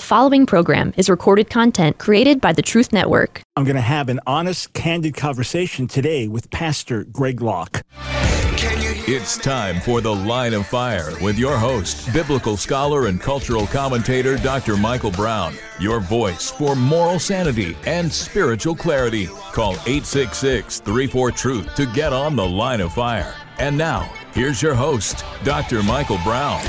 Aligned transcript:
The 0.00 0.06
following 0.06 0.46
program 0.46 0.94
is 0.96 1.10
recorded 1.10 1.50
content 1.50 1.98
created 1.98 2.40
by 2.40 2.54
the 2.54 2.62
Truth 2.62 2.90
Network. 2.90 3.42
I'm 3.54 3.64
going 3.64 3.76
to 3.76 3.82
have 3.82 4.08
an 4.08 4.18
honest, 4.26 4.72
candid 4.72 5.14
conversation 5.14 5.88
today 5.88 6.26
with 6.26 6.50
Pastor 6.50 7.04
Greg 7.04 7.42
Locke. 7.42 7.82
It's 7.92 9.36
time 9.36 9.78
for 9.82 10.00
The 10.00 10.14
Line 10.14 10.54
of 10.54 10.66
Fire 10.66 11.12
with 11.20 11.38
your 11.38 11.58
host, 11.58 12.10
biblical 12.14 12.56
scholar 12.56 13.08
and 13.08 13.20
cultural 13.20 13.66
commentator 13.66 14.38
Dr. 14.38 14.78
Michael 14.78 15.10
Brown. 15.10 15.54
Your 15.78 16.00
voice 16.00 16.50
for 16.50 16.74
moral 16.74 17.18
sanity 17.18 17.76
and 17.84 18.10
spiritual 18.10 18.76
clarity. 18.76 19.26
Call 19.52 19.72
866 19.84 20.80
34 20.80 21.30
Truth 21.32 21.74
to 21.74 21.84
get 21.84 22.14
on 22.14 22.36
The 22.36 22.46
Line 22.46 22.80
of 22.80 22.94
Fire. 22.94 23.34
And 23.58 23.76
now, 23.76 24.10
here's 24.32 24.62
your 24.62 24.74
host, 24.74 25.26
Dr. 25.44 25.82
Michael 25.82 26.18
Brown. 26.24 26.62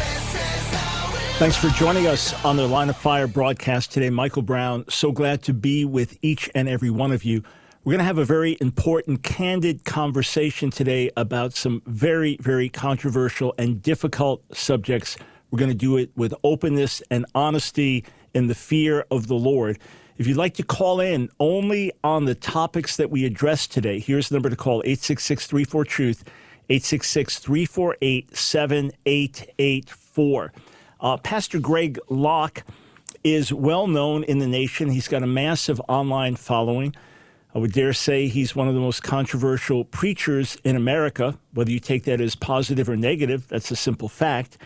Thanks 1.41 1.57
for 1.57 1.69
joining 1.69 2.05
us 2.05 2.35
on 2.45 2.55
the 2.55 2.67
Line 2.67 2.91
of 2.91 2.97
Fire 2.97 3.25
broadcast 3.25 3.91
today. 3.91 4.11
Michael 4.11 4.43
Brown, 4.43 4.85
so 4.87 5.11
glad 5.11 5.41
to 5.41 5.55
be 5.55 5.85
with 5.85 6.15
each 6.21 6.47
and 6.53 6.69
every 6.69 6.91
one 6.91 7.11
of 7.11 7.23
you. 7.23 7.41
We're 7.83 7.93
going 7.93 8.01
to 8.01 8.05
have 8.05 8.19
a 8.19 8.25
very 8.25 8.59
important, 8.61 9.23
candid 9.23 9.83
conversation 9.83 10.69
today 10.69 11.09
about 11.17 11.55
some 11.55 11.81
very, 11.87 12.37
very 12.39 12.69
controversial 12.69 13.55
and 13.57 13.81
difficult 13.81 14.43
subjects. 14.55 15.17
We're 15.49 15.57
going 15.57 15.71
to 15.71 15.75
do 15.75 15.97
it 15.97 16.11
with 16.15 16.35
openness 16.43 17.01
and 17.09 17.25
honesty 17.33 18.05
in 18.35 18.45
the 18.45 18.53
fear 18.53 19.07
of 19.09 19.25
the 19.25 19.33
Lord. 19.33 19.79
If 20.19 20.27
you'd 20.27 20.37
like 20.37 20.53
to 20.57 20.63
call 20.63 20.99
in 20.99 21.27
only 21.39 21.91
on 22.03 22.25
the 22.25 22.35
topics 22.35 22.97
that 22.97 23.09
we 23.09 23.25
address 23.25 23.65
today, 23.65 23.97
here's 23.97 24.29
the 24.29 24.35
number 24.35 24.51
to 24.51 24.55
call 24.55 24.83
866 24.85 25.47
34 25.47 25.85
Truth, 25.85 26.23
866 26.69 27.39
348 27.39 28.37
7884. 28.37 30.51
Uh, 31.01 31.17
Pastor 31.17 31.59
Greg 31.59 31.99
Locke 32.09 32.63
is 33.23 33.51
well 33.51 33.87
known 33.87 34.23
in 34.23 34.37
the 34.37 34.47
nation. 34.47 34.91
He's 34.91 35.07
got 35.07 35.23
a 35.23 35.27
massive 35.27 35.81
online 35.87 36.35
following. 36.35 36.95
I 37.55 37.59
would 37.59 37.73
dare 37.73 37.93
say 37.93 38.27
he's 38.27 38.55
one 38.55 38.67
of 38.67 38.75
the 38.75 38.79
most 38.79 39.01
controversial 39.01 39.83
preachers 39.83 40.57
in 40.63 40.75
America, 40.75 41.37
whether 41.53 41.71
you 41.71 41.79
take 41.79 42.03
that 42.03 42.21
as 42.21 42.35
positive 42.35 42.87
or 42.87 42.95
negative, 42.95 43.47
that's 43.47 43.71
a 43.71 43.75
simple 43.75 44.07
fact. 44.07 44.57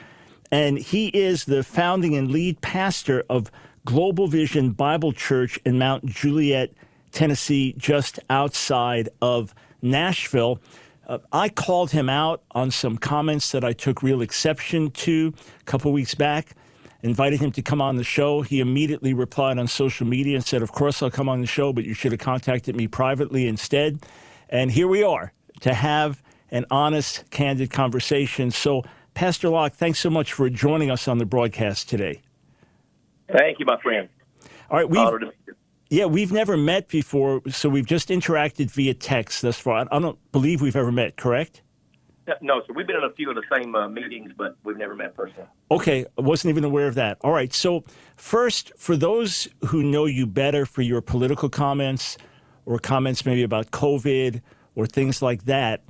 And 0.52 0.78
he 0.78 1.08
is 1.08 1.46
the 1.46 1.64
founding 1.64 2.16
and 2.16 2.30
lead 2.30 2.62
pastor 2.62 3.24
of 3.30 3.50
Global 3.86 4.28
Vision 4.28 4.72
Bible 4.72 5.14
Church 5.14 5.58
in 5.66 5.80
Mount 5.80 6.06
Juliet, 6.06 6.72
Tennessee, 7.12 7.74
just 7.78 8.20
outside 8.30 9.10
of 9.22 9.56
Nashville. 9.82 10.60
Uh, 11.08 11.20
I 11.32 11.50
called 11.50 11.92
him 11.92 12.10
out 12.10 12.44
on 12.52 12.72
some 12.72 12.98
comments 12.98 13.52
that 13.52 13.64
I 13.64 13.74
took 13.74 14.02
real 14.02 14.22
exception 14.22 14.92
to 14.92 15.34
a 15.62 15.64
couple 15.64 15.92
weeks 15.92 16.16
back 16.16 16.56
invited 17.06 17.40
him 17.40 17.52
to 17.52 17.62
come 17.62 17.82
on 17.82 17.98
the 17.98 18.04
show. 18.04 18.42
He 18.42 18.60
immediately 18.60 19.14
replied 19.14 19.60
on 19.60 19.68
social 19.68 20.08
media 20.08 20.36
and 20.36 20.46
said, 20.46 20.62
Of 20.62 20.72
course, 20.72 21.04
I'll 21.04 21.12
come 21.12 21.30
on 21.30 21.40
the 21.40 21.48
show, 21.48 21.72
but 21.72 21.86
you 21.86 21.94
should 21.94 22.12
have 22.12 22.20
contacted 22.20 22.76
me 22.76 22.88
privately 22.88 23.48
instead. 23.48 24.00
And 24.50 24.72
here 24.72 24.88
we 24.88 25.04
are 25.04 25.32
to 25.62 25.74
have 25.74 26.22
an 26.52 26.66
honest, 26.72 27.30
candid 27.30 27.70
conversation. 27.70 28.52
So, 28.52 28.84
Pastor 29.14 29.50
Locke, 29.50 29.74
thanks 29.74 30.00
so 30.00 30.10
much 30.10 30.34
for 30.34 30.50
joining 30.50 30.90
us 30.90 31.08
on 31.08 31.20
the 31.20 31.26
broadcast 31.26 31.88
today. 31.88 32.22
Thank 33.32 33.60
you, 33.60 33.66
my 33.66 33.80
friend. 33.82 34.10
All 34.70 34.78
right, 34.78 34.90
we've, 34.90 35.00
yeah, 35.90 36.06
we've 36.06 36.32
never 36.32 36.58
met 36.58 36.88
before, 36.88 37.42
so 37.50 37.70
we've 37.70 37.86
just 37.86 38.10
interacted 38.10 38.72
via 38.72 38.94
text 38.94 39.42
thus 39.42 39.60
far. 39.60 39.88
I 39.92 40.00
don't 40.00 40.20
believe 40.32 40.62
we've 40.62 40.76
ever 40.76 40.92
met, 40.92 41.16
correct? 41.16 41.62
No, 42.42 42.62
so 42.66 42.74
we've 42.74 42.88
been 42.88 42.96
in 42.96 43.04
a 43.04 43.14
few 43.14 43.30
of 43.30 43.36
the 43.36 43.44
same 43.56 43.76
uh, 43.76 43.88
meetings, 43.88 44.32
but 44.36 44.58
we've 44.64 44.78
never 44.78 44.96
met 44.96 45.16
personally. 45.16 45.48
Okay, 45.70 46.06
I 46.18 46.22
wasn't 46.22 46.50
even 46.50 46.64
aware 46.64 46.88
of 46.88 46.96
that. 46.96 47.20
All 47.22 47.32
right, 47.32 47.54
so 47.54 47.84
first, 48.16 48.72
for 48.78 48.98
those 48.98 49.48
who 49.68 49.84
know 49.84 50.06
you 50.06 50.26
better 50.26 50.66
for 50.66 50.82
your 50.82 51.02
political 51.02 51.50
comments 51.50 52.18
or 52.66 52.80
comments 52.80 53.26
maybe 53.26 53.44
about 53.44 53.70
COVID 53.70 54.42
or 54.74 54.88
things 54.88 55.22
like 55.22 55.46
that, 55.46 55.84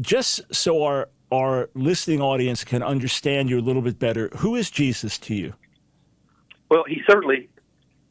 just 0.00 0.40
so 0.54 0.82
our 0.82 1.08
our 1.30 1.70
listening 1.74 2.20
audience 2.20 2.62
can 2.62 2.82
understand 2.82 3.48
you 3.48 3.58
a 3.58 3.62
little 3.62 3.80
bit 3.80 3.98
better, 3.98 4.28
who 4.36 4.54
is 4.54 4.70
Jesus 4.70 5.18
to 5.18 5.34
you? 5.34 5.54
Well, 6.70 6.84
he 6.86 7.00
certainly 7.08 7.48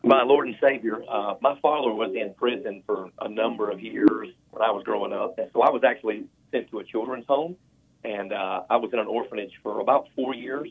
my 0.03 0.23
Lord 0.23 0.47
and 0.47 0.57
Savior. 0.61 1.03
Uh, 1.09 1.35
my 1.41 1.57
father 1.61 1.91
was 1.91 2.13
in 2.15 2.33
prison 2.35 2.83
for 2.85 3.09
a 3.19 3.29
number 3.29 3.69
of 3.69 3.79
years 3.79 4.29
when 4.49 4.61
I 4.61 4.71
was 4.71 4.83
growing 4.83 5.13
up, 5.13 5.37
and 5.37 5.49
so 5.53 5.61
I 5.61 5.69
was 5.69 5.83
actually 5.83 6.25
sent 6.51 6.69
to 6.71 6.79
a 6.79 6.83
children's 6.83 7.25
home 7.27 7.55
and 8.03 8.33
uh, 8.33 8.63
I 8.69 8.77
was 8.77 8.91
in 8.93 8.99
an 8.99 9.07
orphanage 9.07 9.53
for 9.61 9.79
about 9.79 10.07
four 10.15 10.33
years, 10.33 10.69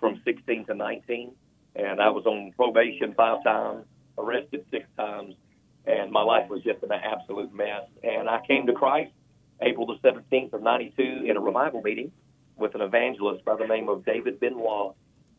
from 0.00 0.20
16 0.24 0.66
to 0.66 0.74
19, 0.74 1.32
and 1.76 2.00
I 2.00 2.10
was 2.10 2.26
on 2.26 2.52
probation 2.56 3.14
five 3.14 3.44
times, 3.44 3.84
arrested 4.18 4.64
six 4.70 4.84
times, 4.96 5.36
and 5.86 6.10
my 6.10 6.22
life 6.22 6.48
was 6.50 6.62
just 6.62 6.82
an 6.82 6.90
absolute 6.92 7.54
mess. 7.54 7.84
And 8.02 8.28
I 8.28 8.40
came 8.46 8.66
to 8.66 8.72
Christ 8.72 9.12
April 9.60 9.86
the 9.86 9.96
17th 10.08 10.54
of 10.54 10.62
92 10.62 11.24
in 11.28 11.36
a 11.36 11.40
revival 11.40 11.82
meeting 11.82 12.10
with 12.56 12.74
an 12.74 12.80
evangelist 12.80 13.44
by 13.44 13.56
the 13.56 13.66
name 13.66 13.88
of 13.88 14.04
David 14.04 14.40
Benoit. 14.40 14.94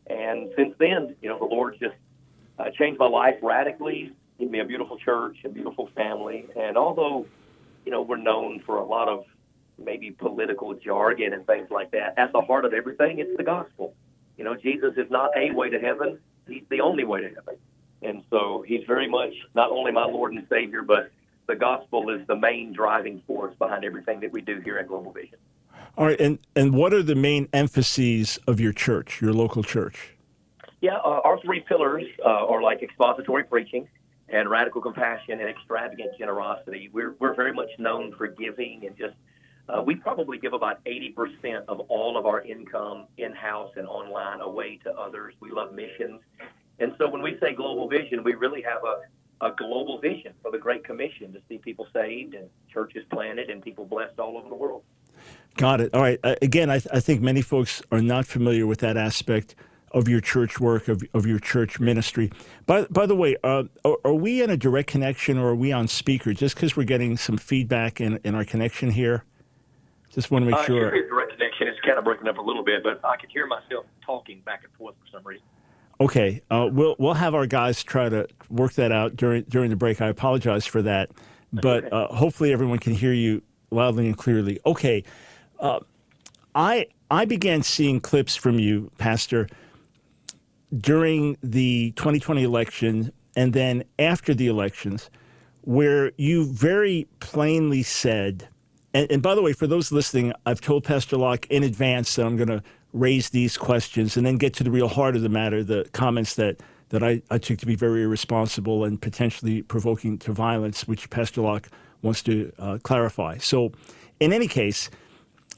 And 0.06 0.50
since 0.56 0.74
then, 0.78 1.14
you 1.20 1.28
know, 1.28 1.38
the 1.38 1.44
Lord 1.44 1.76
just 1.78 1.94
uh, 2.58 2.70
changed 2.70 2.98
my 2.98 3.08
life 3.08 3.36
radically, 3.42 4.12
gave 4.38 4.50
me 4.50 4.60
a 4.60 4.64
beautiful 4.64 4.98
church, 4.98 5.38
a 5.44 5.48
beautiful 5.48 5.88
family. 5.94 6.46
And 6.56 6.76
although, 6.76 7.26
you 7.84 7.92
know, 7.92 8.02
we're 8.02 8.16
known 8.16 8.62
for 8.64 8.76
a 8.76 8.84
lot 8.84 9.08
of 9.08 9.24
maybe 9.82 10.10
political 10.10 10.74
jargon 10.74 11.32
and 11.32 11.46
things 11.46 11.70
like 11.70 11.90
that. 11.92 12.18
At 12.18 12.32
the 12.32 12.40
heart 12.40 12.64
of 12.64 12.72
everything, 12.72 13.18
it's 13.18 13.36
the 13.36 13.42
gospel. 13.42 13.94
You 14.36 14.44
know, 14.44 14.54
Jesus 14.54 14.94
is 14.96 15.10
not 15.10 15.30
a 15.36 15.52
way 15.52 15.70
to 15.70 15.78
heaven; 15.78 16.18
he's 16.48 16.64
the 16.70 16.80
only 16.80 17.04
way 17.04 17.20
to 17.22 17.28
heaven. 17.28 17.56
And 18.02 18.22
so, 18.30 18.64
he's 18.66 18.84
very 18.86 19.08
much 19.08 19.32
not 19.54 19.70
only 19.70 19.90
my 19.90 20.04
Lord 20.04 20.34
and 20.34 20.46
Savior, 20.50 20.82
but 20.82 21.10
the 21.46 21.56
gospel 21.56 22.10
is 22.10 22.26
the 22.26 22.36
main 22.36 22.72
driving 22.72 23.22
force 23.26 23.54
behind 23.58 23.84
everything 23.84 24.20
that 24.20 24.32
we 24.32 24.40
do 24.40 24.60
here 24.60 24.78
at 24.78 24.88
Global 24.88 25.12
Vision. 25.12 25.38
All 25.96 26.06
right, 26.06 26.20
and 26.20 26.38
and 26.56 26.74
what 26.74 26.92
are 26.92 27.02
the 27.02 27.14
main 27.14 27.48
emphases 27.52 28.38
of 28.46 28.60
your 28.60 28.72
church, 28.72 29.20
your 29.20 29.32
local 29.32 29.62
church? 29.62 30.13
Yeah, 30.84 30.96
uh, 30.96 31.22
our 31.24 31.40
three 31.40 31.60
pillars 31.60 32.04
uh, 32.22 32.28
are 32.28 32.60
like 32.60 32.82
expository 32.82 33.44
preaching 33.44 33.88
and 34.28 34.50
radical 34.50 34.82
compassion 34.82 35.40
and 35.40 35.48
extravagant 35.48 36.10
generosity. 36.18 36.90
We're 36.92 37.14
we're 37.18 37.34
very 37.34 37.54
much 37.54 37.70
known 37.78 38.14
for 38.18 38.26
giving 38.26 38.84
and 38.84 38.94
just 38.94 39.14
uh, 39.66 39.80
we 39.80 39.94
probably 39.94 40.36
give 40.36 40.52
about 40.52 40.84
80% 40.84 41.64
of 41.68 41.80
all 41.88 42.18
of 42.18 42.26
our 42.26 42.42
income 42.42 43.06
in 43.16 43.32
house 43.32 43.70
and 43.76 43.86
online 43.86 44.42
away 44.42 44.78
to 44.84 44.92
others. 44.92 45.32
We 45.40 45.50
love 45.52 45.72
missions. 45.72 46.20
And 46.78 46.92
so 46.98 47.08
when 47.08 47.22
we 47.22 47.38
say 47.40 47.54
global 47.54 47.88
vision, 47.88 48.22
we 48.22 48.34
really 48.34 48.60
have 48.60 48.82
a, 48.84 49.46
a 49.46 49.54
global 49.56 49.98
vision 50.02 50.34
for 50.42 50.50
the 50.50 50.58
Great 50.58 50.84
Commission 50.84 51.32
to 51.32 51.40
see 51.48 51.56
people 51.56 51.86
saved 51.94 52.34
and 52.34 52.50
churches 52.70 53.06
planted 53.10 53.48
and 53.48 53.62
people 53.62 53.86
blessed 53.86 54.18
all 54.18 54.36
over 54.36 54.50
the 54.50 54.54
world. 54.54 54.82
Got 55.56 55.80
it. 55.80 55.94
All 55.94 56.02
right. 56.02 56.20
Uh, 56.22 56.34
again, 56.42 56.68
I, 56.68 56.80
th- 56.80 56.88
I 56.92 57.00
think 57.00 57.22
many 57.22 57.40
folks 57.40 57.80
are 57.90 58.02
not 58.02 58.26
familiar 58.26 58.66
with 58.66 58.80
that 58.80 58.98
aspect 58.98 59.54
of 59.94 60.08
your 60.08 60.20
church 60.20 60.60
work, 60.60 60.88
of, 60.88 61.02
of 61.14 61.24
your 61.24 61.38
church 61.38 61.78
ministry. 61.78 62.30
By, 62.66 62.82
by 62.90 63.06
the 63.06 63.14
way, 63.14 63.36
uh, 63.44 63.64
are, 63.84 63.96
are, 64.04 64.12
we 64.12 64.42
in 64.42 64.50
a 64.50 64.56
direct 64.56 64.90
connection 64.90 65.38
or 65.38 65.50
are 65.50 65.54
we 65.54 65.70
on 65.72 65.86
speaker? 65.86 66.34
Just 66.34 66.56
because 66.56 66.76
we're 66.76 66.82
getting 66.82 67.16
some 67.16 67.38
feedback 67.38 68.00
in, 68.00 68.18
in 68.24 68.34
our 68.34 68.44
connection 68.44 68.90
here? 68.90 69.24
Just 70.10 70.30
want 70.30 70.44
to 70.44 70.50
make 70.50 70.60
uh, 70.60 70.64
sure. 70.64 70.90
direct 70.90 71.32
connection 71.32 71.68
is 71.68 71.76
kind 71.84 71.96
of 71.96 72.04
breaking 72.04 72.28
up 72.28 72.38
a 72.38 72.42
little 72.42 72.64
bit, 72.64 72.82
but 72.82 73.00
I 73.04 73.16
can 73.16 73.30
hear 73.30 73.46
myself 73.46 73.86
talking 74.04 74.40
back 74.44 74.62
and 74.64 74.72
forth 74.74 74.96
for 75.00 75.16
some 75.16 75.24
reason. 75.24 75.46
Okay, 76.00 76.42
uh, 76.50 76.68
we'll 76.70 76.96
we'll 76.98 77.14
have 77.14 77.36
our 77.36 77.46
guys 77.46 77.82
try 77.84 78.08
to 78.08 78.26
work 78.50 78.72
that 78.74 78.90
out 78.90 79.16
during 79.16 79.42
during 79.44 79.70
the 79.70 79.76
break. 79.76 80.00
I 80.00 80.08
apologize 80.08 80.66
for 80.66 80.82
that, 80.82 81.10
but 81.52 81.92
uh, 81.92 82.08
hopefully 82.08 82.52
everyone 82.52 82.80
can 82.80 82.94
hear 82.94 83.12
you 83.12 83.42
loudly 83.70 84.06
and 84.06 84.16
clearly. 84.16 84.58
Okay, 84.66 85.04
uh, 85.60 85.78
I 86.54 86.88
I 87.12 87.24
began 87.26 87.62
seeing 87.62 88.00
clips 88.00 88.34
from 88.34 88.58
you, 88.58 88.90
Pastor, 88.98 89.46
during 90.78 91.36
the 91.42 91.92
2020 91.92 92.42
election 92.42 93.12
and 93.36 93.52
then 93.52 93.84
after 93.98 94.34
the 94.34 94.46
elections, 94.46 95.10
where 95.62 96.12
you 96.16 96.44
very 96.44 97.08
plainly 97.20 97.82
said 97.82 98.48
and, 98.94 99.10
and, 99.10 99.22
by 99.22 99.34
the 99.34 99.42
way, 99.42 99.52
for 99.52 99.66
those 99.66 99.90
listening, 99.90 100.32
I've 100.46 100.60
told 100.60 100.84
Pastor 100.84 101.16
Locke 101.16 101.46
in 101.50 101.64
advance 101.64 102.14
that 102.14 102.24
I'm 102.24 102.36
going 102.36 102.48
to 102.48 102.62
raise 102.92 103.30
these 103.30 103.58
questions 103.58 104.16
and 104.16 104.24
then 104.24 104.36
get 104.36 104.54
to 104.54 104.64
the 104.64 104.70
real 104.70 104.86
heart 104.86 105.16
of 105.16 105.22
the 105.22 105.28
matter, 105.28 105.64
the 105.64 105.88
comments 105.92 106.36
that, 106.36 106.60
that 106.90 107.02
I, 107.02 107.20
I 107.28 107.38
took 107.38 107.58
to 107.58 107.66
be 107.66 107.74
very 107.74 108.04
irresponsible 108.04 108.84
and 108.84 109.02
potentially 109.02 109.62
provoking 109.62 110.16
to 110.18 110.32
violence, 110.32 110.86
which 110.86 111.10
Pastor 111.10 111.40
Locke 111.40 111.68
wants 112.02 112.22
to 112.22 112.52
uh, 112.56 112.78
clarify. 112.84 113.38
So, 113.38 113.72
in 114.20 114.32
any 114.32 114.46
case, 114.46 114.90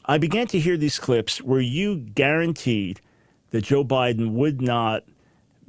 I 0.06 0.16
began 0.16 0.46
to 0.48 0.58
hear 0.58 0.78
these 0.78 0.98
clips 0.98 1.42
where 1.42 1.60
you 1.60 1.96
guaranteed 1.98 3.02
that 3.50 3.62
Joe 3.62 3.84
Biden 3.84 4.32
would 4.32 4.60
not 4.60 5.04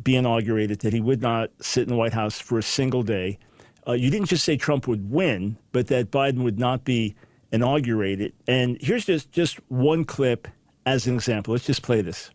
be 0.02 0.16
inaugurated, 0.16 0.80
that 0.80 0.94
he 0.94 1.02
would 1.02 1.22
not 1.22 1.50
sit 1.62 1.84
in 1.84 1.90
the 1.90 1.96
White 1.96 2.14
House 2.14 2.40
for 2.40 2.58
a 2.58 2.64
single 2.64 3.04
day. 3.04 3.40
Uh, 3.88 3.94
you 3.94 4.10
didn't 4.10 4.28
just 4.28 4.44
say 4.44 4.58
Trump 4.58 4.88
would 4.88 5.10
win, 5.10 5.58
but 5.72 5.88
that 5.88 6.12
Biden 6.12 6.44
would 6.44 6.60
not 6.60 6.84
be 6.84 7.16
inaugurated. 7.52 8.34
And 8.48 8.78
here's 8.82 9.06
just, 9.06 9.32
just 9.32 9.60
one 9.70 10.04
clip 10.04 10.48
as 10.86 11.08
an 11.08 11.16
example. 11.16 11.54
Let's 11.54 11.66
just 11.66 11.82
play 11.82 12.02
this. 12.02 12.30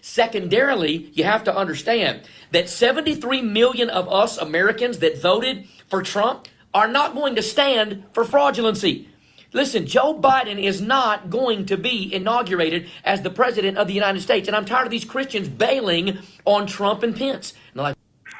Secondarily, 0.00 1.10
you 1.14 1.24
have 1.24 1.44
to 1.44 1.56
understand 1.56 2.22
that 2.50 2.68
73 2.68 3.42
million 3.42 3.88
of 3.88 4.08
us 4.08 4.36
Americans 4.38 4.98
that 4.98 5.18
voted 5.18 5.66
for 5.88 6.02
Trump 6.02 6.48
are 6.74 6.88
not 6.88 7.14
going 7.14 7.36
to 7.36 7.42
stand 7.42 8.04
for 8.12 8.24
fraudulency. 8.24 9.06
Listen, 9.52 9.86
Joe 9.86 10.18
Biden 10.18 10.62
is 10.62 10.80
not 10.80 11.28
going 11.28 11.66
to 11.66 11.76
be 11.76 12.12
inaugurated 12.12 12.88
as 13.04 13.22
the 13.22 13.30
president 13.30 13.76
of 13.76 13.86
the 13.86 13.92
United 13.92 14.20
States. 14.20 14.48
And 14.48 14.56
I'm 14.56 14.64
tired 14.64 14.86
of 14.86 14.90
these 14.90 15.04
Christians 15.04 15.48
bailing 15.48 16.18
on 16.44 16.66
Trump 16.66 17.02
and 17.02 17.14
Pence. 17.14 17.52
And 17.74 17.82
like, 17.82 17.96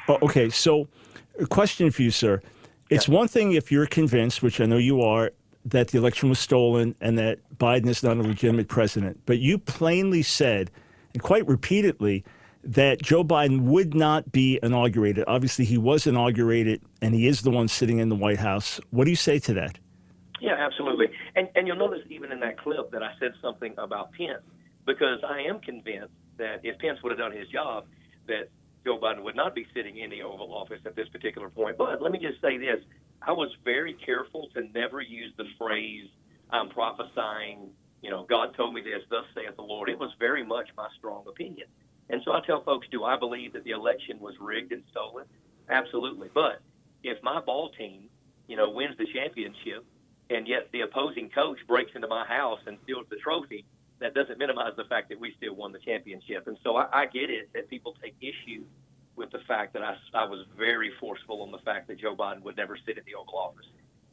oh, 0.09 0.19
okay, 0.23 0.49
so 0.49 0.88
a 1.38 1.47
question 1.47 1.91
for 1.91 2.03
you, 2.03 2.11
sir. 2.11 2.41
It's 2.88 3.09
yeah. 3.09 3.14
one 3.14 3.29
thing 3.29 3.53
if 3.53 3.70
you're 3.70 3.87
convinced, 3.87 4.43
which 4.43 4.61
I 4.61 4.67
know 4.67 4.79
you 4.79 5.03
are, 5.03 5.32
that 5.64 5.88
the 5.88 5.99
election 5.99 6.29
was 6.29 6.38
stolen 6.38 6.94
and 7.00 7.19
that 7.19 7.38
Biden 7.56 7.87
is 7.87 8.03
not 8.03 8.17
a 8.17 8.23
legitimate 8.23 8.69
president. 8.69 9.20
But 9.26 9.38
you 9.38 9.58
plainly 9.58 10.23
said, 10.23 10.70
and 11.12 11.23
quite 11.23 11.47
repeatedly, 11.47 12.25
that 12.65 13.03
Joe 13.03 13.25
Biden 13.25 13.62
would 13.62 13.94
not 13.94 14.32
be 14.32 14.58
inaugurated. 14.62 15.25
Obviously, 15.26 15.65
he 15.65 15.79
was 15.79 16.06
inaugurated, 16.06 16.81
and 17.00 17.15
he 17.15 17.26
is 17.26 17.43
the 17.43 17.50
one 17.50 17.69
sitting 17.69 17.99
in 17.99 18.08
the 18.08 18.15
White 18.15 18.38
House. 18.38 18.81
What 18.91 19.05
do 19.05 19.11
you 19.11 19.17
say 19.17 19.38
to 19.41 19.55
that? 19.55 19.79
Yeah, 20.43 20.56
absolutely. 20.59 21.06
And 21.37 21.49
and 21.55 21.67
you'll 21.69 21.77
notice 21.79 22.03
even 22.11 22.33
in 22.33 22.41
that 22.41 22.59
clip 22.59 22.91
that 22.91 23.03
I 23.03 23.12
said 23.21 23.33
something 23.41 23.75
about 23.79 24.11
Pence 24.12 24.43
because 24.87 25.21
I 25.23 25.43
am 25.43 25.61
convinced 25.61 26.15
that 26.39 26.61
if 26.65 26.79
Pence 26.81 26.99
would 27.03 27.11
have 27.11 27.19
done 27.19 27.31
his 27.33 27.49
job, 27.49 27.87
that 28.27 28.50
Joe 28.85 28.99
Biden 28.99 29.23
would 29.23 29.37
not 29.37 29.55
be 29.55 29.65
sitting 29.73 29.99
in 29.99 30.11
the 30.11 30.23
Oval 30.23 30.53
Office 30.53 30.81
at 30.85 30.97
this 30.97 31.09
particular 31.11 31.49
point. 31.49 31.79
But 31.79 32.03
let 32.03 32.11
me 32.11 32.19
just 32.19 32.41
say 32.43 32.59
this: 32.59 32.83
I 33.23 33.31
was 33.31 33.50
very 33.65 33.94
careful 34.05 34.49
to 34.55 34.62
never 34.75 35.00
use 35.00 35.33
the 35.39 35.47
phrase 35.59 36.09
"I'm 36.50 36.69
prophesying." 36.71 37.71
You 38.03 38.11
know, 38.11 38.27
God 38.29 38.56
told 38.56 38.75
me 38.75 38.81
this, 38.83 39.03
thus 39.11 39.25
saith 39.33 39.55
the 39.55 39.62
Lord. 39.62 39.89
It 39.89 39.99
was 39.99 40.11
very 40.19 40.44
much 40.44 40.69
my 40.77 40.89
strong 40.99 41.25
opinion. 41.29 41.69
And 42.11 42.21
so 42.25 42.33
I 42.33 42.41
tell 42.44 42.65
folks, 42.65 42.89
do 42.91 43.05
I 43.05 43.17
believe 43.17 43.53
that 43.53 43.62
the 43.62 43.71
election 43.71 44.19
was 44.19 44.35
rigged 44.41 44.73
and 44.73 44.83
stolen? 44.91 45.25
Absolutely. 45.71 46.29
But 46.35 46.61
if 47.05 47.23
my 47.23 47.41
ball 47.41 47.71
team, 47.79 48.11
you 48.49 48.56
know, 48.56 48.71
wins 48.71 48.97
the 48.99 49.06
championship 49.15 49.87
and 50.31 50.47
yet 50.49 50.69
the 50.73 50.81
opposing 50.83 51.29
coach 51.31 51.59
breaks 51.67 51.93
into 51.95 52.09
my 52.09 52.25
house 52.27 52.61
and 52.67 52.79
steals 52.85 53.07
the 53.11 53.17
trophy, 53.17 53.65
that 54.01 54.15
doesn't 54.15 54.39
minimize 54.39 54.73
the 54.77 54.85
fact 54.85 55.09
that 55.11 55.21
we 55.21 55.35
still 55.37 55.55
won 55.55 55.73
the 55.73 55.79
championship. 55.79 56.47
And 56.47 56.59
so 56.65 56.77
I, 56.77 57.03
I 57.03 57.07
get 57.07 57.31
it 57.31 57.51
that 57.55 57.69
people 57.69 57.95
take 58.03 58.15
issue 58.21 58.65
with 59.15 59.31
the 59.31 59.41
fact 59.47 59.75
that 59.75 59.83
I, 59.83 59.97
I 60.15 60.25
was 60.25 60.47
very 60.57 60.91
forceful 60.99 61.43
on 61.43 61.51
the 61.51 61.59
fact 61.59 61.89
that 61.89 61.99
Joe 62.01 62.17
Biden 62.17 62.43
would 62.43 62.57
never 62.57 62.77
sit 62.85 62.99
in 62.99 63.05
the 63.05 63.15
Oval 63.15 63.39
Office. 63.39 63.67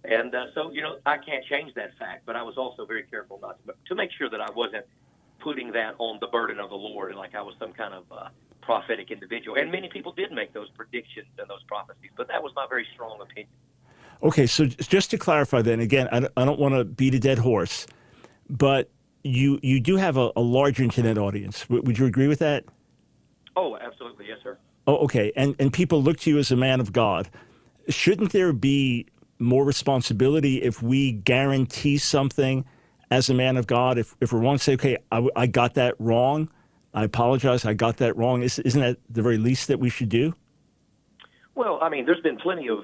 And 0.04 0.34
uh, 0.34 0.46
so, 0.54 0.72
you 0.72 0.82
know, 0.82 0.98
I 1.06 1.18
can't 1.18 1.44
change 1.46 1.74
that 1.76 1.98
fact, 1.98 2.26
but 2.26 2.36
I 2.36 2.44
was 2.44 2.58
also 2.58 2.86
very 2.86 3.04
careful 3.04 3.40
not 3.42 3.58
to, 3.66 3.74
to 3.88 3.96
make 3.96 4.12
sure 4.12 4.30
that 4.30 4.42
I 4.42 4.52
wasn't 4.52 4.86
putting 5.40 5.72
that 5.72 5.96
on 6.00 6.20
the 6.20 6.28
burden 6.28 6.60
of 6.60 6.70
the 6.70 6.76
Lord 6.76 7.16
like 7.16 7.36
I 7.36 7.42
was 7.42 7.56
some 7.60 7.74
kind 7.74 7.94
of 7.94 8.04
uh, 8.12 8.30
prophetic 8.62 9.12
individual. 9.12 9.58
And 9.58 9.72
many 9.72 9.90
people 9.90 10.12
did 10.12 10.32
make 10.32 10.54
those 10.54 10.70
predictions 10.70 11.28
and 11.38 11.50
those 11.50 11.64
prophecies, 11.68 12.12
but 12.16 12.28
that 12.28 12.44
was 12.44 12.54
my 12.56 12.66
very 12.70 12.86
strong 12.94 13.20
opinion. 13.22 13.50
Okay, 14.21 14.48
so 14.48 14.66
just 14.66 15.12
to 15.12 15.18
clarify, 15.18 15.62
then 15.62 15.80
again, 15.80 16.10
I, 16.12 16.27
I 16.36 16.45
don't 16.45 16.60
want 16.60 16.75
to 16.75 16.83
beat 16.83 17.13
a 17.13 17.19
dead 17.19 17.39
horse, 17.39 17.88
but 18.50 18.89
you 19.24 19.60
you 19.62 19.80
do 19.80 19.95
have 19.95 20.18
a, 20.18 20.31
a 20.36 20.42
large 20.42 20.80
internet 20.80 21.18
audience. 21.18 21.62
W- 21.63 21.81
would 21.83 21.98
you 21.98 22.06
agree 22.06 22.27
with 22.27 22.39
that? 22.39 22.66
Oh, 23.56 23.77
absolutely, 23.77 24.27
yes, 24.27 24.39
sir. 24.44 24.57
Oh, 24.88 24.98
okay, 24.98 25.31
and 25.36 25.56
and 25.60 25.71
people 25.71 26.04
look 26.04 26.19
to 26.19 26.30
you 26.30 26.38
as 26.38 26.51
a 26.51 26.57
man 26.57 26.81
of 26.81 26.92
God. 26.92 27.30
Shouldn't 27.88 28.31
there 28.31 28.51
be 28.54 29.07
more 29.39 29.63
responsibility 29.63 30.62
if 30.62 30.83
we 30.83 31.13
guarantee 31.13 31.98
something 31.98 32.66
as 33.10 33.30
a 33.30 33.33
man 33.33 33.56
of 33.56 33.68
God? 33.68 33.98
If 33.98 34.16
if 34.19 34.33
we're 34.33 34.39
wrong, 34.39 34.57
say, 34.57 34.74
okay, 34.74 34.98
I, 35.12 35.27
I 35.36 35.48
got 35.48 35.75
that 35.75 35.95
wrong. 35.98 36.50
I 36.94 37.04
apologize. 37.06 37.66
I 37.66 37.74
got 37.74 37.98
that 37.98 38.18
wrong. 38.18 38.42
Isn't 38.42 38.81
that 38.81 38.98
the 39.10 39.21
very 39.21 39.38
least 39.38 39.68
that 39.68 39.80
we 39.80 39.89
should 39.89 40.10
do? 40.10 40.33
Well, 41.56 41.77
I 41.81 41.89
mean, 41.89 42.06
there's 42.06 42.21
been 42.21 42.38
plenty 42.38 42.68
of 42.69 42.80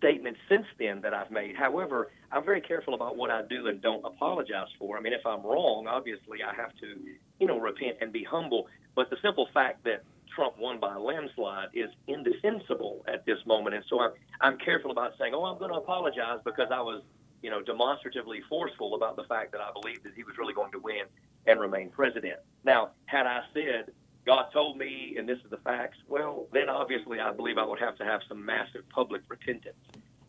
statements 0.00 0.40
since 0.48 0.66
then 0.78 1.00
that 1.02 1.12
I've 1.12 1.30
made. 1.30 1.54
However, 1.56 2.10
I'm 2.32 2.44
very 2.44 2.60
careful 2.60 2.94
about 2.94 3.16
what 3.16 3.30
I 3.30 3.42
do 3.42 3.66
and 3.68 3.80
don't 3.80 4.04
apologize 4.04 4.68
for. 4.78 4.96
I 4.96 5.00
mean, 5.00 5.12
if 5.12 5.24
I'm 5.26 5.42
wrong, 5.42 5.86
obviously 5.86 6.38
I 6.42 6.54
have 6.54 6.74
to, 6.80 6.96
you 7.38 7.46
know, 7.46 7.60
repent 7.60 7.98
and 8.00 8.12
be 8.12 8.24
humble. 8.24 8.66
But 8.96 9.10
the 9.10 9.16
simple 9.22 9.48
fact 9.52 9.84
that 9.84 10.02
Trump 10.34 10.58
won 10.58 10.80
by 10.80 10.94
a 10.94 10.98
landslide 10.98 11.68
is 11.74 11.90
indefensible 12.08 13.04
at 13.06 13.26
this 13.26 13.38
moment. 13.46 13.76
And 13.76 13.84
so 13.88 14.00
I'm, 14.00 14.12
I'm 14.40 14.58
careful 14.58 14.90
about 14.90 15.12
saying, 15.18 15.34
oh, 15.34 15.44
I'm 15.44 15.58
going 15.58 15.70
to 15.70 15.78
apologize 15.78 16.38
because 16.44 16.68
I 16.72 16.80
was, 16.80 17.02
you 17.42 17.50
know, 17.50 17.62
demonstratively 17.62 18.40
forceful 18.48 18.94
about 18.94 19.16
the 19.16 19.24
fact 19.24 19.52
that 19.52 19.60
I 19.60 19.70
believed 19.78 20.04
that 20.04 20.14
he 20.16 20.24
was 20.24 20.36
really 20.38 20.54
going 20.54 20.72
to 20.72 20.78
win 20.78 21.04
and 21.46 21.60
remain 21.60 21.90
president. 21.90 22.40
Now, 22.64 22.90
had 23.06 23.26
I 23.26 23.40
said, 23.52 23.92
God 24.30 24.46
told 24.52 24.78
me, 24.78 25.16
and 25.18 25.28
this 25.28 25.38
is 25.38 25.50
the 25.50 25.56
facts, 25.56 25.98
well, 26.06 26.46
then 26.52 26.68
obviously 26.68 27.18
I 27.18 27.32
believe 27.32 27.58
I 27.58 27.64
would 27.64 27.80
have 27.80 27.96
to 27.96 28.04
have 28.04 28.20
some 28.28 28.46
massive 28.46 28.88
public 28.88 29.22
repentance. 29.28 29.74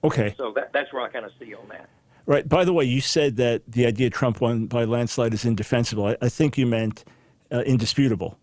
Okay. 0.03 0.33
So 0.39 0.51
that, 0.55 0.73
that's 0.73 0.91
where 0.91 1.03
I 1.03 1.09
kind 1.09 1.23
of 1.23 1.31
see 1.39 1.53
on 1.53 1.69
that. 1.69 1.87
Right. 2.25 2.49
By 2.49 2.65
the 2.65 2.73
way, 2.73 2.83
you 2.83 2.99
said 2.99 3.35
that 3.35 3.61
the 3.67 3.85
idea 3.85 4.09
Trump 4.09 4.41
won 4.41 4.65
by 4.65 4.85
landslide 4.85 5.35
is 5.35 5.45
indefensible. 5.45 6.07
I, 6.07 6.17
I 6.19 6.29
think 6.29 6.57
you 6.57 6.65
meant 6.65 7.05
uh, 7.51 7.59
indisputable 7.59 8.39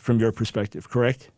from 0.00 0.18
your 0.18 0.32
perspective, 0.32 0.90
correct? 0.90 1.30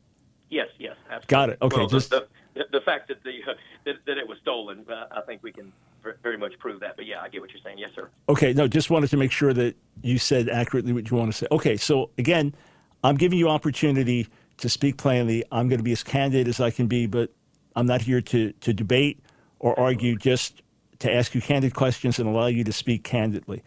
Yes, 0.48 0.68
yes, 0.78 0.96
absolutely. 1.04 1.26
Got 1.26 1.50
it. 1.50 1.58
Okay. 1.60 1.76
Well, 1.76 1.88
just... 1.88 2.08
the, 2.08 2.26
the, 2.54 2.64
the, 2.72 2.80
fact 2.80 3.08
that, 3.08 3.22
the, 3.22 3.40
uh, 3.46 3.54
that, 3.84 3.96
that, 4.06 4.16
it 4.16 4.26
was 4.26 4.38
stolen, 4.40 4.86
uh, 4.90 5.08
I 5.10 5.20
think 5.26 5.42
we 5.42 5.52
can 5.52 5.74
very 6.22 6.38
much 6.38 6.58
prove 6.58 6.80
that. 6.80 6.96
But 6.96 7.04
yeah, 7.04 7.20
I 7.20 7.28
get 7.28 7.42
what 7.42 7.50
you're 7.50 7.60
saying. 7.62 7.76
Yes, 7.76 7.90
sir. 7.94 8.08
Okay. 8.30 8.54
No, 8.54 8.66
just 8.66 8.88
wanted 8.88 9.10
to 9.10 9.18
make 9.18 9.30
sure 9.30 9.52
that 9.52 9.76
you 10.00 10.16
said 10.16 10.48
accurately 10.48 10.94
what 10.94 11.10
you 11.10 11.18
want 11.18 11.30
to 11.32 11.36
say. 11.36 11.46
Okay. 11.52 11.76
So 11.76 12.08
again, 12.16 12.54
I'm 13.02 13.16
giving 13.16 13.38
you 13.38 13.48
opportunity 13.48 14.28
to 14.58 14.68
speak 14.68 14.96
plainly. 14.96 15.44
I'm 15.52 15.68
going 15.68 15.78
to 15.78 15.84
be 15.84 15.92
as 15.92 16.02
candid 16.02 16.48
as 16.48 16.60
I 16.60 16.70
can 16.70 16.86
be, 16.86 17.06
but 17.06 17.30
I'm 17.76 17.86
not 17.86 18.02
here 18.02 18.20
to, 18.20 18.52
to 18.52 18.72
debate 18.72 19.20
or 19.60 19.78
argue, 19.78 20.16
just 20.16 20.62
to 21.00 21.12
ask 21.12 21.34
you 21.34 21.40
candid 21.40 21.74
questions 21.74 22.18
and 22.18 22.28
allow 22.28 22.46
you 22.46 22.64
to 22.64 22.72
speak 22.72 23.04
candidly. 23.04 23.62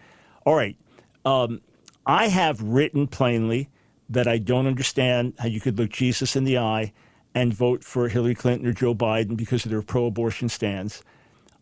All 0.46 0.56
right. 0.56 0.76
Um, 1.24 1.62
I 2.06 2.28
have 2.28 2.62
written 2.62 3.08
plainly 3.08 3.70
that 4.10 4.28
I 4.28 4.38
don't 4.38 4.68
understand 4.68 5.34
how 5.40 5.48
you 5.48 5.62
could 5.62 5.78
look 5.78 5.92
Jesus 5.92 6.36
in 6.36 6.44
the 6.44 6.58
eye 6.58 6.92
and 7.34 7.54
vote 7.54 7.84
for 7.84 8.10
Hillary 8.10 8.36
Clinton 8.36 8.68
or 8.68 8.74
Joe 8.74 8.94
Biden 8.94 9.38
because 9.38 9.64
of 9.64 9.72
their 9.72 9.82
pro 9.82 10.06
abortion 10.08 10.50
stands. 10.50 11.04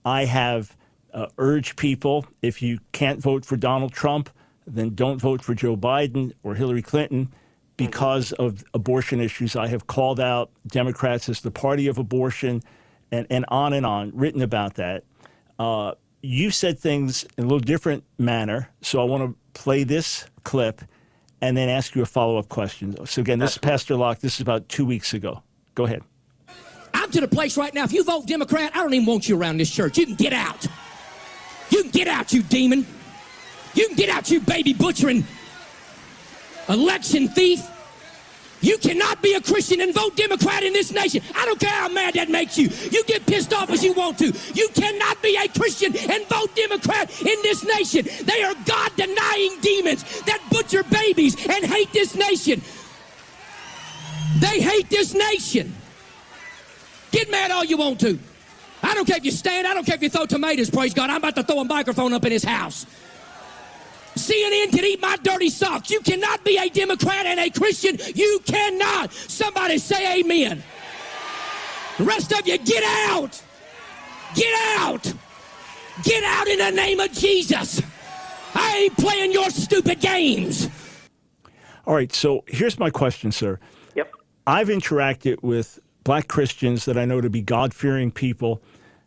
I 0.04 0.25
have 0.25 0.75
uh, 1.13 1.27
urged 1.38 1.77
people 1.77 2.25
if 2.42 2.62
you 2.62 2.80
can't 2.92 3.22
vote 3.22 3.45
for 3.45 3.57
Donald 3.57 3.94
Trump, 3.94 4.30
then 4.65 4.95
don't 4.95 5.19
vote 5.19 5.44
for 5.44 5.54
Joe 5.54 5.77
Biden 5.77 6.33
or 6.42 6.56
Hillary 6.56 6.81
Clinton 6.81 7.31
because 7.80 8.34
of 8.34 8.64
abortion 8.74 9.22
issues. 9.22 9.56
I 9.56 9.68
have 9.68 9.88
called 9.88 10.20
out 10.20 10.52
Democrats 10.68 11.30
as 11.30 11.40
the 11.40 11.50
party 11.50 11.88
of 11.88 11.98
abortion 11.98 12.62
and, 13.10 13.26
and 13.30 13.46
on 13.48 13.72
and 13.72 13.86
on, 13.86 14.12
written 14.13 14.42
about 14.42 14.75
that. 14.75 15.06
Uh, 15.58 15.94
you 16.22 16.51
said 16.51 16.77
things 16.77 17.25
in 17.38 17.46
a 17.46 17.48
little 17.48 17.60
different 17.60 18.03
manner, 18.18 18.70
so 18.82 19.01
I 19.01 19.06
want 19.06 19.24
to 19.24 19.60
play 19.60 19.86
this 19.86 20.25
clip 20.44 20.82
and 21.42 21.56
then 21.56 21.70
ask 21.70 21.96
you 21.96 22.01
a 22.01 22.06
follow 22.06 22.38
up 22.38 22.50
question. 22.50 23.06
So, 23.06 23.22
again, 23.22 23.39
this 23.39 23.53
is 23.53 23.58
Pastor 23.58 23.96
Locke. 23.96 24.20
This 24.20 24.36
is 24.36 24.42
about 24.42 24.68
two 24.68 24.86
weeks 24.86 25.13
ago. 25.13 25.42
Go 25.74 25.86
ahead. 25.86 26.03
I'm 26.94 27.10
to 27.12 27.22
the 27.22 27.30
place 27.30 27.56
right 27.56 27.74
now. 27.74 27.86
If 27.86 27.94
you 27.94 28.03
vote 28.03 28.27
Democrat, 28.27 28.72
I 28.75 28.80
don't 28.80 28.94
even 28.94 29.06
want 29.06 29.30
you 29.30 29.38
around 29.38 29.58
this 29.58 29.72
church. 29.72 29.98
You 29.98 30.06
can 30.06 30.15
get 30.15 30.34
out. 30.34 30.68
You 31.70 31.84
can 31.84 31.92
get 31.92 32.10
out, 32.10 32.34
you 32.34 32.44
demon. 32.44 32.86
You 33.74 33.88
can 33.88 33.96
get 33.96 34.10
out, 34.10 34.30
you 34.30 34.42
baby 34.42 34.74
butchering 34.74 35.24
election 36.70 37.27
thief. 37.27 37.68
You 38.62 38.78
cannot 38.78 39.22
be 39.22 39.34
a 39.34 39.42
Christian 39.42 39.82
and 39.82 39.94
vote 39.94 40.16
Democrat 40.16 40.63
in 40.63 40.74
this 40.74 40.92
nation. 40.92 41.22
I 41.36 41.46
don't 41.46 41.60
care 41.60 41.70
how 41.70 41.88
mad 41.89 42.16
that 42.16 42.30
makes 42.30 42.58
you. 42.58 42.70
You 42.92 43.04
get 43.06 43.25
pissed 43.25 43.54
off 43.54 43.70
as 43.70 43.84
you 43.84 43.94
want 43.94 44.18
to. 44.20 44.34
You 44.54 44.70
cannot 44.74 45.22
be 45.22 45.38
a 45.38 45.48
Christian 45.48 45.96
and 45.96 46.25
vote 46.28 46.56
Democrat 46.56 47.10
in 47.22 47.38
this 47.42 47.66
nation. 47.66 48.08
They 48.25 48.44
are 48.44 48.56
God 48.66 48.92
denying 48.98 49.60
demons 49.62 50.04
that 50.24 50.42
butcher 50.51 50.84
babies 50.84 51.36
and 51.48 51.66
hate 51.66 51.92
this 51.94 52.16
nation. 52.16 52.62
They 54.39 54.62
hate 54.62 54.89
this 54.89 55.13
nation. 55.13 55.75
Get 57.12 57.32
mad 57.32 57.51
all 57.51 57.63
you 57.63 57.78
want 57.78 58.00
to. 58.01 58.20
I 58.84 58.94
don't 58.94 59.06
care 59.06 59.18
if 59.18 59.25
you 59.25 59.32
stand, 59.32 59.68
I 59.68 59.74
don't 59.74 59.86
care 59.86 59.96
if 59.96 60.01
you 60.01 60.10
throw 60.10 60.25
tomatoes, 60.25 60.70
praise 60.70 60.94
God. 60.94 61.10
I'm 61.10 61.18
about 61.18 61.36
to 61.36 61.44
throw 61.44 61.60
a 61.60 61.66
microphone 61.66 62.13
up 62.13 62.25
in 62.25 62.32
his 62.32 62.44
house. 62.44 62.86
CNN 64.20 64.72
can 64.72 64.86
eat 64.86 65.02
my 65.02 65.16
dirty 65.24 65.50
socks. 65.50 65.90
You 65.90 66.02
cannot 66.02 66.44
be 66.44 66.58
a 66.58 66.70
Democrat 66.70 67.26
and 67.26 67.40
a 67.40 67.50
Christian. 67.50 67.98
You 68.16 68.42
cannot. 68.46 69.14
Somebody 69.14 69.78
say 69.78 70.20
amen. 70.20 70.64
The 71.98 72.04
rest 72.04 72.32
of 72.32 72.48
you, 72.48 72.58
get 72.58 72.84
out. 73.10 73.42
Get 74.36 74.54
out. 74.80 75.14
Get 76.04 76.24
out 76.24 76.48
in 76.48 76.60
the 76.60 76.72
name 76.72 77.00
of 77.00 77.12
Jesus. 77.12 77.82
I 78.56 78.78
ain't 78.78 78.98
playing 78.98 79.32
your 79.32 79.50
stupid 79.50 80.00
games. 80.00 80.70
All 81.86 81.96
right, 81.96 82.14
so 82.14 82.44
here's 82.48 82.78
my 82.78 82.90
question, 82.90 83.32
sir. 83.32 83.60
Yep. 83.96 84.12
I've 84.46 84.68
interacted 84.68 85.42
with 85.42 85.80
black 86.04 86.28
Christians 86.28 86.86
that 86.86 86.98
I 86.98 87.06
know 87.06 87.22
to 87.22 87.30
be 87.30 87.42
God 87.42 87.74
fearing 87.74 88.12
people. 88.12 88.62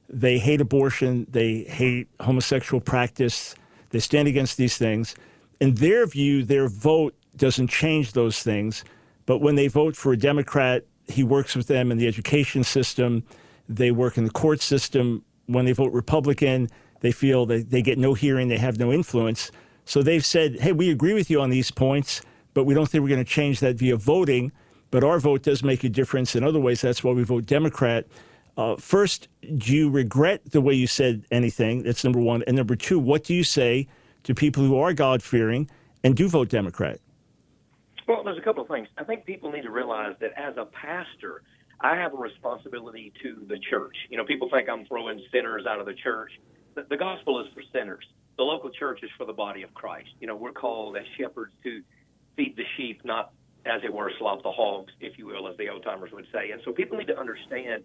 They 0.08 0.38
hate 0.38 0.60
abortion, 0.60 1.26
they 1.30 1.62
hate 1.62 2.08
homosexual 2.20 2.80
practice, 2.80 3.54
they 3.92 4.00
stand 4.00 4.26
against 4.26 4.56
these 4.56 4.76
things. 4.76 5.14
In 5.60 5.76
their 5.76 6.04
view, 6.06 6.44
their 6.44 6.66
vote 6.66 7.14
doesn't 7.36 7.68
change 7.68 8.12
those 8.12 8.42
things. 8.42 8.84
But 9.24 9.38
when 9.38 9.54
they 9.54 9.68
vote 9.68 9.94
for 9.96 10.12
a 10.12 10.16
Democrat, 10.16 10.84
he 11.06 11.22
works 11.22 11.54
with 11.54 11.68
them 11.68 11.92
in 11.92 11.98
the 11.98 12.08
education 12.08 12.64
system. 12.64 13.22
They 13.68 13.90
work 13.90 14.18
in 14.18 14.24
the 14.24 14.30
court 14.30 14.60
system. 14.60 15.24
When 15.46 15.64
they 15.64 15.72
vote 15.72 15.92
Republican, 15.92 16.68
they 17.00 17.12
feel 17.12 17.46
that 17.46 17.70
they 17.70 17.82
get 17.82 17.98
no 17.98 18.14
hearing, 18.14 18.48
they 18.48 18.58
have 18.58 18.78
no 18.78 18.92
influence. 18.92 19.50
So 19.84 20.02
they've 20.02 20.24
said, 20.24 20.60
hey, 20.60 20.72
we 20.72 20.90
agree 20.90 21.14
with 21.14 21.30
you 21.30 21.40
on 21.40 21.50
these 21.50 21.70
points, 21.70 22.22
but 22.54 22.64
we 22.64 22.74
don't 22.74 22.88
think 22.88 23.02
we're 23.02 23.08
going 23.08 23.24
to 23.24 23.30
change 23.30 23.60
that 23.60 23.76
via 23.76 23.96
voting. 23.96 24.52
But 24.90 25.04
our 25.04 25.18
vote 25.18 25.42
does 25.42 25.62
make 25.62 25.84
a 25.84 25.88
difference 25.88 26.36
in 26.36 26.44
other 26.44 26.60
ways. 26.60 26.80
That's 26.80 27.02
why 27.02 27.12
we 27.12 27.24
vote 27.24 27.46
Democrat. 27.46 28.06
Uh, 28.56 28.76
first, 28.76 29.28
do 29.56 29.74
you 29.74 29.88
regret 29.88 30.42
the 30.50 30.60
way 30.60 30.74
you 30.74 30.86
said 30.86 31.24
anything? 31.30 31.82
That's 31.82 32.04
number 32.04 32.20
one. 32.20 32.42
And 32.46 32.56
number 32.56 32.76
two, 32.76 32.98
what 32.98 33.24
do 33.24 33.34
you 33.34 33.44
say 33.44 33.88
to 34.24 34.34
people 34.34 34.62
who 34.62 34.78
are 34.78 34.92
God 34.92 35.22
fearing 35.22 35.70
and 36.04 36.14
do 36.14 36.28
vote 36.28 36.48
Democrat? 36.48 37.00
Well, 38.06 38.22
there's 38.24 38.38
a 38.38 38.42
couple 38.42 38.62
of 38.62 38.68
things. 38.68 38.88
I 38.98 39.04
think 39.04 39.24
people 39.24 39.50
need 39.50 39.62
to 39.62 39.70
realize 39.70 40.14
that 40.20 40.32
as 40.36 40.56
a 40.56 40.66
pastor, 40.66 41.42
I 41.80 41.96
have 41.96 42.12
a 42.12 42.16
responsibility 42.16 43.12
to 43.22 43.44
the 43.48 43.58
church. 43.70 43.96
You 44.10 44.18
know, 44.18 44.24
people 44.24 44.50
think 44.50 44.68
I'm 44.68 44.84
throwing 44.86 45.20
sinners 45.32 45.64
out 45.68 45.80
of 45.80 45.86
the 45.86 45.94
church. 45.94 46.30
The, 46.74 46.84
the 46.90 46.96
gospel 46.96 47.40
is 47.40 47.46
for 47.54 47.62
sinners. 47.72 48.04
The 48.36 48.42
local 48.42 48.70
church 48.70 49.00
is 49.02 49.10
for 49.16 49.24
the 49.24 49.32
body 49.32 49.62
of 49.62 49.72
Christ. 49.74 50.10
You 50.20 50.26
know, 50.26 50.36
we're 50.36 50.52
called 50.52 50.96
as 50.96 51.04
shepherds 51.18 51.52
to 51.64 51.82
feed 52.36 52.56
the 52.56 52.64
sheep, 52.76 53.00
not, 53.04 53.32
as 53.64 53.82
it 53.84 53.92
were, 53.92 54.10
slop 54.18 54.42
the 54.42 54.52
hogs, 54.52 54.92
if 55.00 55.18
you 55.18 55.26
will, 55.26 55.48
as 55.48 55.56
the 55.56 55.68
old 55.68 55.84
timers 55.84 56.10
would 56.12 56.26
say. 56.32 56.50
And 56.50 56.60
so 56.64 56.72
people 56.72 56.98
need 56.98 57.08
to 57.08 57.18
understand 57.18 57.84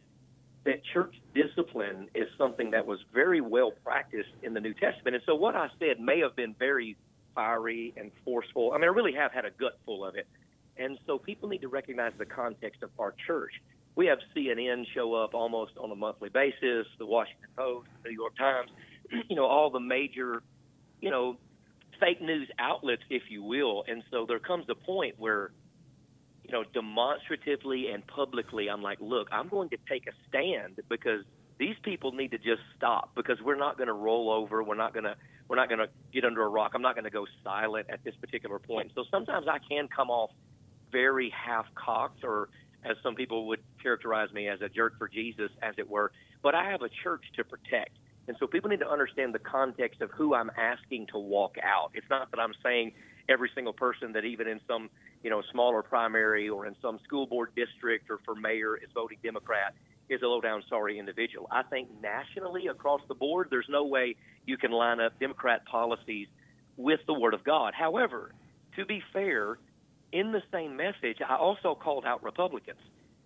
that 0.65 0.81
church 0.93 1.15
discipline 1.33 2.07
is 2.13 2.27
something 2.37 2.71
that 2.71 2.85
was 2.85 2.99
very 3.13 3.41
well 3.41 3.71
practiced 3.83 4.29
in 4.43 4.53
the 4.53 4.59
New 4.59 4.73
Testament. 4.73 5.15
And 5.15 5.23
so 5.25 5.35
what 5.35 5.55
I 5.55 5.69
said 5.79 5.99
may 5.99 6.19
have 6.19 6.35
been 6.35 6.55
very 6.57 6.97
fiery 7.35 7.93
and 7.95 8.11
forceful. 8.25 8.71
I 8.73 8.77
mean, 8.77 8.85
I 8.85 8.93
really 8.93 9.13
have 9.13 9.31
had 9.31 9.45
a 9.45 9.51
gut 9.51 9.79
full 9.85 10.03
of 10.03 10.15
it. 10.15 10.27
And 10.75 10.97
so 11.05 11.17
people 11.17 11.49
need 11.49 11.61
to 11.61 11.67
recognize 11.67 12.11
the 12.17 12.25
context 12.25 12.83
of 12.83 12.89
our 12.99 13.13
church. 13.25 13.51
We 13.95 14.07
have 14.07 14.19
CNN 14.35 14.85
show 14.93 15.13
up 15.13 15.33
almost 15.33 15.73
on 15.77 15.91
a 15.91 15.95
monthly 15.95 16.29
basis, 16.29 16.85
the 16.99 17.05
Washington 17.05 17.49
Post, 17.55 17.87
the 18.03 18.09
New 18.09 18.15
York 18.15 18.37
Times, 18.37 18.69
you 19.29 19.35
know, 19.35 19.45
all 19.45 19.69
the 19.69 19.79
major, 19.79 20.43
you 21.01 21.09
know, 21.09 21.37
fake 21.99 22.21
news 22.21 22.49
outlets, 22.59 23.01
if 23.09 23.23
you 23.29 23.43
will. 23.43 23.83
And 23.87 24.03
so 24.11 24.25
there 24.27 24.39
comes 24.39 24.65
a 24.69 24.75
point 24.75 25.15
where, 25.17 25.51
you 26.47 26.53
know, 26.53 26.63
demonstratively 26.73 27.89
and 27.89 28.05
publicly, 28.07 28.69
I'm 28.69 28.81
like, 28.81 28.99
look, 29.01 29.27
I'm 29.31 29.49
going 29.49 29.69
to 29.69 29.77
take 29.89 30.07
a 30.07 30.11
stand 30.29 30.79
because 30.89 31.23
these 31.59 31.75
people 31.83 32.13
need 32.13 32.31
to 32.31 32.37
just 32.37 32.61
stop 32.75 33.11
because 33.15 33.37
we're 33.43 33.57
not 33.57 33.77
going 33.77 33.87
to 33.87 33.93
roll 33.93 34.31
over. 34.31 34.63
We're 34.63 34.75
not 34.75 34.93
going 34.93 35.03
to 35.03 35.15
we're 35.49 35.55
not 35.55 35.69
going 35.69 35.79
to 35.79 35.89
get 36.13 36.25
under 36.25 36.43
a 36.43 36.49
rock. 36.49 36.71
I'm 36.75 36.81
not 36.81 36.95
going 36.95 37.05
to 37.05 37.09
go 37.09 37.25
silent 37.43 37.87
at 37.89 38.03
this 38.03 38.13
particular 38.15 38.59
point. 38.59 38.91
So 38.95 39.05
sometimes 39.09 39.47
I 39.47 39.59
can 39.59 39.87
come 39.87 40.09
off 40.09 40.31
very 40.91 41.29
half 41.29 41.65
cocked 41.75 42.23
or 42.23 42.49
as 42.83 42.97
some 43.01 43.15
people 43.15 43.47
would 43.47 43.59
characterize 43.81 44.31
me 44.33 44.47
as 44.49 44.61
a 44.61 44.69
jerk 44.69 44.97
for 44.97 45.07
Jesus, 45.07 45.49
as 45.61 45.75
it 45.77 45.89
were. 45.89 46.11
But 46.43 46.53
I 46.53 46.69
have 46.69 46.81
a 46.81 46.89
church 47.03 47.23
to 47.35 47.43
protect. 47.43 47.91
And 48.27 48.35
so 48.39 48.47
people 48.47 48.69
need 48.69 48.81
to 48.81 48.89
understand 48.89 49.33
the 49.33 49.39
context 49.39 50.01
of 50.01 50.11
who 50.11 50.35
I'm 50.35 50.51
asking 50.57 51.07
to 51.13 51.17
walk 51.17 51.55
out. 51.63 51.91
It's 51.93 52.09
not 52.09 52.29
that 52.31 52.39
I'm 52.39 52.53
saying 52.61 52.91
every 53.29 53.49
single 53.53 53.73
person 53.73 54.13
that 54.13 54.25
even 54.25 54.47
in 54.47 54.59
some, 54.67 54.89
you 55.23 55.29
know, 55.29 55.41
smaller 55.51 55.83
primary 55.83 56.49
or 56.49 56.65
in 56.65 56.75
some 56.81 56.99
school 57.03 57.25
board 57.25 57.49
district 57.55 58.09
or 58.09 58.19
for 58.25 58.35
mayor 58.35 58.75
is 58.77 58.89
voting 58.93 59.17
Democrat 59.23 59.73
is 60.09 60.21
a 60.21 60.25
low 60.25 60.39
down 60.39 60.63
sorry 60.69 60.99
individual. 60.99 61.47
I 61.51 61.63
think 61.63 61.89
nationally 62.01 62.67
across 62.67 63.01
the 63.07 63.15
board, 63.15 63.47
there's 63.49 63.67
no 63.69 63.85
way 63.85 64.15
you 64.45 64.57
can 64.57 64.71
line 64.71 64.99
up 64.99 65.19
Democrat 65.19 65.65
policies 65.65 66.27
with 66.77 67.01
the 67.07 67.13
Word 67.13 67.33
of 67.33 67.43
God. 67.43 67.73
However, 67.73 68.31
to 68.77 68.85
be 68.85 69.01
fair, 69.11 69.57
in 70.11 70.31
the 70.31 70.41
same 70.51 70.77
message, 70.77 71.17
I 71.27 71.35
also 71.35 71.75
called 71.75 72.05
out 72.05 72.23
Republicans. 72.23 72.79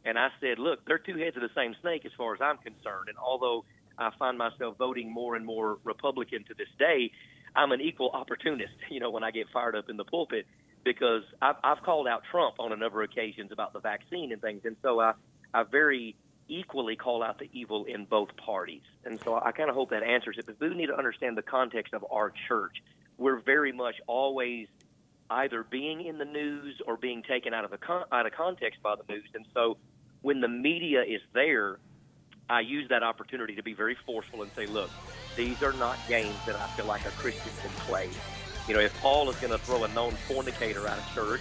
And 0.04 0.18
I 0.18 0.30
said, 0.40 0.58
look, 0.58 0.80
they're 0.88 0.98
two 0.98 1.18
heads 1.18 1.36
of 1.36 1.44
the 1.44 1.52
same 1.56 1.76
snake 1.82 2.06
as 2.06 2.12
far 2.18 2.34
as 2.34 2.42
I'm 2.42 2.58
concerned. 2.58 3.10
And 3.10 3.18
although 3.20 3.66
I 3.98 4.10
find 4.18 4.38
myself 4.38 4.78
voting 4.78 5.14
more 5.14 5.36
and 5.36 5.46
more 5.46 5.78
Republican 5.84 6.44
to 6.46 6.56
this 6.56 6.70
day, 6.80 7.12
I'm 7.56 7.72
an 7.72 7.82
equal 7.82 8.10
opportunist, 8.14 8.74
you 8.90 9.00
know, 9.00 9.12
when 9.12 9.24
I 9.24 9.32
get 9.32 9.48
fired 9.54 9.76
up 9.76 9.90
in 9.90 9.98
the 9.98 10.06
pulpit 10.06 10.46
because 10.84 11.24
I've, 11.42 11.56
I've 11.64 11.84
called 11.84 12.08
out 12.08 12.24
Trump 12.32 12.56
on 12.60 12.72
a 12.72 12.76
number 12.76 13.04
of 13.04 13.12
occasions 13.12 13.52
about 13.52 13.74
the 13.74 13.80
vaccine 13.80 14.32
and 14.32 14.42
things. 14.42 14.62
And 14.66 14.76
so 14.82 15.00
I, 15.00 15.14
I 15.54 15.64
very 15.64 16.16
equally 16.48 16.96
call 16.96 17.24
out 17.24 17.40
the 17.40 17.50
evil 17.54 17.86
in 17.86 18.06
both 18.06 18.36
parties. 18.36 18.82
And 19.06 19.20
so 19.24 19.36
I 19.36 19.52
kind 19.52 19.70
of 19.70 19.76
hope 19.76 19.92
that 19.92 20.04
answers 20.04 20.38
it. 20.38 20.46
But 20.46 20.60
we 20.60 20.76
need 20.76 20.88
to 20.88 20.98
understand 20.98 21.38
the 21.38 21.44
context 21.44 21.94
of 21.94 22.06
our 22.12 22.34
church. 22.48 22.82
We're 23.18 23.40
very 23.40 23.72
much 23.72 23.96
always 24.08 24.68
either 25.30 25.64
being 25.64 26.06
in 26.06 26.18
the 26.18 26.26
news 26.26 26.82
or 26.86 26.98
being 26.98 27.24
taken 27.24 27.54
out 27.54 27.64
of 27.64 27.72
the 27.72 27.78
con- 27.78 28.06
out 28.12 28.26
of 28.26 28.34
context 28.34 28.82
by 28.84 28.96
the 28.96 29.14
news. 29.14 29.30
And 29.34 29.46
so 29.54 29.78
when 30.22 30.42
the 30.42 30.48
media 30.48 31.02
is 31.02 31.22
there, 31.34 31.80
I 32.52 32.60
use 32.60 32.90
that 32.90 33.02
opportunity 33.02 33.56
to 33.56 33.64
be 33.64 33.74
very 33.74 33.96
forceful 33.96 34.42
and 34.42 34.52
say, 34.58 34.66
look, 34.66 34.90
these 35.38 35.64
are 35.64 35.72
not 35.72 35.98
games 36.10 36.36
that 36.46 36.58
I 36.58 36.68
feel 36.76 36.86
like 36.86 37.06
a 37.06 37.12
Christian 37.12 37.50
can 37.62 37.72
play. 37.88 38.10
You 38.68 38.74
know, 38.74 38.82
if 38.82 38.94
Paul 39.02 39.30
is 39.30 39.38
going 39.38 39.54
to 39.54 39.58
throw 39.58 39.86
a 39.86 39.88
known 39.94 40.12
fornicator 40.28 40.86
out 40.86 40.98
of 40.98 41.16
church, 41.16 41.40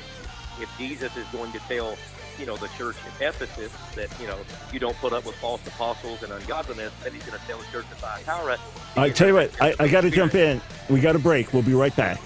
if 0.61 0.71
Jesus 0.79 1.17
is 1.17 1.27
going 1.33 1.51
to 1.51 1.59
tell 1.61 1.97
you 2.39 2.47
know, 2.47 2.57
the 2.57 2.69
church 2.69 2.95
in 3.05 3.27
Ephesus 3.27 3.73
that, 3.97 4.09
you 4.21 4.29
know, 4.29 4.39
you 4.73 4.79
don't 4.79 4.97
put 4.99 5.13
up 5.13 5.27
with 5.27 5.35
false 5.37 5.67
apostles 5.67 6.23
and 6.23 6.33
ungodliness, 6.33 6.93
then 7.03 7.13
he's 7.13 7.25
going 7.25 7.39
to 7.39 7.47
tell 7.47 7.59
the 7.59 7.67
church 7.67 7.87
of 7.91 7.99
Thyatira. 7.99 8.57
I 8.97 9.11
tell 9.11 9.27
you 9.27 9.35
what, 9.35 9.51
I, 9.61 9.75
I 9.81 9.89
got 9.89 10.03
to 10.03 10.11
jump 10.11 10.37
in. 10.37 10.61
We 10.89 11.01
got 11.01 11.17
a 11.17 11.19
break. 11.19 11.53
We'll 11.53 11.65
be 11.65 11.75
right 11.75 11.95
back. 11.97 12.21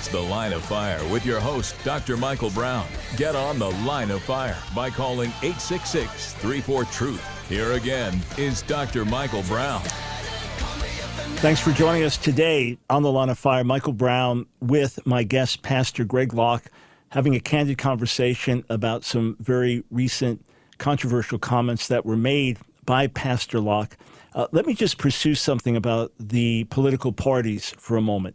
It's 0.00 0.08
The 0.08 0.18
Line 0.18 0.54
of 0.54 0.64
Fire 0.64 0.98
with 1.12 1.26
your 1.26 1.40
host, 1.40 1.76
Dr. 1.84 2.16
Michael 2.16 2.48
Brown. 2.48 2.86
Get 3.18 3.36
on 3.36 3.58
The 3.58 3.68
Line 3.68 4.10
of 4.10 4.22
Fire 4.22 4.56
by 4.74 4.88
calling 4.88 5.28
866 5.42 6.32
34 6.36 6.84
Truth. 6.86 7.48
Here 7.50 7.72
again 7.72 8.18
is 8.38 8.62
Dr. 8.62 9.04
Michael 9.04 9.42
Brown. 9.42 9.82
Thanks 11.42 11.60
for 11.60 11.72
joining 11.72 12.02
us 12.02 12.16
today 12.16 12.78
on 12.88 13.02
The 13.02 13.12
Line 13.12 13.28
of 13.28 13.38
Fire. 13.38 13.62
Michael 13.62 13.92
Brown 13.92 14.46
with 14.62 15.06
my 15.06 15.22
guest, 15.22 15.60
Pastor 15.60 16.04
Greg 16.04 16.32
Locke, 16.32 16.70
having 17.10 17.34
a 17.34 17.40
candid 17.40 17.76
conversation 17.76 18.64
about 18.70 19.04
some 19.04 19.36
very 19.38 19.84
recent 19.90 20.42
controversial 20.78 21.38
comments 21.38 21.88
that 21.88 22.06
were 22.06 22.16
made 22.16 22.56
by 22.86 23.06
Pastor 23.06 23.60
Locke. 23.60 23.98
Uh, 24.32 24.46
let 24.50 24.64
me 24.64 24.72
just 24.72 24.96
pursue 24.96 25.34
something 25.34 25.76
about 25.76 26.10
the 26.18 26.64
political 26.70 27.12
parties 27.12 27.74
for 27.76 27.98
a 27.98 28.00
moment. 28.00 28.34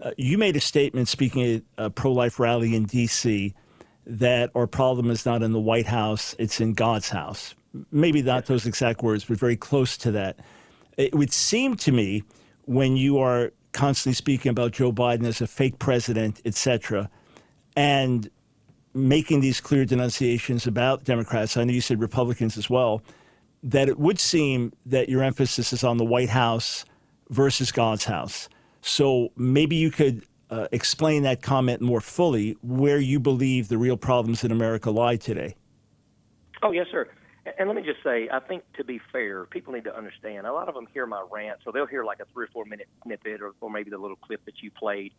Uh, 0.00 0.10
you 0.16 0.38
made 0.38 0.56
a 0.56 0.60
statement 0.60 1.08
speaking 1.08 1.56
at 1.56 1.62
a 1.76 1.90
pro 1.90 2.12
life 2.12 2.38
rally 2.38 2.74
in 2.74 2.84
D.C. 2.84 3.54
that 4.06 4.50
our 4.54 4.66
problem 4.66 5.10
is 5.10 5.26
not 5.26 5.42
in 5.42 5.52
the 5.52 5.60
White 5.60 5.86
House, 5.86 6.34
it's 6.38 6.60
in 6.60 6.72
God's 6.74 7.08
house. 7.08 7.54
Maybe 7.90 8.22
not 8.22 8.46
those 8.46 8.66
exact 8.66 9.02
words, 9.02 9.24
but 9.24 9.38
very 9.38 9.56
close 9.56 9.96
to 9.98 10.10
that. 10.12 10.38
It 10.96 11.14
would 11.14 11.32
seem 11.32 11.76
to 11.76 11.92
me 11.92 12.22
when 12.64 12.96
you 12.96 13.18
are 13.18 13.52
constantly 13.72 14.14
speaking 14.14 14.50
about 14.50 14.72
Joe 14.72 14.92
Biden 14.92 15.24
as 15.24 15.40
a 15.40 15.46
fake 15.46 15.78
president, 15.78 16.40
etc., 16.44 17.10
and 17.76 18.28
making 18.94 19.40
these 19.40 19.60
clear 19.60 19.84
denunciations 19.84 20.66
about 20.66 21.04
Democrats, 21.04 21.56
I 21.56 21.64
know 21.64 21.72
you 21.72 21.80
said 21.80 22.00
Republicans 22.00 22.56
as 22.56 22.68
well, 22.68 23.02
that 23.62 23.88
it 23.88 23.98
would 23.98 24.18
seem 24.18 24.72
that 24.86 25.08
your 25.08 25.22
emphasis 25.22 25.72
is 25.72 25.84
on 25.84 25.98
the 25.98 26.04
White 26.04 26.30
House 26.30 26.84
versus 27.30 27.70
God's 27.70 28.04
house. 28.04 28.48
So 28.88 29.32
maybe 29.36 29.76
you 29.76 29.90
could 29.90 30.24
uh, 30.50 30.66
explain 30.72 31.22
that 31.24 31.42
comment 31.42 31.82
more 31.82 32.00
fully, 32.00 32.56
where 32.62 32.98
you 32.98 33.20
believe 33.20 33.68
the 33.68 33.76
real 33.76 33.98
problems 33.98 34.44
in 34.44 34.50
America 34.50 34.90
lie 34.90 35.16
today. 35.16 35.56
Oh, 36.62 36.72
yes, 36.72 36.86
sir. 36.90 37.06
And 37.58 37.68
let 37.68 37.76
me 37.76 37.82
just 37.82 38.02
say, 38.02 38.28
I 38.32 38.40
think 38.40 38.62
to 38.78 38.84
be 38.84 38.98
fair, 39.12 39.44
people 39.44 39.74
need 39.74 39.84
to 39.84 39.96
understand. 39.96 40.46
A 40.46 40.52
lot 40.52 40.68
of 40.68 40.74
them 40.74 40.86
hear 40.92 41.06
my 41.06 41.22
rant, 41.30 41.60
so 41.64 41.70
they'll 41.70 41.86
hear 41.86 42.02
like 42.02 42.20
a 42.20 42.24
three 42.32 42.46
or 42.46 42.48
four 42.48 42.64
minute 42.64 42.88
snippet, 43.04 43.42
or, 43.42 43.52
or 43.60 43.70
maybe 43.70 43.90
the 43.90 43.98
little 43.98 44.16
clip 44.16 44.44
that 44.46 44.62
you 44.62 44.70
played. 44.70 45.12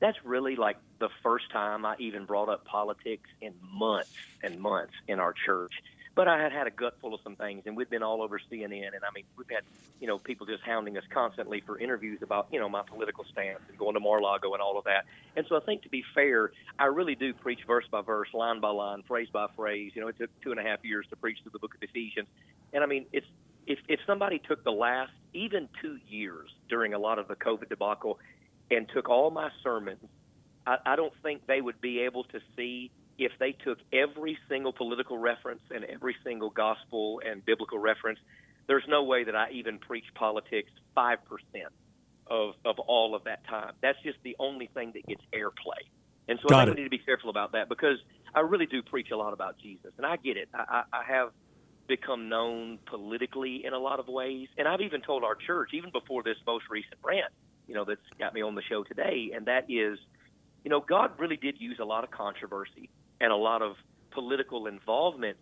That's 0.00 0.18
really 0.24 0.56
like 0.56 0.76
the 0.98 1.08
first 1.22 1.50
time 1.52 1.86
I 1.86 1.94
even 2.00 2.24
brought 2.24 2.48
up 2.48 2.64
politics 2.64 3.30
in 3.40 3.54
months 3.62 4.12
and 4.42 4.60
months 4.60 4.94
in 5.06 5.20
our 5.20 5.32
church. 5.32 5.72
But 6.16 6.28
I 6.28 6.42
had 6.42 6.50
had 6.50 6.66
a 6.66 6.70
gut 6.70 6.96
full 7.02 7.12
of 7.12 7.20
some 7.22 7.36
things, 7.36 7.64
and 7.66 7.76
we've 7.76 7.90
been 7.90 8.02
all 8.02 8.22
over 8.22 8.40
CNN, 8.50 8.72
and 8.72 9.04
I 9.04 9.12
mean, 9.14 9.24
we've 9.36 9.50
had 9.50 9.64
you 10.00 10.06
know 10.06 10.18
people 10.18 10.46
just 10.46 10.62
hounding 10.62 10.96
us 10.96 11.04
constantly 11.10 11.60
for 11.60 11.78
interviews 11.78 12.22
about 12.22 12.48
you 12.50 12.58
know 12.58 12.70
my 12.70 12.82
political 12.82 13.24
stance 13.24 13.60
and 13.68 13.76
going 13.76 13.92
to 13.94 14.00
Mar-a-Lago 14.00 14.54
and 14.54 14.62
all 14.62 14.78
of 14.78 14.84
that. 14.84 15.04
And 15.36 15.44
so 15.46 15.56
I 15.56 15.60
think 15.60 15.82
to 15.82 15.90
be 15.90 16.02
fair, 16.14 16.52
I 16.78 16.86
really 16.86 17.16
do 17.16 17.34
preach 17.34 17.60
verse 17.66 17.84
by 17.90 18.00
verse, 18.00 18.28
line 18.32 18.60
by 18.60 18.70
line, 18.70 19.02
phrase 19.06 19.28
by 19.30 19.46
phrase. 19.54 19.92
You 19.94 20.00
know, 20.00 20.08
it 20.08 20.16
took 20.18 20.30
two 20.40 20.52
and 20.52 20.58
a 20.58 20.62
half 20.62 20.82
years 20.82 21.06
to 21.10 21.16
preach 21.16 21.36
through 21.42 21.52
the 21.52 21.58
book 21.58 21.74
of 21.74 21.82
Ephesians, 21.82 22.28
and 22.72 22.82
I 22.82 22.86
mean, 22.86 23.04
it's 23.12 23.26
if 23.66 23.78
if 23.86 24.00
somebody 24.06 24.38
took 24.38 24.64
the 24.64 24.72
last 24.72 25.12
even 25.34 25.68
two 25.82 25.98
years 26.08 26.48
during 26.70 26.94
a 26.94 26.98
lot 26.98 27.18
of 27.18 27.28
the 27.28 27.36
COVID 27.36 27.68
debacle 27.68 28.18
and 28.70 28.88
took 28.88 29.10
all 29.10 29.30
my 29.30 29.50
sermons, 29.62 30.08
I, 30.66 30.78
I 30.86 30.96
don't 30.96 31.12
think 31.22 31.46
they 31.46 31.60
would 31.60 31.80
be 31.82 32.00
able 32.00 32.24
to 32.24 32.40
see 32.56 32.90
if 33.18 33.32
they 33.38 33.52
took 33.52 33.78
every 33.92 34.38
single 34.48 34.72
political 34.72 35.18
reference 35.18 35.62
and 35.70 35.84
every 35.84 36.16
single 36.24 36.50
gospel 36.50 37.20
and 37.26 37.44
biblical 37.44 37.78
reference, 37.78 38.18
there's 38.66 38.84
no 38.88 39.04
way 39.04 39.24
that 39.24 39.36
I 39.36 39.50
even 39.52 39.78
preach 39.78 40.04
politics 40.14 40.70
5% 40.96 41.16
of, 42.28 42.54
of 42.64 42.78
all 42.80 43.14
of 43.14 43.24
that 43.24 43.46
time. 43.46 43.72
That's 43.80 43.98
just 44.02 44.18
the 44.24 44.36
only 44.38 44.68
thing 44.74 44.92
that 44.94 45.06
gets 45.06 45.22
airplay. 45.32 45.86
And 46.28 46.38
so 46.42 46.48
Got 46.48 46.58
I 46.58 46.64
think 46.64 46.68
it. 46.68 46.76
we 46.78 46.82
need 46.82 46.90
to 46.90 46.98
be 46.98 47.04
careful 47.04 47.30
about 47.30 47.52
that 47.52 47.68
because 47.68 47.98
I 48.34 48.40
really 48.40 48.66
do 48.66 48.82
preach 48.82 49.10
a 49.12 49.16
lot 49.16 49.32
about 49.32 49.58
Jesus. 49.58 49.92
And 49.96 50.04
I 50.04 50.16
get 50.16 50.36
it. 50.36 50.48
I, 50.52 50.82
I, 50.92 50.98
I 51.00 51.04
have 51.04 51.30
become 51.86 52.28
known 52.28 52.78
politically 52.86 53.64
in 53.64 53.72
a 53.72 53.78
lot 53.78 54.00
of 54.00 54.08
ways. 54.08 54.48
And 54.58 54.66
I've 54.66 54.80
even 54.80 55.02
told 55.02 55.22
our 55.22 55.36
church, 55.36 55.70
even 55.72 55.90
before 55.90 56.24
this 56.24 56.36
most 56.46 56.64
recent 56.68 56.96
rant, 57.04 57.32
you 57.68 57.74
know, 57.74 57.84
that's 57.84 58.00
got 58.18 58.34
me 58.34 58.42
on 58.42 58.54
the 58.54 58.62
show 58.62 58.84
today, 58.84 59.32
and 59.34 59.46
that 59.46 59.64
is, 59.68 59.98
you 60.64 60.70
know, 60.70 60.80
God 60.80 61.12
really 61.18 61.36
did 61.36 61.60
use 61.60 61.78
a 61.80 61.84
lot 61.84 62.04
of 62.04 62.10
controversy 62.10 62.90
and 63.20 63.32
a 63.32 63.36
lot 63.36 63.62
of 63.62 63.76
political 64.10 64.66
involvement 64.66 65.36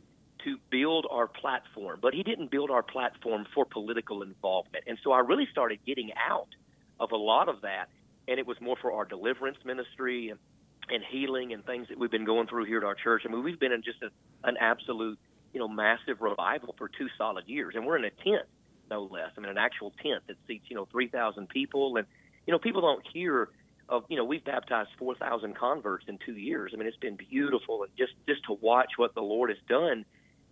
to 0.44 0.58
build 0.70 1.06
our 1.10 1.26
platform, 1.26 1.98
but 2.02 2.14
He 2.14 2.22
didn't 2.22 2.50
build 2.50 2.70
our 2.70 2.82
platform 2.82 3.46
for 3.54 3.64
political 3.64 4.22
involvement. 4.22 4.84
And 4.86 4.98
so 5.02 5.12
I 5.12 5.20
really 5.20 5.48
started 5.50 5.78
getting 5.86 6.10
out 6.28 6.48
of 7.00 7.12
a 7.12 7.16
lot 7.16 7.48
of 7.48 7.62
that, 7.62 7.86
and 8.28 8.38
it 8.38 8.46
was 8.46 8.60
more 8.60 8.76
for 8.80 8.92
our 8.92 9.04
deliverance 9.04 9.58
ministry 9.64 10.28
and, 10.28 10.38
and 10.90 11.02
healing 11.10 11.52
and 11.52 11.64
things 11.64 11.88
that 11.88 11.98
we've 11.98 12.10
been 12.10 12.26
going 12.26 12.46
through 12.46 12.66
here 12.66 12.78
at 12.78 12.84
our 12.84 12.94
church. 12.94 13.22
I 13.26 13.32
mean, 13.32 13.42
we've 13.42 13.58
been 13.58 13.72
in 13.72 13.82
just 13.82 14.02
a, 14.02 14.10
an 14.46 14.56
absolute, 14.60 15.18
you 15.52 15.60
know, 15.60 15.68
massive 15.68 16.20
revival 16.20 16.74
for 16.76 16.88
two 16.88 17.08
solid 17.16 17.44
years, 17.46 17.74
and 17.74 17.86
we're 17.86 17.96
in 17.96 18.04
a 18.04 18.10
tent, 18.10 18.46
no 18.90 19.04
less. 19.04 19.30
I 19.36 19.40
mean, 19.40 19.50
an 19.50 19.58
actual 19.58 19.92
tent 20.02 20.24
that 20.26 20.36
seats, 20.46 20.66
you 20.68 20.76
know, 20.76 20.86
3,000 20.90 21.48
people, 21.48 21.96
and 21.96 22.06
you 22.46 22.52
know, 22.52 22.58
people 22.58 22.82
don't 22.82 23.02
hear 23.12 23.48
of 23.88 24.04
you 24.08 24.16
know 24.16 24.24
we've 24.24 24.44
baptized 24.44 24.90
4,000 24.98 25.56
converts 25.56 26.06
in 26.08 26.18
two 26.24 26.36
years. 26.36 26.72
I 26.74 26.78
mean, 26.78 26.86
it's 26.86 26.96
been 26.96 27.16
beautiful, 27.16 27.82
and 27.82 27.92
just 27.96 28.12
just 28.26 28.44
to 28.46 28.54
watch 28.60 28.92
what 28.96 29.14
the 29.14 29.22
Lord 29.22 29.50
has 29.50 29.58
done 29.68 30.04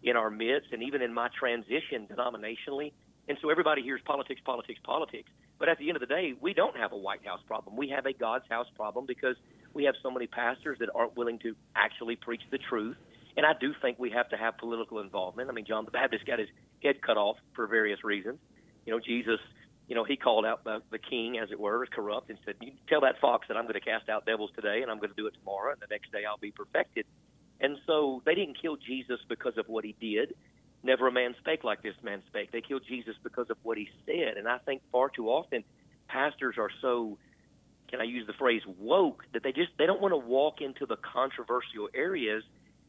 in 0.03 0.17
our 0.17 0.31
midst, 0.31 0.73
and 0.73 0.83
even 0.83 1.03
in 1.03 1.13
my 1.13 1.29
transition 1.39 2.09
denominationally. 2.11 2.93
And 3.29 3.39
so 3.41 3.51
everybody 3.51 3.83
hears 3.83 4.01
politics, 4.05 4.41
politics, 4.45 4.81
politics. 4.83 5.31
But 5.59 5.69
at 5.69 5.79
the 5.79 5.89
end 5.89 5.97
of 5.97 6.01
the 6.01 6.13
day, 6.13 6.35
we 6.41 6.55
don't 6.55 6.77
have 6.77 6.91
a 6.91 6.97
White 6.97 7.25
House 7.25 7.41
problem. 7.47 7.77
We 7.77 7.89
have 7.91 8.05
a 8.05 8.13
God's 8.13 8.45
house 8.49 8.67
problem 8.75 9.07
because 9.07 9.37
we 9.75 9.85
have 9.85 9.95
so 10.03 10.11
many 10.11 10.27
pastors 10.27 10.79
that 10.81 10.89
aren't 10.93 11.17
willing 11.17 11.39
to 11.41 11.55
actually 11.77 12.17
preach 12.17 12.43
the 12.51 12.59
truth. 12.59 12.97
And 13.37 13.47
I 13.47 13.53
do 13.59 13.73
think 13.81 13.99
we 13.99 14.11
have 14.11 14.29
to 14.31 14.37
have 14.37 14.59
political 14.59 14.99
involvement. 14.99 15.49
I 15.49 15.53
mean, 15.53 15.65
John 15.65 15.85
the 15.85 15.93
Baptist 15.93 16.27
got 16.27 16.41
his 16.41 16.49
head 16.83 17.01
cut 17.01 17.17
off 17.17 17.37
for 17.55 17.69
various 17.69 18.03
reasons. 18.03 18.39
You 18.85 18.93
know, 18.93 19.01
Jesus, 19.01 19.39
you 19.93 19.97
know, 19.97 20.05
he 20.05 20.17
called 20.17 20.47
out 20.47 20.65
the, 20.65 20.99
king, 20.99 21.37
as 21.37 21.51
it 21.51 21.61
were, 21.61 21.85
corrupt, 21.85 22.31
and 22.31 22.39
said, 22.47 22.55
"You 22.63 22.73
tell 22.89 23.03
that 23.03 23.21
fox 23.21 23.49
that 23.49 23.59
I'm 23.59 23.65
going 23.65 23.75
to 23.75 23.81
cast 23.81 24.09
out 24.09 24.25
devils 24.25 24.51
today, 24.55 24.81
and 24.81 24.91
I'm 24.91 24.97
going 24.97 25.11
to 25.11 25.15
do 25.15 25.27
it 25.27 25.35
tomorrow, 25.39 25.71
and 25.71 25.83
the 25.83 25.87
next 25.91 26.11
day 26.11 26.25
I'll 26.27 26.39
be 26.39 26.51
perfected." 26.51 27.05
And 27.61 27.77
so 27.87 28.23
they 28.25 28.35
didn't 28.35 28.57
kill 28.59 28.77
Jesus 28.77 29.21
because 29.29 29.59
of 29.59 29.69
what 29.69 29.85
he 29.85 29.95
did. 30.01 30.35
Never 30.83 31.09
a 31.09 31.13
man 31.13 31.35
spake 31.41 31.63
like 31.63 31.83
this 31.83 31.95
man 32.03 32.23
spake. 32.29 32.53
They 32.53 32.63
killed 32.63 32.85
Jesus 32.89 33.17
because 33.23 33.51
of 33.51 33.59
what 33.65 33.77
he 33.77 33.91
said. 34.07 34.39
And 34.39 34.49
I 34.49 34.57
think 34.65 34.81
far 34.91 35.11
too 35.11 35.29
often 35.29 35.63
pastors 36.09 36.55
are 36.57 36.71
so 36.81 37.19
can 37.91 38.01
I 38.01 38.05
use 38.05 38.27
the 38.27 38.33
phrase 38.33 38.63
woke 38.79 39.25
that 39.35 39.43
they 39.43 39.53
just 39.53 39.73
they 39.77 39.85
don't 39.85 40.01
want 40.01 40.13
to 40.13 40.17
walk 40.27 40.63
into 40.63 40.87
the 40.87 40.97
controversial 40.97 41.91
areas. 41.95 42.45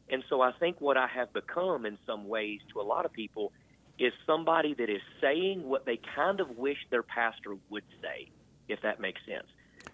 And 0.08 0.24
so 0.30 0.40
I 0.40 0.52
think 0.52 0.80
what 0.80 0.96
I 0.96 1.06
have 1.06 1.34
become 1.34 1.84
in 1.84 1.98
some 2.06 2.28
ways 2.28 2.60
to 2.72 2.80
a 2.80 2.82
lot 2.82 3.04
of 3.04 3.12
people 3.12 3.52
is 3.98 4.12
somebody 4.26 4.74
that 4.74 4.90
is 4.90 5.00
saying 5.20 5.62
what 5.62 5.86
they 5.86 6.00
kind 6.14 6.40
of 6.40 6.56
wish 6.56 6.78
their 6.90 7.02
pastor 7.02 7.56
would 7.70 7.84
say, 8.02 8.28
if 8.68 8.80
that 8.82 9.00
makes 9.00 9.20
sense. 9.26 9.46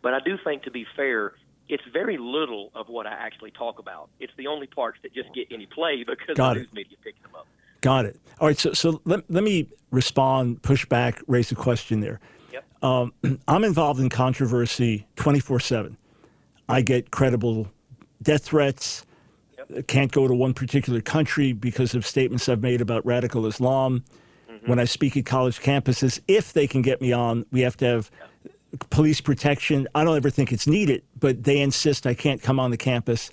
But 0.02 0.14
I 0.14 0.21
do 0.25 0.38
think 0.42 0.62
to 0.64 0.71
be 0.71 0.87
fair, 0.97 1.35
it's 1.69 1.83
very 1.92 2.16
little 2.19 2.71
of 2.75 2.88
what 2.88 3.07
I 3.07 3.12
actually 3.12 3.50
talk 3.50 3.78
about. 3.78 4.09
It's 4.19 4.33
the 4.37 4.47
only 4.47 4.66
parts 4.66 4.99
that 5.02 5.14
just 5.14 5.33
get 5.35 5.49
any 5.52 5.66
play 5.66 6.04
because 6.07 6.37
Got 6.37 6.54
the 6.54 6.61
it. 6.61 6.62
news 6.62 6.73
media 6.73 6.97
picks 7.04 7.21
them 7.23 7.33
up. 7.37 7.47
Got 7.80 8.07
it. 8.07 8.21
All 8.40 8.49
right. 8.49 8.59
So, 8.59 8.73
so 8.73 9.00
let, 9.04 9.30
let 9.30 9.42
me 9.42 9.69
respond, 9.90 10.62
push 10.62 10.85
back, 10.85 11.23
raise 11.26 11.50
a 11.52 11.54
question 11.54 12.00
there. 12.00 12.21
Yep. 12.52 12.64
Um, 12.83 13.12
I'm 13.49 13.64
involved 13.64 14.00
in 14.00 14.09
controversy 14.09 15.06
24 15.17 15.60
7. 15.60 15.97
I 16.69 16.82
get 16.82 17.10
credible 17.10 17.71
death 18.23 18.45
threats. 18.45 19.04
Can't 19.87 20.11
go 20.11 20.26
to 20.26 20.35
one 20.35 20.54
particular 20.54 21.00
country 21.00 21.52
because 21.52 21.95
of 21.95 22.06
statements 22.06 22.49
I've 22.49 22.63
made 22.63 22.80
about 22.80 23.04
radical 23.06 23.47
Islam. 23.47 24.04
When 24.67 24.78
I 24.78 24.85
speak 24.85 25.17
at 25.17 25.25
college 25.25 25.61
campuses, 25.61 26.21
if 26.28 26.52
they 26.52 26.67
can 26.67 26.83
get 26.83 27.00
me 27.00 27.13
on, 27.13 27.47
we 27.50 27.63
have 27.63 27.78
to 27.78 27.87
have 27.87 28.11
police 28.91 29.21
protection. 29.21 29.89
I 29.95 30.04
don't 30.04 30.17
ever 30.17 30.28
think 30.30 30.52
it's 30.52 30.67
needed, 30.67 31.02
but 31.19 31.45
they 31.45 31.61
insist 31.61 32.06
I 32.06 32.15
can't 32.15 32.43
come 32.43 32.61
on 32.61 32.71
the 32.71 32.76
campus 32.76 33.30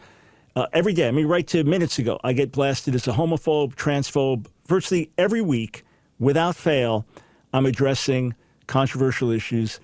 uh, 0.56 0.68
every 0.74 0.94
day. 0.94 1.08
I 1.08 1.12
mean, 1.12 1.28
right 1.28 1.46
to 1.48 1.64
minutes 1.64 2.00
ago, 2.00 2.20
I 2.24 2.34
get 2.34 2.52
blasted 2.52 2.96
as 2.96 3.08
a 3.08 3.12
homophobe, 3.12 3.76
transphobe. 3.76 4.48
Virtually 4.66 5.12
every 5.18 5.42
week, 5.42 5.84
without 6.20 6.56
fail, 6.56 7.06
I'm 7.54 7.66
addressing 7.66 8.36
controversial 8.68 9.32
issues. 9.32 9.80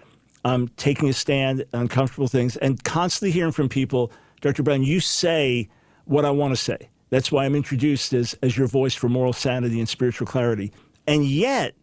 I'm 0.46 0.68
taking 0.70 1.10
a 1.10 1.14
stand 1.14 1.64
on 1.74 1.82
uncomfortable 1.82 2.28
things 2.28 2.58
and 2.58 2.84
constantly 2.84 3.32
hearing 3.32 3.52
from 3.52 3.70
people, 3.70 4.12
Dr. 4.42 4.64
Brown, 4.64 4.84
you 4.84 5.00
say 5.00 5.70
what 6.06 6.26
I 6.26 6.32
want 6.32 6.54
to 6.54 6.62
say. 6.62 6.90
That's 7.10 7.32
why 7.32 7.46
I'm 7.46 7.56
introduced 7.56 8.14
as, 8.14 8.34
as 8.42 8.58
your 8.58 8.68
voice 8.68 8.96
for 8.96 9.08
moral 9.08 9.34
sanity 9.34 9.80
and 9.80 9.88
spiritual 9.88 10.28
clarity. 10.28 10.72
And 11.06 11.26
yet, 11.26 11.76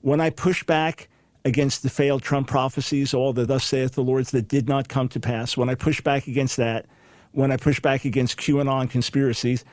when 0.00 0.20
I 0.20 0.30
push 0.30 0.64
back 0.64 1.08
against 1.44 1.82
the 1.82 1.90
failed 1.90 2.22
Trump 2.22 2.48
prophecies, 2.48 3.14
all 3.14 3.32
the 3.32 3.46
thus 3.46 3.64
saith 3.64 3.92
the 3.92 4.02
Lord's 4.02 4.30
that 4.32 4.48
did 4.48 4.68
not 4.68 4.88
come 4.88 5.08
to 5.10 5.20
pass, 5.20 5.56
when 5.56 5.68
I 5.68 5.74
push 5.74 6.00
back 6.00 6.26
against 6.26 6.56
that, 6.56 6.86
when 7.32 7.52
I 7.52 7.56
push 7.56 7.80
back 7.80 8.04
against 8.04 8.38
QAnon 8.38 8.90
conspiracies, 8.90 9.64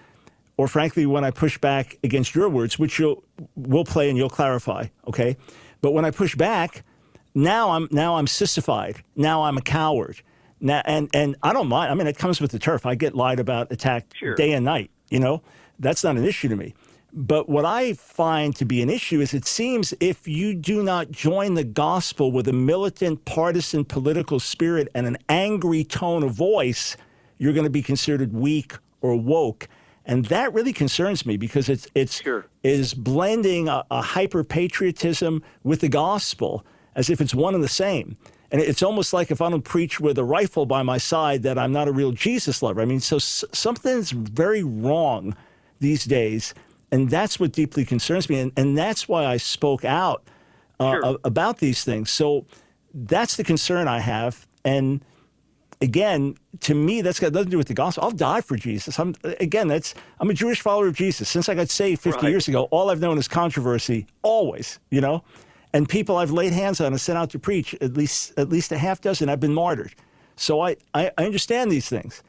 or 0.58 0.68
frankly, 0.68 1.06
when 1.06 1.24
I 1.24 1.32
push 1.32 1.58
back 1.58 1.98
against 2.04 2.36
your 2.36 2.50
words, 2.50 2.78
which 2.78 3.00
you'll 3.00 3.24
we'll 3.56 3.86
play 3.86 4.10
and 4.10 4.18
you'll 4.18 4.30
clarify, 4.30 4.88
okay? 5.08 5.38
But 5.82 5.94
when 5.94 6.06
I 6.06 6.12
push 6.12 6.36
back, 6.36 6.84
now 7.34 7.72
I'm 7.72 7.88
now 7.92 8.18
I'm 8.18 8.28
sissified. 8.28 9.02
Now 9.16 9.44
I'm 9.44 9.58
a 9.58 9.62
coward. 9.62 10.22
Now 10.62 10.82
and 10.86 11.10
and 11.14 11.36
I 11.44 11.54
don't 11.54 11.68
mind. 11.68 11.92
I 11.92 11.96
mean, 11.96 12.08
it 12.08 12.18
comes 12.18 12.42
with 12.42 12.52
the 12.52 12.60
turf. 12.60 12.86
I 12.86 12.96
get 12.96 13.16
lied 13.16 13.40
about, 13.40 13.72
attacked 13.72 14.16
Sure. 14.18 14.36
day 14.36 14.52
and 14.54 14.66
night. 14.66 14.92
You 15.10 15.20
know, 15.20 15.42
that's 15.80 16.04
not 16.04 16.18
an 16.18 16.26
issue 16.26 16.50
to 16.50 16.56
me. 16.56 16.74
But 17.12 17.50
what 17.50 17.66
I 17.66 17.94
find 17.94 18.56
to 18.58 18.66
be 18.66 18.84
an 18.84 18.90
issue 18.90 19.20
is 19.20 19.34
it 19.34 19.48
seems 19.48 19.94
if 20.00 20.28
you 20.28 20.54
do 20.54 20.84
not 20.84 21.10
join 21.10 21.56
the 21.56 21.64
gospel 21.64 22.32
with 22.32 22.48
a 22.48 22.54
militant, 22.54 23.26
partisan, 23.26 23.84
political 23.84 24.40
spirit 24.40 24.90
and 24.94 25.08
an 25.08 25.18
angry 25.28 25.84
tone 25.84 26.22
of 26.22 26.34
voice, 26.34 26.96
you're 27.40 27.54
going 27.54 27.64
to 27.64 27.70
be 27.72 27.82
considered 27.82 28.32
weak 28.32 28.74
or 29.02 29.16
woke. 29.16 29.68
And 30.06 30.26
that 30.26 30.54
really 30.54 30.74
concerns 30.74 31.26
me 31.26 31.36
because 31.38 31.68
it's 31.70 31.88
it's 31.96 32.22
Sure. 32.22 32.46
is 32.64 32.94
blending 32.94 33.68
a, 33.70 33.84
a 33.90 34.02
hyper 34.02 34.44
patriotism 34.44 35.42
with 35.64 35.82
the 35.82 35.90
gospel 35.90 36.64
as 36.96 37.10
if 37.10 37.22
it's 37.22 37.34
one 37.34 37.56
and 37.56 37.64
the 37.64 37.68
same. 37.68 38.18
And 38.52 38.62
it's 38.62 38.82
almost 38.82 39.14
like 39.14 39.30
if 39.32 39.42
I 39.42 39.50
don't 39.50 39.62
preach 39.64 40.00
with 40.00 40.18
a 40.18 40.24
rifle 40.24 40.66
by 40.66 40.82
my 40.84 40.98
side, 40.98 41.44
that 41.44 41.58
I'm 41.58 41.72
not 41.72 41.88
a 41.88 41.92
real 41.92 42.12
Jesus 42.12 42.62
lover. 42.64 42.82
I 42.82 42.86
mean, 42.86 43.00
so 43.00 43.18
s- 43.18 43.44
something's 43.54 44.12
very 44.12 44.64
wrong 44.64 45.36
these 45.80 46.06
days. 46.06 46.54
And 46.92 47.10
that's 47.10 47.40
what 47.40 47.52
deeply 47.52 47.86
concerns 47.86 48.28
me. 48.30 48.40
And, 48.40 48.52
and 48.58 48.76
that's 48.78 49.08
why 49.08 49.26
I 49.26 49.38
spoke 49.38 49.86
out 49.86 50.24
uh, 50.80 50.92
Sure. 50.94 51.18
about 51.24 51.60
these 51.60 51.84
things. 51.84 52.10
So 52.10 52.46
that's 52.94 53.36
the 53.36 53.44
concern 53.44 53.88
I 53.88 54.00
have. 54.00 54.48
And 54.66 55.02
again, 55.82 56.36
to 56.62 56.74
me, 56.74 57.02
that's 57.02 57.20
got 57.20 57.32
nothing 57.34 57.46
to 57.48 57.52
do 57.52 57.58
with 57.58 57.68
the 57.68 57.74
gospel. 57.74 58.04
I'll 58.04 58.12
die 58.12 58.42
for 58.42 58.56
Jesus. 58.58 58.98
I'm 59.00 59.14
again, 59.24 59.68
that's 59.68 59.94
I'm 60.20 60.30
a 60.30 60.34
Jewish 60.34 60.62
follower 60.62 60.88
of 60.88 60.96
Jesus. 60.96 61.30
Since 61.30 61.48
I 61.50 61.54
got 61.54 61.70
saved 61.70 62.02
50 62.02 62.22
Right. 62.22 62.30
years 62.32 62.48
ago, 62.48 62.64
all 62.72 62.90
I've 62.90 63.00
known 63.00 63.18
is 63.20 63.28
controversy, 63.28 64.08
always, 64.24 64.80
you 64.90 65.02
know. 65.02 65.24
And 65.74 65.88
people 65.88 66.18
I've 66.18 66.32
laid 66.32 66.54
hands 66.54 66.82
on 66.82 66.88
and 66.88 67.02
sent 67.02 67.18
out 67.18 67.30
to 67.32 67.40
preach, 67.40 67.76
at 67.76 67.94
least 67.94 68.34
at 68.38 68.50
least 68.50 68.72
a 68.72 68.78
half 68.78 69.02
dozen, 69.02 69.30
I've 69.30 69.40
been 69.40 69.54
martyred. 69.54 69.94
So 70.36 70.62
I, 70.62 70.78
I, 70.94 71.12
I 71.18 71.26
understand 71.26 71.72
these 71.72 71.90
things. 71.90 72.24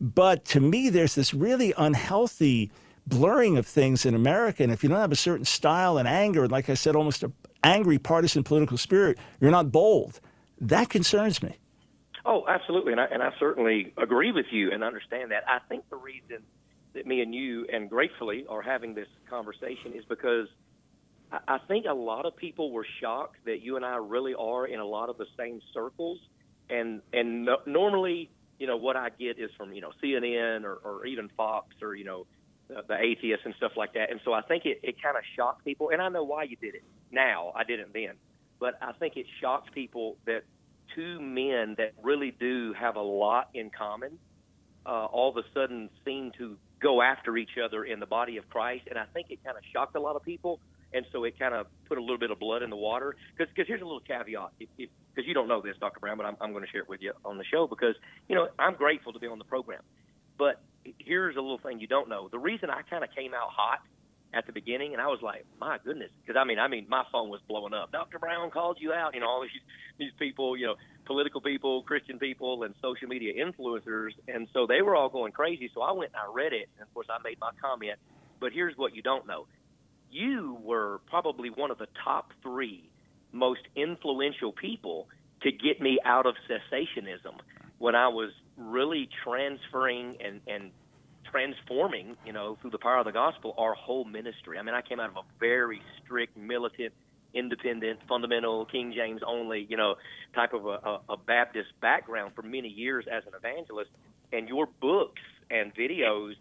But 0.00 0.44
to 0.46 0.60
me, 0.60 0.90
there's 0.90 1.14
this 1.14 1.32
really 1.32 1.72
unhealthy 1.76 2.70
blurring 3.06 3.56
of 3.56 3.66
things 3.66 4.04
in 4.04 4.14
America. 4.14 4.62
And 4.62 4.72
if 4.72 4.82
you 4.82 4.88
don't 4.88 4.98
have 4.98 5.12
a 5.12 5.16
certain 5.16 5.44
style 5.44 5.98
and 5.98 6.06
anger, 6.06 6.42
and 6.42 6.52
like 6.52 6.68
I 6.68 6.74
said, 6.74 6.94
almost 6.94 7.22
an 7.22 7.32
angry 7.62 7.98
partisan 7.98 8.42
political 8.42 8.76
spirit, 8.76 9.18
you're 9.40 9.50
not 9.50 9.72
bold. 9.72 10.20
That 10.60 10.88
concerns 10.88 11.42
me. 11.42 11.56
Oh, 12.26 12.44
absolutely, 12.48 12.92
and 12.92 13.00
I, 13.00 13.04
and 13.06 13.22
I 13.22 13.32
certainly 13.38 13.92
agree 13.98 14.32
with 14.32 14.46
you 14.50 14.72
and 14.72 14.82
understand 14.82 15.30
that. 15.30 15.44
I 15.46 15.58
think 15.68 15.88
the 15.90 15.96
reason 15.96 16.42
that 16.94 17.06
me 17.06 17.20
and 17.20 17.34
you, 17.34 17.66
and 17.70 17.90
gratefully, 17.90 18.46
are 18.48 18.62
having 18.62 18.94
this 18.94 19.08
conversation 19.28 19.92
is 19.94 20.04
because 20.08 20.48
I, 21.46 21.58
think 21.68 21.86
a 21.86 21.94
lot 21.94 22.26
of 22.26 22.36
people 22.36 22.70
were 22.70 22.86
shocked 23.00 23.36
that 23.46 23.62
you 23.62 23.76
and 23.76 23.84
I 23.84 23.96
really 23.96 24.34
are 24.34 24.66
in 24.66 24.80
a 24.80 24.84
lot 24.84 25.08
of 25.08 25.18
the 25.18 25.26
same 25.38 25.60
circles, 25.72 26.18
and 26.68 27.02
and 27.12 27.44
no, 27.46 27.58
normally, 27.66 28.30
you 28.58 28.66
know, 28.66 28.76
what 28.76 28.96
I 28.96 29.10
get 29.10 29.38
is 29.38 29.50
from 29.56 29.72
you 29.72 29.80
know 29.80 29.92
CNN 30.02 30.64
or, 30.64 30.74
or 30.84 31.06
even 31.06 31.28
Fox 31.36 31.68
or 31.82 31.94
you 31.94 32.04
know 32.04 32.26
the, 32.68 32.82
the 32.86 32.96
atheists 32.98 33.44
and 33.44 33.54
stuff 33.56 33.72
like 33.76 33.94
that, 33.94 34.10
and 34.10 34.20
so 34.24 34.32
I 34.32 34.42
think 34.42 34.64
it, 34.66 34.80
it 34.82 35.02
kind 35.02 35.16
of 35.16 35.22
shocked 35.36 35.64
people, 35.64 35.90
and 35.90 36.00
I 36.00 36.08
know 36.08 36.24
why 36.24 36.44
you 36.44 36.56
did 36.56 36.74
it. 36.74 36.84
Now. 37.10 37.52
I 37.54 37.64
didn't 37.64 37.92
then, 37.92 38.14
but 38.58 38.74
I 38.82 38.92
think 38.92 39.16
it 39.16 39.26
shocked 39.40 39.72
people 39.72 40.16
that 40.26 40.42
two 40.94 41.20
men 41.20 41.76
that 41.78 41.92
really 42.02 42.32
do 42.32 42.74
have 42.78 42.96
a 42.96 43.02
lot 43.02 43.48
in 43.54 43.70
common 43.70 44.18
uh, 44.86 45.06
all 45.06 45.30
of 45.30 45.36
a 45.36 45.42
sudden 45.54 45.88
seem 46.04 46.32
to 46.38 46.56
go 46.80 47.00
after 47.00 47.36
each 47.36 47.56
other 47.62 47.84
in 47.84 48.00
the 48.00 48.06
body 48.06 48.36
of 48.36 48.48
Christ, 48.50 48.84
and 48.88 48.98
I 48.98 49.04
think 49.12 49.30
it 49.30 49.42
kind 49.44 49.56
of 49.56 49.62
shocked 49.72 49.96
a 49.96 50.00
lot 50.00 50.16
of 50.16 50.22
people, 50.22 50.60
and 50.94 51.04
so 51.12 51.24
it 51.24 51.38
kind 51.38 51.54
of 51.54 51.66
put 51.86 51.98
a 51.98 52.00
little 52.00 52.18
bit 52.18 52.30
of 52.30 52.38
blood 52.38 52.62
in 52.62 52.70
the 52.70 52.76
water. 52.76 53.16
Because 53.36 53.66
here's 53.66 53.82
a 53.82 53.84
little 53.84 54.00
caveat, 54.00 54.52
because 54.58 55.26
you 55.26 55.34
don't 55.34 55.48
know 55.48 55.60
this, 55.60 55.76
Dr. 55.80 56.00
Brown, 56.00 56.16
but 56.16 56.26
I'm, 56.26 56.36
I'm 56.40 56.52
going 56.52 56.64
to 56.64 56.70
share 56.70 56.82
it 56.82 56.88
with 56.88 57.02
you 57.02 57.12
on 57.24 57.38
the 57.38 57.44
show 57.44 57.66
because 57.66 57.94
you 58.28 58.34
know 58.34 58.48
I'm 58.58 58.74
grateful 58.74 59.12
to 59.12 59.18
be 59.18 59.26
on 59.26 59.38
the 59.38 59.44
program, 59.44 59.82
but 60.38 60.62
here's 60.98 61.36
a 61.36 61.40
little 61.40 61.58
thing 61.58 61.80
you 61.80 61.86
don't 61.86 62.08
know. 62.08 62.28
The 62.30 62.38
reason 62.38 62.70
I 62.70 62.82
kind 62.82 63.04
of 63.04 63.10
came 63.14 63.34
out 63.34 63.50
hot 63.50 63.80
at 64.34 64.46
the 64.46 64.52
beginning, 64.52 64.92
and 64.92 65.00
I 65.00 65.06
was 65.06 65.20
like, 65.22 65.46
my 65.60 65.78
goodness, 65.84 66.10
because 66.20 66.38
I 66.38 66.44
mean, 66.44 66.58
I 66.58 66.68
mean, 66.68 66.86
my 66.88 67.04
phone 67.12 67.30
was 67.30 67.40
blowing 67.48 67.72
up. 67.72 67.92
Dr. 67.92 68.18
Brown 68.18 68.50
called 68.50 68.78
you 68.80 68.92
out, 68.92 69.14
you 69.14 69.20
know, 69.20 69.28
all 69.28 69.42
these 69.42 69.50
these 69.98 70.12
people, 70.18 70.56
you 70.56 70.66
know, 70.66 70.74
political 71.06 71.40
people, 71.40 71.82
Christian 71.82 72.18
people, 72.18 72.64
and 72.64 72.74
social 72.82 73.08
media 73.08 73.32
influencers, 73.34 74.10
and 74.28 74.48
so 74.52 74.66
they 74.66 74.82
were 74.82 74.96
all 74.96 75.08
going 75.08 75.32
crazy. 75.32 75.70
So 75.72 75.82
I 75.82 75.92
went 75.92 76.12
and 76.12 76.20
I 76.20 76.32
read 76.34 76.52
it, 76.52 76.68
and 76.76 76.86
of 76.86 76.92
course 76.92 77.06
I 77.10 77.22
made 77.22 77.38
my 77.40 77.50
comment. 77.60 77.98
But 78.40 78.52
here's 78.52 78.76
what 78.76 78.94
you 78.94 79.02
don't 79.02 79.26
know: 79.26 79.46
you 80.14 80.56
were 80.62 81.00
probably 81.08 81.50
one 81.50 81.70
of 81.70 81.78
the 81.78 81.88
top 82.04 82.32
three 82.42 82.88
most 83.32 83.62
influential 83.74 84.52
people 84.52 85.08
to 85.42 85.50
get 85.50 85.80
me 85.80 85.98
out 86.04 86.24
of 86.24 86.36
cessationism 86.48 87.34
when 87.78 87.96
I 87.96 88.08
was 88.08 88.30
really 88.56 89.08
transferring 89.24 90.16
and 90.24 90.40
and 90.46 90.70
transforming, 91.30 92.16
you 92.24 92.32
know, 92.32 92.56
through 92.60 92.70
the 92.70 92.78
power 92.78 92.98
of 92.98 93.06
the 93.06 93.12
gospel, 93.12 93.54
our 93.58 93.74
whole 93.74 94.04
ministry. 94.04 94.56
I 94.56 94.62
mean, 94.62 94.74
I 94.74 94.82
came 94.82 95.00
out 95.00 95.10
of 95.10 95.16
a 95.16 95.22
very 95.40 95.82
strict, 96.00 96.36
militant, 96.36 96.92
independent, 97.34 97.98
fundamental, 98.08 98.66
King 98.66 98.92
James 98.94 99.20
only, 99.26 99.66
you 99.68 99.76
know, 99.76 99.96
type 100.32 100.52
of 100.52 100.66
a, 100.66 100.68
a, 100.68 101.00
a 101.08 101.16
Baptist 101.16 101.70
background 101.80 102.32
for 102.36 102.42
many 102.42 102.68
years 102.68 103.06
as 103.10 103.24
an 103.26 103.32
evangelist. 103.36 103.90
And 104.32 104.48
your 104.48 104.68
books 104.80 105.22
and 105.50 105.74
videos 105.74 106.34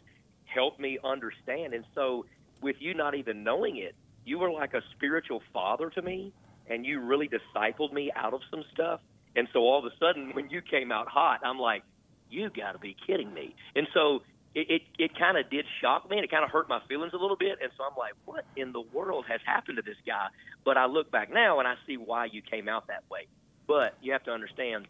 helped 0.46 0.80
me 0.80 1.00
understand. 1.04 1.74
And 1.74 1.86
so, 1.96 2.26
with 2.64 2.78
you 2.80 2.94
not 2.94 3.16
even 3.16 3.44
knowing 3.44 3.78
it, 3.78 3.96
you 4.26 4.40
were 4.40 4.52
like 4.52 4.74
a 4.74 4.82
spiritual 4.96 5.42
father 5.54 5.90
to 5.92 6.02
me, 6.02 6.34
and 6.70 6.86
you 6.86 7.02
really 7.02 7.30
discipled 7.30 7.92
me 7.92 8.12
out 8.16 8.34
of 8.34 8.42
some 8.50 8.64
stuff. 8.74 9.02
And 9.36 9.48
so, 9.52 9.60
all 9.60 9.80
of 9.80 9.86
a 9.86 9.96
sudden, 10.00 10.32
when 10.34 10.50
you 10.50 10.62
came 10.62 10.92
out 10.92 11.08
hot, 11.08 11.42
I'm 11.44 11.60
like, 11.60 11.84
you 12.30 12.50
got 12.50 12.72
to 12.74 12.80
be 12.80 12.96
kidding 13.06 13.34
me. 13.34 13.56
And 13.76 13.88
so, 13.94 14.22
it 14.56 14.68
it, 14.70 14.82
it 15.00 15.18
kind 15.18 15.38
of 15.38 15.50
did 15.50 15.66
shock 15.82 16.10
me 16.10 16.18
and 16.18 16.24
it 16.24 16.32
kind 16.32 16.44
of 16.44 16.52
hurt 16.52 16.70
my 16.70 16.80
feelings 16.88 17.14
a 17.14 17.18
little 17.18 17.36
bit. 17.36 17.58
And 17.62 17.72
so 17.78 17.84
I'm 17.84 17.98
like, 17.98 18.14
what 18.26 18.46
in 18.56 18.72
the 18.72 18.82
world 18.94 19.26
has 19.28 19.42
happened 19.46 19.78
to 19.78 19.82
this 19.82 19.98
guy? 20.06 20.28
But 20.64 20.78
I 20.78 20.86
look 20.86 21.12
back 21.12 21.34
now 21.34 21.60
and 21.60 21.68
I 21.68 21.76
see 21.88 21.98
why 21.98 22.26
you 22.26 22.42
came 22.42 22.70
out 22.70 22.88
that 22.88 23.04
way. 23.10 23.28
But 23.68 23.98
you 24.02 24.12
have 24.12 24.24
to 24.26 24.32
understand, 24.32 24.88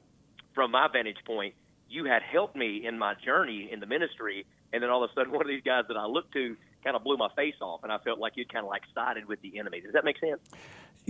from 0.53 0.71
my 0.71 0.87
vantage 0.91 1.23
point, 1.25 1.53
you 1.89 2.05
had 2.05 2.21
helped 2.23 2.55
me 2.55 2.85
in 2.85 2.97
my 2.97 3.13
journey 3.23 3.69
in 3.71 3.79
the 3.79 3.85
ministry, 3.85 4.45
and 4.73 4.81
then 4.81 4.89
all 4.89 5.03
of 5.03 5.11
a 5.11 5.13
sudden, 5.13 5.31
one 5.31 5.41
of 5.41 5.47
these 5.47 5.63
guys 5.63 5.83
that 5.87 5.97
I 5.97 6.05
looked 6.05 6.33
to 6.33 6.55
kind 6.83 6.95
of 6.95 7.03
blew 7.03 7.17
my 7.17 7.29
face 7.35 7.55
off, 7.61 7.83
and 7.83 7.91
I 7.91 7.97
felt 7.99 8.19
like 8.19 8.33
you'd 8.35 8.51
kind 8.51 8.65
of 8.65 8.69
like 8.69 8.83
sided 8.93 9.27
with 9.27 9.41
the 9.41 9.57
enemy. 9.59 9.81
Does 9.81 9.93
that 9.93 10.05
make 10.05 10.19
sense? 10.19 10.39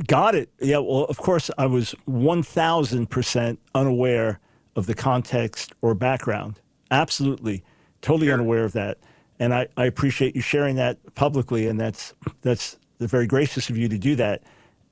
Got 0.07 0.35
it. 0.35 0.49
Yeah. 0.59 0.79
Well, 0.79 1.05
of 1.05 1.17
course, 1.17 1.51
I 1.57 1.65
was 1.65 1.93
one 2.05 2.43
thousand 2.43 3.09
percent 3.09 3.59
unaware 3.75 4.39
of 4.75 4.85
the 4.85 4.95
context 4.95 5.73
or 5.81 5.93
background. 5.93 6.59
Absolutely 6.89 7.63
totally 8.03 8.27
sure. 8.27 8.35
unaware 8.35 8.63
of 8.63 8.73
that. 8.73 8.99
And 9.39 9.53
I, 9.53 9.67
I 9.77 9.85
appreciate 9.85 10.35
you 10.35 10.41
sharing 10.41 10.75
that 10.75 11.15
publicly. 11.15 11.67
And 11.67 11.79
that's, 11.79 12.13
that's 12.41 12.77
very 12.99 13.25
gracious 13.25 13.69
of 13.69 13.77
you 13.77 13.89
to 13.89 13.97
do 13.97 14.15
that. 14.17 14.43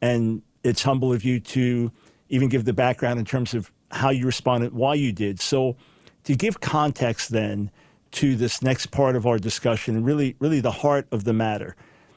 And 0.02 0.42
it's 0.64 0.82
humble 0.82 1.14
of 1.14 1.24
you 1.24 1.40
to 1.40 1.92
even 2.30 2.50
give 2.50 2.66
the 2.66 2.74
background 2.74 3.20
in 3.20 3.26
terms 3.26 3.54
of 3.54 3.72
how 3.92 4.10
you 4.10 4.26
responded, 4.26 4.74
why 4.74 4.96
you 4.96 5.12
did. 5.12 5.40
So, 5.40 5.76
to 6.24 6.36
give 6.36 6.62
context 6.62 7.32
then 7.32 7.72
to 8.12 8.36
this 8.36 8.62
next 8.62 8.88
part 8.88 9.16
of 9.16 9.26
our 9.26 9.40
discussion, 9.40 10.04
really, 10.04 10.36
really 10.40 10.60
the 10.60 10.72
heart 10.72 11.08
of 11.12 11.24
the 11.24 11.34
matter. 11.34 11.76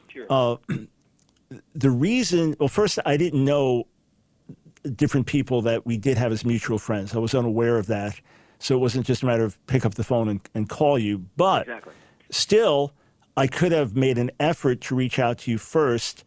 Sure. 0.08 0.26
Uh, 0.28 0.56
the 1.74 1.90
reason, 1.90 2.56
well, 2.58 2.68
first, 2.68 2.98
I 3.06 3.16
didn't 3.16 3.44
know 3.44 3.86
different 4.96 5.26
people 5.26 5.62
that 5.62 5.86
we 5.86 5.96
did 5.96 6.18
have 6.18 6.32
as 6.32 6.44
mutual 6.44 6.78
friends. 6.78 7.14
I 7.14 7.18
was 7.18 7.34
unaware 7.34 7.78
of 7.78 7.86
that. 7.86 8.20
So 8.58 8.74
it 8.74 8.78
wasn't 8.78 9.06
just 9.06 9.22
a 9.22 9.26
matter 9.26 9.44
of 9.44 9.64
pick 9.66 9.84
up 9.84 9.94
the 9.94 10.04
phone 10.04 10.28
and, 10.28 10.40
and 10.54 10.68
call 10.68 10.98
you. 10.98 11.24
But 11.36 11.62
exactly. 11.62 11.92
still, 12.30 12.92
I 13.36 13.46
could 13.46 13.72
have 13.72 13.96
made 13.96 14.18
an 14.18 14.30
effort 14.38 14.80
to 14.82 14.94
reach 14.94 15.18
out 15.18 15.38
to 15.38 15.50
you 15.50 15.58
first. 15.58 16.24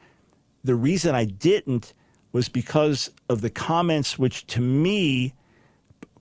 The 0.64 0.76
reason 0.76 1.16
I 1.16 1.26
didn't 1.26 1.94
was 2.34 2.50
because 2.50 3.12
of 3.30 3.42
the 3.42 3.50
comments, 3.50 4.20
which 4.20 4.46
to 4.48 4.62
me 4.62 5.34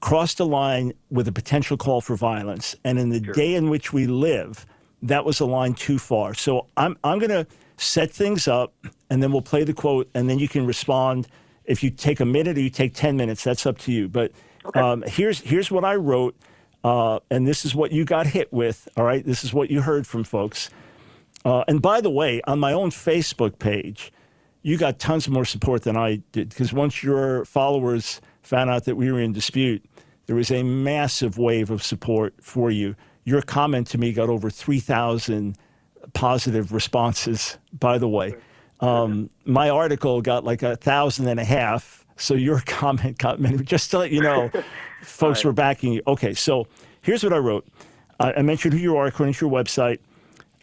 crossed 0.01 0.41
a 0.41 0.45
line 0.45 0.93
with 1.11 1.29
a 1.29 1.33
potential 1.33 1.77
call 1.77 2.01
for 2.01 2.17
violence. 2.17 2.75
And 2.85 2.99
in 2.99 3.11
the 3.11 3.23
sure. 3.23 3.35
day 3.35 3.55
in 3.55 3.71
which 3.71 3.93
we 3.93 4.07
live, 4.07 4.67
that 5.03 5.25
was 5.25 5.41
a 5.41 5.47
line 5.47 5.75
too 5.75 5.99
far. 5.99 6.35
So 6.35 6.67
I'm, 6.77 6.97
I'm 7.05 7.19
going 7.19 7.31
to 7.31 7.47
set 7.77 8.11
things 8.11 8.49
up 8.49 8.75
and 9.11 9.23
then 9.23 9.33
we'll 9.33 9.43
play 9.43 9.65
the 9.65 9.75
quote 9.75 10.09
and 10.15 10.29
then 10.29 10.39
you 10.39 10.49
can 10.49 10.67
respond. 10.67 11.29
If 11.65 11.83
you 11.83 11.91
take 11.91 12.21
a 12.21 12.25
minute 12.25 12.57
or 12.57 12.61
you 12.61 12.71
take 12.71 12.95
10 12.95 13.17
minutes, 13.17 13.43
that's 13.45 13.67
up 13.67 13.79
to 13.79 13.93
you. 13.93 14.09
But 14.09 14.33
Okay. 14.67 14.81
Um, 14.81 15.05
here's 15.07 15.41
here's 15.41 15.71
what 15.71 15.85
I 15.85 15.95
wrote, 15.95 16.37
uh, 16.83 17.21
and 17.31 17.47
this 17.47 17.65
is 17.65 17.75
what 17.75 17.93
you 17.93 18.05
got 18.05 18.27
hit 18.27 18.53
with. 18.53 18.89
All 18.97 19.05
right, 19.05 19.25
this 19.25 19.45
is 19.45 19.55
what 19.55 19.71
you 19.71 19.83
heard 19.83 20.07
from 20.07 20.25
folks. 20.25 20.71
Uh, 21.45 21.63
and 21.69 21.81
by 21.81 22.01
the 22.01 22.11
way, 22.11 22.41
on 22.47 22.59
my 22.59 22.73
own 22.73 22.91
Facebook 22.91 23.59
page, 23.59 24.13
you 24.63 24.77
got 24.77 24.99
tons 24.99 25.29
more 25.29 25.45
support 25.45 25.83
than 25.83 25.97
I 25.97 26.23
did 26.33 26.49
because 26.49 26.73
once 26.73 27.03
your 27.03 27.45
followers 27.45 28.21
found 28.47 28.71
out 28.71 28.85
that 28.85 28.97
we 28.97 29.11
were 29.11 29.21
in 29.21 29.33
dispute, 29.33 29.85
there 30.27 30.37
was 30.37 30.51
a 30.51 30.63
massive 30.63 31.39
wave 31.39 31.71
of 31.71 31.83
support 31.83 32.35
for 32.41 32.71
you. 32.71 32.97
Your 33.25 33.43
comment 33.43 33.89
to 33.89 33.99
me 33.99 34.13
got 34.13 34.29
over 34.29 34.51
three 34.51 34.81
thousand 34.81 35.57
positive 36.15 36.73
responses. 36.73 37.59
By 37.73 37.99
the 37.99 38.09
way, 38.09 38.37
um, 38.81 39.31
my 39.45 39.71
article 39.71 40.23
got 40.23 40.45
like 40.45 40.63
a 40.63 40.77
thousand 40.77 41.29
and 41.29 41.41
a 41.41 41.45
half 41.45 42.07
so 42.17 42.35
your 42.35 42.61
comment 42.67 43.19
got 43.19 43.41
many. 43.41 43.59
Just 43.59 43.91
to 43.93 43.99
let 43.99 44.11
you 44.11 44.21
know, 44.21 44.51
folks 45.03 45.39
right. 45.39 45.45
were 45.45 45.53
backing 45.53 45.93
you. 45.93 46.03
Okay, 46.07 46.35
so 46.35 46.67
here's 47.03 47.23
what 47.23 47.33
I 47.33 47.39
wrote. 47.39 47.67
I 48.19 48.41
mentioned 48.41 48.73
who 48.73 48.81
you 48.81 48.97
are 48.97 49.07
according 49.07 49.35
to 49.35 49.47
your 49.47 49.53
website. 49.53 49.99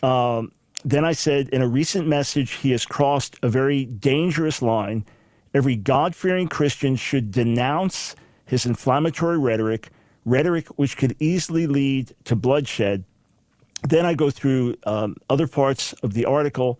Um, 0.02 0.52
then 0.84 1.06
I 1.06 1.12
said, 1.12 1.50
in 1.50 1.62
a 1.62 1.68
recent 1.68 2.08
message, 2.08 2.54
he 2.54 2.72
has 2.72 2.84
crossed 2.84 3.38
a 3.44 3.48
very 3.48 3.86
dangerous 3.86 4.60
line. 4.60 5.06
Every 5.54 5.76
God 5.76 6.16
fearing 6.16 6.48
Christian 6.48 6.96
should 6.96 7.32
denounce 7.32 8.16
his 8.46 8.66
inflammatory 8.66 9.38
rhetoric, 9.38 9.90
rhetoric 10.26 10.68
which 10.78 10.98
could 10.98 11.16
easily 11.20 11.68
lead 11.68 12.16
to 12.26 12.36
bloodshed. 12.36 13.04
Then 13.88 14.06
I 14.06 14.14
go 14.14 14.30
through 14.30 14.76
um, 14.86 15.16
other 15.30 15.48
parts 15.48 15.94
of 16.04 16.14
the 16.14 16.26
article 16.26 16.80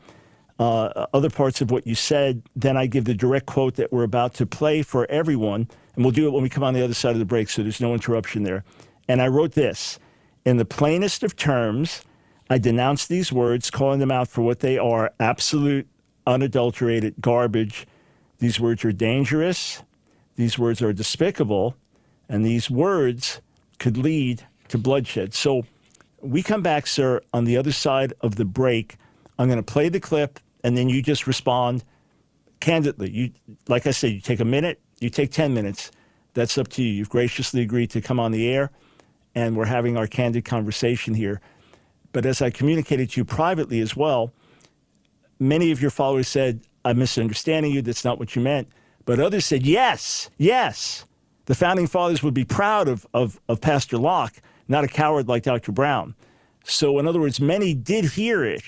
uh, 0.60 1.08
other 1.14 1.30
parts 1.30 1.62
of 1.62 1.72
what 1.72 1.86
you 1.88 1.96
said. 1.96 2.44
Then 2.56 2.78
I 2.78 2.86
give 2.86 3.06
the 3.06 3.14
direct 3.14 3.46
quote 3.46 3.76
that 3.76 3.92
we're 3.92 4.04
about 4.04 4.34
to 4.36 4.46
play 4.46 4.82
for 4.82 5.10
everyone, 5.10 5.68
and 5.96 6.06
we'll 6.06 6.12
do 6.12 6.28
it 6.28 6.32
when 6.32 6.44
we 6.44 6.50
come 6.50 6.64
on 6.64 6.74
the 6.74 6.84
other 6.84 6.94
side 6.94 7.12
of 7.12 7.20
the 7.20 7.26
break, 7.26 7.50
so 7.50 7.64
there's 7.64 7.82
no 7.82 7.94
interruption 7.94 8.44
there. 8.44 8.64
And 9.08 9.22
I 9.22 9.28
wrote 9.28 9.54
this 9.54 10.00
In 10.46 10.58
the 10.58 10.66
plainest 10.66 11.24
of 11.24 11.36
terms, 11.36 12.04
I 12.50 12.58
denounce 12.58 13.08
these 13.08 13.32
words, 13.32 13.70
calling 13.70 14.00
them 14.00 14.12
out 14.12 14.28
for 14.28 14.42
what 14.42 14.60
they 14.60 14.78
are 14.78 15.12
absolute, 15.20 15.88
unadulterated 16.28 17.16
garbage. 17.20 17.88
These 18.44 18.60
words 18.60 18.84
are 18.84 18.92
dangerous, 18.92 19.82
these 20.36 20.60
words 20.60 20.82
are 20.82 20.92
despicable, 20.92 21.78
and 22.28 22.46
these 22.46 22.70
words 22.70 23.40
could 23.80 23.96
lead 23.96 24.46
to 24.68 24.78
bloodshed. 24.78 25.34
So 25.34 25.66
we 26.20 26.44
come 26.44 26.62
back, 26.62 26.86
sir, 26.86 27.22
on 27.34 27.46
the 27.46 27.56
other 27.56 27.72
side 27.72 28.12
of 28.20 28.36
the 28.36 28.44
break. 28.44 28.98
I'm 29.40 29.48
going 29.48 29.64
to 29.64 29.72
play 29.72 29.88
the 29.88 30.02
clip 30.02 30.42
and 30.62 30.78
then 30.78 30.90
you 30.90 31.02
just 31.02 31.26
respond 31.26 31.86
candidly. 32.60 33.10
You, 33.12 33.32
like 33.70 33.88
I 33.88 33.92
said, 33.92 34.12
you 34.12 34.20
take 34.20 34.42
a 34.42 34.46
minute, 34.46 34.82
you 35.00 35.10
take 35.10 35.32
10 35.32 35.54
minutes. 35.54 35.90
That's 36.34 36.58
up 36.58 36.68
to 36.72 36.84
you. 36.84 36.92
You've 36.92 37.10
graciously 37.10 37.62
agreed 37.62 37.92
to 37.92 38.02
come 38.02 38.20
on 38.20 38.34
the 38.34 38.50
air, 38.50 38.72
and 39.36 39.56
we're 39.56 39.68
having 39.68 39.96
our 39.96 40.06
candid 40.06 40.44
conversation 40.44 41.14
here. 41.14 41.40
But 42.12 42.26
as 42.26 42.42
I 42.42 42.50
communicated 42.50 43.12
to 43.12 43.22
you 43.22 43.26
privately 43.26 43.80
as 43.80 43.96
well, 43.96 44.34
many 45.40 45.72
of 45.72 45.82
your 45.82 45.92
followers 45.92 46.28
said, 46.28 46.60
I'm 46.86 47.00
misunderstanding 47.00 47.72
you. 47.72 47.82
That's 47.82 48.06
not 48.06 48.20
what 48.20 48.36
you 48.36 48.42
meant. 48.42 48.68
But 49.06 49.20
others 49.20 49.46
said, 49.46 49.66
yes, 49.66 50.30
yes. 50.38 51.06
The 51.46 51.56
founding 51.56 51.88
fathers 51.88 52.24
would 52.24 52.34
be 52.34 52.46
proud 52.46 52.88
of, 52.88 53.06
of, 53.14 53.40
of 53.50 53.60
Pastor 53.60 53.98
Locke, 53.98 54.42
not 54.68 54.84
a 54.84 54.88
coward 54.88 55.28
like 55.28 55.44
Dr. 55.44 55.72
Brown. 55.72 56.16
So, 56.64 56.98
in 57.00 57.08
other 57.08 57.20
words, 57.20 57.42
many 57.42 57.74
did 57.74 58.06
hear 58.06 58.46
it 58.46 58.64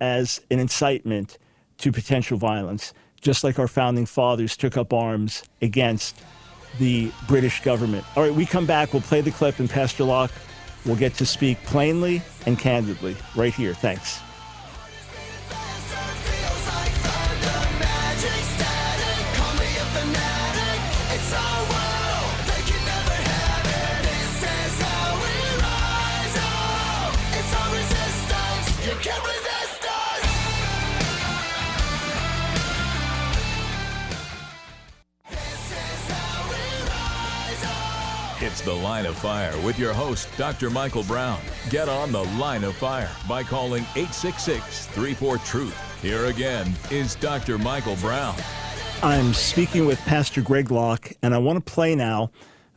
as 0.00 0.40
an 0.50 0.60
incitement 0.60 1.38
to 1.78 1.90
potential 1.90 2.38
violence, 2.38 2.94
just 3.20 3.42
like 3.42 3.58
our 3.58 3.66
founding 3.66 4.06
fathers 4.06 4.56
took 4.56 4.76
up 4.76 4.92
arms 4.92 5.42
against 5.60 6.22
the 6.78 7.10
British 7.26 7.62
government. 7.62 8.04
All 8.14 8.22
right, 8.22 8.32
we 8.32 8.46
come 8.46 8.66
back, 8.66 8.92
we'll 8.92 9.02
play 9.02 9.20
the 9.20 9.32
clip, 9.32 9.58
and 9.58 9.68
Pastor 9.68 10.04
Locke 10.04 10.30
will 10.86 10.96
get 10.96 11.14
to 11.14 11.26
speak 11.26 11.62
plainly 11.64 12.22
and 12.46 12.58
candidly 12.58 13.16
right 13.34 13.52
here. 13.52 13.74
Thanks. 13.74 14.20
The 38.62 38.74
Line 38.74 39.06
of 39.06 39.16
Fire 39.16 39.58
with 39.64 39.78
your 39.78 39.92
host, 39.92 40.28
Dr. 40.36 40.68
Michael 40.68 41.04
Brown. 41.04 41.40
Get 41.70 41.88
on 41.88 42.12
the 42.12 42.24
Line 42.38 42.64
of 42.64 42.74
Fire 42.74 43.10
by 43.28 43.42
calling 43.42 43.84
866 43.96 44.86
34 44.88 45.38
Truth. 45.38 46.02
Here 46.02 46.26
again 46.26 46.74
is 46.90 47.14
Dr. 47.14 47.56
Michael 47.56 47.96
Brown. 47.96 48.36
I'm 49.02 49.32
speaking 49.32 49.86
with 49.86 49.98
Pastor 50.00 50.42
Greg 50.42 50.70
Locke, 50.70 51.12
and 51.22 51.34
I 51.34 51.38
want 51.38 51.64
to 51.64 51.72
play 51.72 51.94
now 51.94 52.30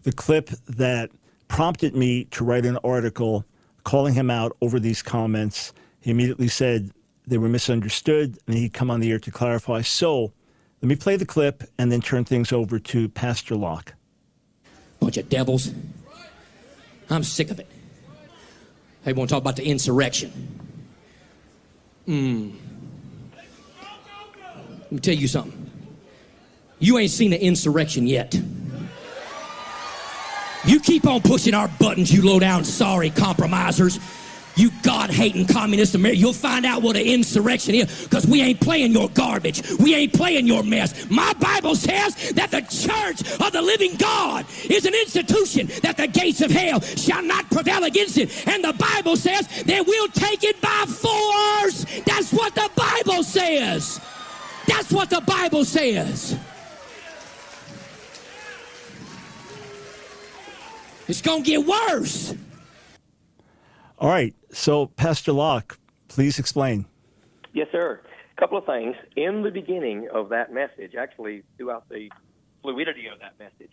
the 0.03 0.13
clip 0.13 0.49
that 0.67 1.11
prompted 1.49 1.95
me 1.95 2.25
to 2.25 2.45
write 2.45 2.65
an 2.65 2.77
article 2.83 3.45
calling 3.83 4.13
him 4.13 4.31
out 4.31 4.55
over 4.61 4.79
these 4.79 5.01
comments. 5.01 5.73
He 5.99 6.11
immediately 6.11 6.47
said 6.47 6.91
they 7.27 7.37
were 7.37 7.49
misunderstood, 7.49 8.37
and 8.47 8.55
he'd 8.55 8.73
come 8.73 8.89
on 8.89 9.01
the 9.01 9.11
air 9.11 9.19
to 9.19 9.31
clarify. 9.31 9.81
So 9.81 10.31
let 10.81 10.87
me 10.87 10.95
play 10.95 11.17
the 11.17 11.25
clip 11.25 11.63
and 11.77 11.91
then 11.91 11.99
turn 11.99 12.23
things 12.23 12.53
over 12.53 12.79
to 12.79 13.09
Pastor 13.09 13.55
Locke. 13.55 13.93
Bunch 15.03 15.17
of 15.17 15.27
devils. 15.27 15.69
I'm 17.09 17.23
sick 17.23 17.51
of 17.51 17.59
it. 17.59 17.67
They 19.03 19.11
want 19.11 19.29
to 19.29 19.33
talk 19.35 19.43
about 19.43 19.57
the 19.57 19.65
insurrection. 19.65 20.29
Hmm. 22.05 22.51
Let 24.83 24.91
me 24.93 24.99
tell 24.99 25.13
you 25.13 25.27
something. 25.27 25.69
You 26.79 26.99
ain't 26.99 27.11
seen 27.11 27.33
an 27.33 27.41
insurrection 27.41 28.07
yet. 28.07 28.33
You 30.65 30.79
keep 30.79 31.05
on 31.05 31.19
pushing 31.19 31.53
our 31.53 31.67
buttons, 31.67 32.09
you 32.09 32.25
low 32.25 32.39
down 32.39 32.63
sorry 32.63 33.09
compromisers. 33.09 33.99
You 34.55 34.71
God 34.83 35.09
hating 35.09 35.47
communist 35.47 35.95
America, 35.95 36.19
you'll 36.19 36.33
find 36.33 36.65
out 36.65 36.81
what 36.81 36.95
an 36.95 37.03
insurrection 37.03 37.73
is 37.73 38.03
because 38.03 38.27
we 38.27 38.41
ain't 38.41 38.59
playing 38.59 38.91
your 38.91 39.09
garbage. 39.09 39.63
We 39.79 39.95
ain't 39.95 40.13
playing 40.13 40.45
your 40.45 40.63
mess. 40.63 41.09
My 41.09 41.33
Bible 41.33 41.75
says 41.75 42.31
that 42.33 42.51
the 42.51 42.61
church 42.61 43.21
of 43.39 43.51
the 43.51 43.61
living 43.61 43.95
God 43.95 44.45
is 44.69 44.85
an 44.85 44.93
institution 44.93 45.67
that 45.81 45.97
the 45.97 46.07
gates 46.07 46.41
of 46.41 46.51
hell 46.51 46.81
shall 46.81 47.23
not 47.23 47.49
prevail 47.49 47.83
against 47.83 48.17
it. 48.17 48.47
And 48.47 48.63
the 48.63 48.73
Bible 48.73 49.15
says 49.15 49.47
that 49.63 49.87
we'll 49.87 50.07
take 50.09 50.43
it 50.43 50.61
by 50.61 50.85
force. 50.87 51.85
That's 52.05 52.31
what 52.31 52.53
the 52.53 52.69
Bible 52.75 53.23
says. 53.23 53.99
That's 54.67 54.91
what 54.91 55.09
the 55.09 55.21
Bible 55.21 55.65
says. 55.65 56.37
It's 61.07 61.21
going 61.21 61.43
to 61.43 61.49
get 61.49 61.65
worse. 61.65 62.33
All 63.99 64.09
right. 64.09 64.33
So, 64.53 64.85
Pastor 64.85 65.31
Locke, 65.31 65.79
please 66.07 66.37
explain. 66.37 66.85
Yes, 67.53 67.67
sir. 67.71 68.01
A 68.37 68.39
couple 68.39 68.57
of 68.57 68.65
things. 68.65 68.95
In 69.15 69.41
the 69.41 69.49
beginning 69.49 70.07
of 70.13 70.29
that 70.29 70.53
message, 70.53 70.93
actually 70.95 71.43
throughout 71.57 71.89
the 71.89 72.09
fluidity 72.61 73.07
of 73.07 73.19
that 73.19 73.37
message, 73.39 73.71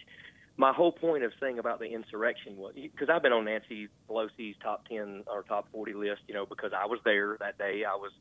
my 0.57 0.73
whole 0.73 0.93
point 0.93 1.23
of 1.23 1.33
saying 1.41 1.59
about 1.59 1.81
the 1.81 1.87
insurrection 1.87 2.57
was 2.57 2.75
because 2.75 3.09
I've 3.11 3.23
been 3.23 3.33
on 3.33 3.45
Nancy 3.45 3.89
Pelosi's 4.09 4.57
top 4.63 4.87
10 4.89 5.25
or 5.27 5.43
top 5.43 5.69
40 5.73 5.95
list, 5.95 6.23
you 6.29 6.35
know, 6.35 6.47
because 6.47 6.73
I 6.77 6.87
was 6.87 6.99
there 7.05 7.37
that 7.41 7.59
day. 7.59 7.85
I 7.85 7.95
was 7.95 8.13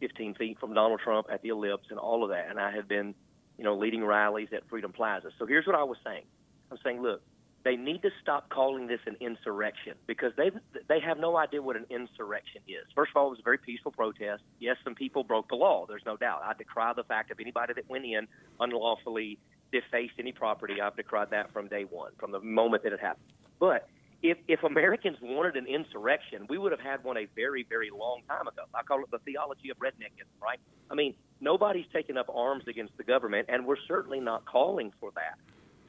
15 0.00 0.34
feet 0.34 0.58
from 0.58 0.74
Donald 0.74 1.00
Trump 1.02 1.26
at 1.32 1.42
the 1.42 1.48
ellipse 1.48 1.86
and 1.90 1.98
all 1.98 2.22
of 2.22 2.30
that. 2.30 2.48
And 2.48 2.60
I 2.60 2.72
have 2.72 2.88
been, 2.88 3.14
you 3.58 3.64
know, 3.64 3.76
leading 3.76 4.04
rallies 4.04 4.48
at 4.52 4.68
Freedom 4.68 4.92
Plaza. 4.92 5.30
So 5.38 5.46
here's 5.46 5.66
what 5.66 5.76
I 5.76 5.84
was 5.84 5.98
saying 6.04 6.24
I'm 6.70 6.78
saying, 6.82 7.02
look, 7.02 7.22
they 7.64 7.76
need 7.76 8.02
to 8.02 8.10
stop 8.20 8.50
calling 8.50 8.86
this 8.86 9.00
an 9.06 9.16
insurrection 9.20 9.94
because 10.06 10.32
they 10.36 10.50
they 10.88 11.00
have 11.00 11.18
no 11.18 11.36
idea 11.36 11.62
what 11.62 11.76
an 11.76 11.86
insurrection 11.88 12.60
is. 12.68 12.84
First 12.94 13.12
of 13.12 13.16
all, 13.16 13.28
it 13.28 13.30
was 13.30 13.38
a 13.40 13.42
very 13.42 13.58
peaceful 13.58 13.90
protest. 13.90 14.42
Yes, 14.60 14.76
some 14.84 14.94
people 14.94 15.24
broke 15.24 15.48
the 15.48 15.56
law. 15.56 15.86
There's 15.88 16.04
no 16.04 16.16
doubt. 16.16 16.42
I 16.44 16.52
decry 16.52 16.92
the 16.94 17.04
fact 17.04 17.30
of 17.30 17.40
anybody 17.40 17.72
that 17.72 17.88
went 17.88 18.04
in 18.04 18.28
unlawfully 18.60 19.38
defaced 19.72 20.14
any 20.18 20.32
property. 20.32 20.80
I've 20.80 20.94
decried 20.94 21.30
that 21.30 21.52
from 21.52 21.68
day 21.68 21.84
one, 21.84 22.12
from 22.18 22.32
the 22.32 22.40
moment 22.40 22.82
that 22.82 22.92
it 22.92 23.00
happened. 23.00 23.24
But 23.58 23.88
if 24.22 24.36
if 24.46 24.62
Americans 24.62 25.16
wanted 25.22 25.56
an 25.56 25.66
insurrection, 25.66 26.46
we 26.50 26.58
would 26.58 26.70
have 26.70 26.82
had 26.82 27.02
one 27.02 27.16
a 27.16 27.26
very 27.34 27.64
very 27.66 27.90
long 27.90 28.20
time 28.28 28.46
ago. 28.46 28.64
I 28.74 28.82
call 28.82 29.02
it 29.02 29.10
the 29.10 29.18
theology 29.20 29.70
of 29.70 29.78
redneckism, 29.78 30.28
right? 30.42 30.58
I 30.90 30.94
mean, 30.94 31.14
nobody's 31.40 31.86
taken 31.94 32.18
up 32.18 32.26
arms 32.28 32.64
against 32.68 32.94
the 32.98 33.04
government, 33.04 33.48
and 33.48 33.64
we're 33.64 33.80
certainly 33.88 34.20
not 34.20 34.44
calling 34.44 34.92
for 35.00 35.12
that. 35.14 35.38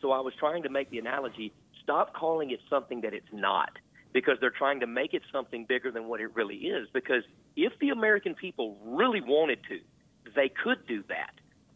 So 0.01 0.11
I 0.11 0.19
was 0.19 0.33
trying 0.39 0.63
to 0.63 0.69
make 0.69 0.89
the 0.89 0.99
analogy 0.99 1.51
stop 1.85 2.13
calling 2.13 2.51
it 2.51 2.59
something 2.69 3.01
that 3.01 3.13
it's 3.13 3.31
not 3.31 3.69
because 4.11 4.37
they're 4.41 4.49
trying 4.49 4.79
to 4.79 4.87
make 4.87 5.13
it 5.13 5.21
something 5.31 5.65
bigger 5.65 5.91
than 5.91 6.07
what 6.07 6.19
it 6.19 6.33
really 6.35 6.55
is. 6.55 6.87
Because 6.93 7.23
if 7.55 7.73
the 7.79 7.89
American 7.89 8.33
people 8.33 8.77
really 8.83 9.21
wanted 9.21 9.59
to, 9.69 9.79
they 10.35 10.49
could 10.49 10.85
do 10.87 11.03
that. 11.09 11.33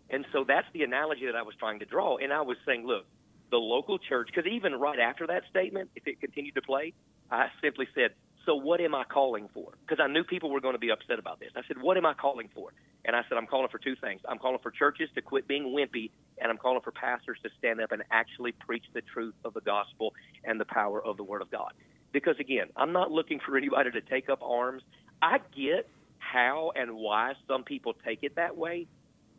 And 0.10 0.26
so 0.34 0.44
that's 0.48 0.68
the 0.74 0.84
analogy 0.84 1.26
that 1.28 1.36
I 1.36 1.44
was 1.44 1.54
trying 1.60 1.80
to 1.80 1.86
draw. 1.86 2.18
And 2.18 2.34
I 2.34 2.42
was 2.42 2.58
saying, 2.66 2.86
look, 2.86 3.06
the 3.52 3.58
local 3.58 4.00
church, 4.00 4.30
because 4.34 4.50
even 4.52 4.74
right 4.74 5.00
after 5.00 5.28
that 5.28 5.44
statement, 5.50 5.92
if 5.96 6.08
it 6.08 6.20
continued 6.20 6.56
to 6.56 6.62
play, 6.62 6.94
I 7.30 7.48
simply 7.62 7.88
said, 7.94 8.12
so 8.50 8.56
what 8.56 8.82
am 8.82 8.96
I 8.96 9.04
calling 9.04 9.48
for? 9.54 9.74
Because 9.86 10.04
I 10.04 10.12
knew 10.12 10.24
people 10.24 10.50
were 10.50 10.60
going 10.60 10.74
to 10.74 10.80
be 10.80 10.90
upset 10.90 11.20
about 11.20 11.40
this. 11.40 11.52
I 11.56 11.62
said, 11.68 11.80
what 11.80 11.98
am 11.98 12.06
I 12.08 12.16
calling 12.16 12.50
for? 12.56 12.72
And 13.06 13.16
I 13.16 13.22
said, 13.30 13.38
I'm 13.38 13.46
calling 13.46 13.68
for 13.72 13.78
two 13.78 13.96
things. 13.96 14.22
I'm 14.28 14.40
calling 14.40 14.58
for 14.64 14.72
churches 14.72 15.08
to 15.14 15.22
quit 15.22 15.48
being 15.48 15.66
wimpy, 15.66 16.10
and 16.42 16.50
I'm 16.50 16.58
calling 16.58 16.82
for 16.84 16.92
pastors 16.92 17.38
to 17.44 17.50
stand 17.60 17.80
up 17.80 17.92
and 17.92 18.02
actually 18.10 18.54
preach 18.54 18.86
the 18.96 19.02
truth 19.14 19.36
of 19.46 19.54
the 19.54 19.62
gospel 19.62 20.16
and 20.44 20.60
the 20.60 20.66
power 20.66 21.00
of 21.00 21.16
the 21.16 21.24
Word 21.24 21.44
of 21.44 21.52
God. 21.52 21.74
Because 22.12 22.38
again, 22.40 22.70
I'm 22.76 22.92
not 22.92 23.12
looking 23.12 23.40
for 23.40 23.56
anybody 23.58 23.92
to 23.92 24.02
take 24.02 24.30
up 24.30 24.42
arms. 24.42 24.82
I 25.22 25.38
get 25.56 25.88
how 26.18 26.72
and 26.76 26.96
why 26.96 27.34
some 27.48 27.64
people 27.64 27.94
take 28.04 28.24
it 28.24 28.36
that 28.36 28.58
way, 28.58 28.88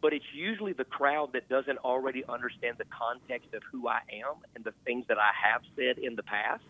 but 0.01 0.13
it's 0.13 0.25
usually 0.33 0.73
the 0.73 0.85
crowd 0.85 1.31
that 1.33 1.49
doesn't 1.49 1.79
already 1.79 2.23
understand 2.29 2.77
the 2.79 2.87
context 2.97 3.55
of 3.55 3.63
who 3.73 3.89
I 3.89 4.03
am 4.13 4.37
and 4.55 4.63
the 4.63 4.73
things 4.85 5.05
that 5.09 5.19
I 5.19 5.31
have 5.53 5.63
said 5.75 5.99
in 5.99 6.15
the 6.15 6.23
past 6.23 6.63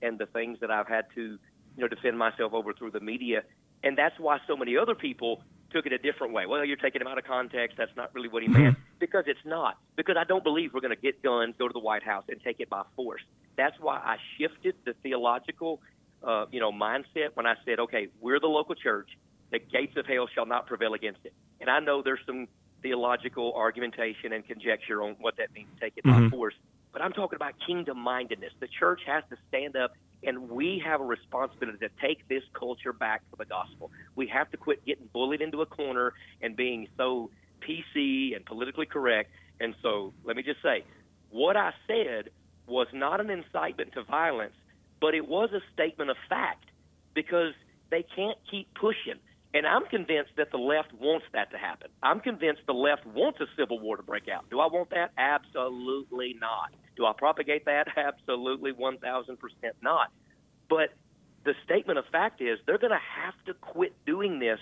and 0.00 0.18
the 0.18 0.26
things 0.26 0.58
that 0.60 0.70
I've 0.70 0.88
had 0.88 1.04
to, 1.14 1.38
you 1.76 1.82
know, 1.82 1.88
defend 1.88 2.18
myself 2.18 2.52
over 2.52 2.72
through 2.72 2.90
the 2.90 3.00
media. 3.00 3.42
And 3.82 3.96
that's 3.96 4.18
why 4.18 4.38
so 4.46 4.56
many 4.56 4.76
other 4.76 4.94
people 4.94 5.42
took 5.72 5.86
it 5.86 5.92
a 5.92 5.98
different 5.98 6.32
way. 6.32 6.46
Well, 6.46 6.64
you're 6.64 6.76
taking 6.76 7.00
him 7.00 7.08
out 7.08 7.18
of 7.18 7.24
context. 7.24 7.76
That's 7.78 7.94
not 7.96 8.14
really 8.14 8.28
what 8.28 8.42
he 8.42 8.48
meant. 8.48 8.76
because 8.98 9.24
it's 9.26 9.44
not. 9.44 9.78
Because 9.96 10.16
I 10.18 10.24
don't 10.24 10.44
believe 10.44 10.74
we're 10.74 10.80
going 10.80 10.94
to 10.94 11.00
get 11.00 11.22
guns, 11.22 11.54
go 11.58 11.66
to 11.66 11.72
the 11.72 11.80
White 11.80 12.02
House, 12.02 12.24
and 12.28 12.40
take 12.42 12.60
it 12.60 12.68
by 12.68 12.82
force. 12.94 13.22
That's 13.56 13.76
why 13.80 13.96
I 13.96 14.16
shifted 14.38 14.74
the 14.84 14.94
theological, 15.02 15.80
uh, 16.22 16.46
you 16.52 16.60
know, 16.60 16.72
mindset 16.72 17.34
when 17.34 17.46
I 17.46 17.54
said, 17.64 17.80
okay, 17.80 18.08
we're 18.20 18.40
the 18.40 18.46
local 18.46 18.74
church. 18.74 19.08
The 19.50 19.58
gates 19.58 19.96
of 19.96 20.06
hell 20.06 20.28
shall 20.32 20.46
not 20.46 20.66
prevail 20.66 20.94
against 20.94 21.20
it. 21.24 21.32
And 21.60 21.68
I 21.68 21.80
know 21.80 22.02
there's 22.02 22.20
some 22.26 22.48
theological 22.82 23.52
argumentation 23.54 24.32
and 24.32 24.46
conjecture 24.46 25.02
on 25.02 25.16
what 25.20 25.36
that 25.36 25.52
means, 25.54 25.68
take 25.80 25.94
it 25.96 26.04
mm-hmm. 26.04 26.28
by 26.28 26.30
force. 26.30 26.54
But 26.92 27.02
I'm 27.02 27.12
talking 27.12 27.36
about 27.36 27.54
kingdom 27.66 27.98
mindedness. 27.98 28.52
The 28.60 28.68
church 28.68 29.00
has 29.06 29.24
to 29.30 29.36
stand 29.48 29.76
up 29.76 29.92
and 30.24 30.48
we 30.48 30.82
have 30.84 31.00
a 31.00 31.04
responsibility 31.04 31.78
to 31.78 31.90
take 32.00 32.26
this 32.28 32.42
culture 32.58 32.92
back 32.92 33.22
to 33.30 33.36
the 33.36 33.44
gospel. 33.44 33.90
We 34.14 34.28
have 34.28 34.50
to 34.50 34.56
quit 34.56 34.84
getting 34.84 35.08
bullied 35.12 35.40
into 35.40 35.62
a 35.62 35.66
corner 35.66 36.14
and 36.40 36.56
being 36.56 36.88
so 36.96 37.30
PC 37.60 38.34
and 38.36 38.44
politically 38.44 38.86
correct. 38.86 39.30
And 39.60 39.74
so, 39.82 40.12
let 40.24 40.36
me 40.36 40.42
just 40.42 40.62
say, 40.62 40.84
what 41.30 41.56
I 41.56 41.72
said 41.86 42.30
was 42.66 42.86
not 42.92 43.20
an 43.20 43.30
incitement 43.30 43.92
to 43.94 44.04
violence, 44.04 44.54
but 45.00 45.14
it 45.14 45.28
was 45.28 45.50
a 45.52 45.60
statement 45.72 46.10
of 46.10 46.16
fact 46.28 46.64
because 47.14 47.52
they 47.90 48.04
can't 48.14 48.38
keep 48.50 48.72
pushing. 48.74 49.20
And 49.54 49.66
I'm 49.66 49.84
convinced 49.86 50.32
that 50.38 50.50
the 50.50 50.58
left 50.58 50.94
wants 50.94 51.26
that 51.34 51.50
to 51.50 51.58
happen. 51.58 51.90
I'm 52.02 52.20
convinced 52.20 52.62
the 52.66 52.72
left 52.72 53.04
wants 53.06 53.38
a 53.40 53.46
civil 53.56 53.78
war 53.78 53.96
to 53.98 54.02
break 54.02 54.28
out. 54.28 54.48
Do 54.50 54.60
I 54.60 54.66
want 54.66 54.90
that? 54.90 55.12
Absolutely 55.18 56.36
not. 56.40 56.72
Do 56.96 57.04
I 57.04 57.12
propagate 57.16 57.66
that? 57.66 57.88
Absolutely 57.96 58.72
1,000% 58.72 59.36
not. 59.82 60.10
But 60.70 60.94
the 61.44 61.54
statement 61.64 61.98
of 61.98 62.06
fact 62.10 62.40
is 62.40 62.58
they're 62.66 62.78
going 62.78 62.92
to 62.92 62.96
have 62.96 63.34
to 63.46 63.54
quit 63.54 63.92
doing 64.06 64.38
this 64.38 64.58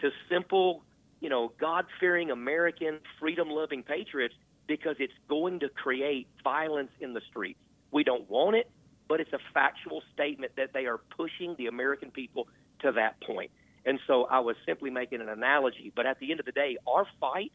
to 0.00 0.10
simple, 0.30 0.82
you 1.20 1.28
know, 1.28 1.52
God 1.60 1.84
fearing 2.00 2.30
American 2.30 3.00
freedom 3.20 3.50
loving 3.50 3.82
patriots 3.82 4.34
because 4.66 4.96
it's 4.98 5.12
going 5.28 5.60
to 5.60 5.68
create 5.68 6.26
violence 6.42 6.90
in 7.00 7.12
the 7.12 7.20
streets. 7.28 7.58
We 7.90 8.04
don't 8.04 8.28
want 8.30 8.56
it, 8.56 8.70
but 9.08 9.20
it's 9.20 9.32
a 9.34 9.38
factual 9.52 10.02
statement 10.14 10.52
that 10.56 10.72
they 10.72 10.86
are 10.86 11.00
pushing 11.16 11.54
the 11.58 11.66
American 11.66 12.10
people 12.10 12.48
to 12.80 12.92
that 12.92 13.20
point. 13.20 13.50
And 13.84 13.98
so 14.06 14.24
I 14.24 14.40
was 14.40 14.56
simply 14.66 14.90
making 14.90 15.20
an 15.20 15.28
analogy. 15.28 15.92
But 15.94 16.06
at 16.06 16.18
the 16.20 16.30
end 16.30 16.40
of 16.40 16.46
the 16.46 16.52
day, 16.52 16.76
our 16.86 17.06
fight 17.20 17.52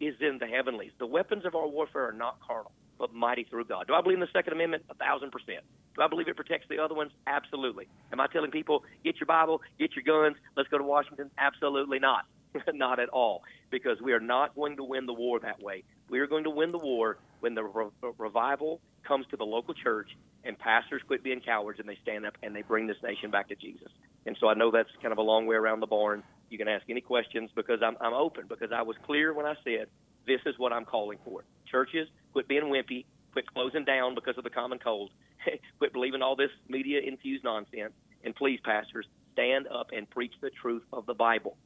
is 0.00 0.14
in 0.20 0.38
the 0.38 0.46
heavenlies. 0.46 0.92
The 0.98 1.06
weapons 1.06 1.44
of 1.44 1.54
our 1.54 1.66
warfare 1.68 2.08
are 2.08 2.12
not 2.12 2.38
carnal, 2.46 2.72
but 2.98 3.12
mighty 3.14 3.44
through 3.44 3.64
God. 3.66 3.86
Do 3.86 3.94
I 3.94 4.00
believe 4.00 4.16
in 4.16 4.20
the 4.20 4.28
Second 4.32 4.52
Amendment? 4.52 4.84
A 4.90 4.94
thousand 4.94 5.30
percent. 5.30 5.64
Do 5.96 6.02
I 6.02 6.08
believe 6.08 6.28
it 6.28 6.36
protects 6.36 6.66
the 6.68 6.78
other 6.78 6.94
ones? 6.94 7.12
Absolutely. 7.26 7.88
Am 8.12 8.20
I 8.20 8.26
telling 8.28 8.50
people, 8.50 8.84
get 9.04 9.16
your 9.18 9.26
Bible, 9.26 9.60
get 9.78 9.90
your 9.96 10.04
guns, 10.04 10.36
let's 10.56 10.68
go 10.68 10.78
to 10.78 10.84
Washington? 10.84 11.30
Absolutely 11.38 11.98
not. 11.98 12.24
not 12.74 13.00
at 13.00 13.08
all. 13.08 13.42
Because 13.70 14.00
we 14.00 14.12
are 14.12 14.20
not 14.20 14.54
going 14.54 14.76
to 14.76 14.84
win 14.84 15.06
the 15.06 15.12
war 15.12 15.40
that 15.40 15.60
way. 15.60 15.84
We 16.08 16.20
are 16.20 16.26
going 16.26 16.44
to 16.44 16.50
win 16.50 16.72
the 16.72 16.78
war 16.78 17.18
when 17.40 17.54
the 17.54 17.64
re- 17.64 17.90
revival 18.18 18.80
comes 19.06 19.26
to 19.30 19.36
the 19.36 19.44
local 19.44 19.74
church 19.74 20.08
and 20.44 20.58
pastors 20.58 21.02
quit 21.06 21.22
being 21.22 21.40
cowards 21.40 21.80
and 21.80 21.88
they 21.88 21.98
stand 22.02 22.24
up 22.26 22.34
and 22.42 22.54
they 22.54 22.62
bring 22.62 22.86
this 22.86 22.96
nation 23.02 23.30
back 23.30 23.48
to 23.48 23.56
Jesus. 23.56 23.88
And 24.26 24.36
so 24.40 24.48
I 24.48 24.54
know 24.54 24.70
that's 24.70 24.90
kind 25.00 25.12
of 25.12 25.18
a 25.18 25.22
long 25.22 25.46
way 25.46 25.56
around 25.56 25.80
the 25.80 25.86
barn. 25.86 26.22
You 26.50 26.58
can 26.58 26.68
ask 26.68 26.84
any 26.88 27.00
questions 27.00 27.50
because 27.54 27.80
I'm, 27.82 27.96
I'm 28.00 28.14
open 28.14 28.44
because 28.48 28.70
I 28.72 28.82
was 28.82 28.96
clear 29.04 29.32
when 29.32 29.46
I 29.46 29.54
said 29.64 29.86
this 30.26 30.40
is 30.46 30.58
what 30.58 30.72
I'm 30.72 30.84
calling 30.84 31.18
for. 31.24 31.44
Churches, 31.70 32.08
quit 32.32 32.48
being 32.48 32.64
wimpy, 32.64 33.04
quit 33.32 33.46
closing 33.52 33.84
down 33.84 34.14
because 34.14 34.36
of 34.38 34.44
the 34.44 34.50
common 34.50 34.78
cold, 34.78 35.10
quit 35.78 35.92
believing 35.92 36.22
all 36.22 36.36
this 36.36 36.50
media 36.68 37.00
infused 37.00 37.44
nonsense. 37.44 37.92
And 38.24 38.34
please, 38.34 38.60
pastors, 38.64 39.06
stand 39.32 39.66
up 39.68 39.90
and 39.96 40.08
preach 40.10 40.32
the 40.40 40.50
truth 40.50 40.82
of 40.92 41.06
the 41.06 41.14
Bible. 41.14 41.56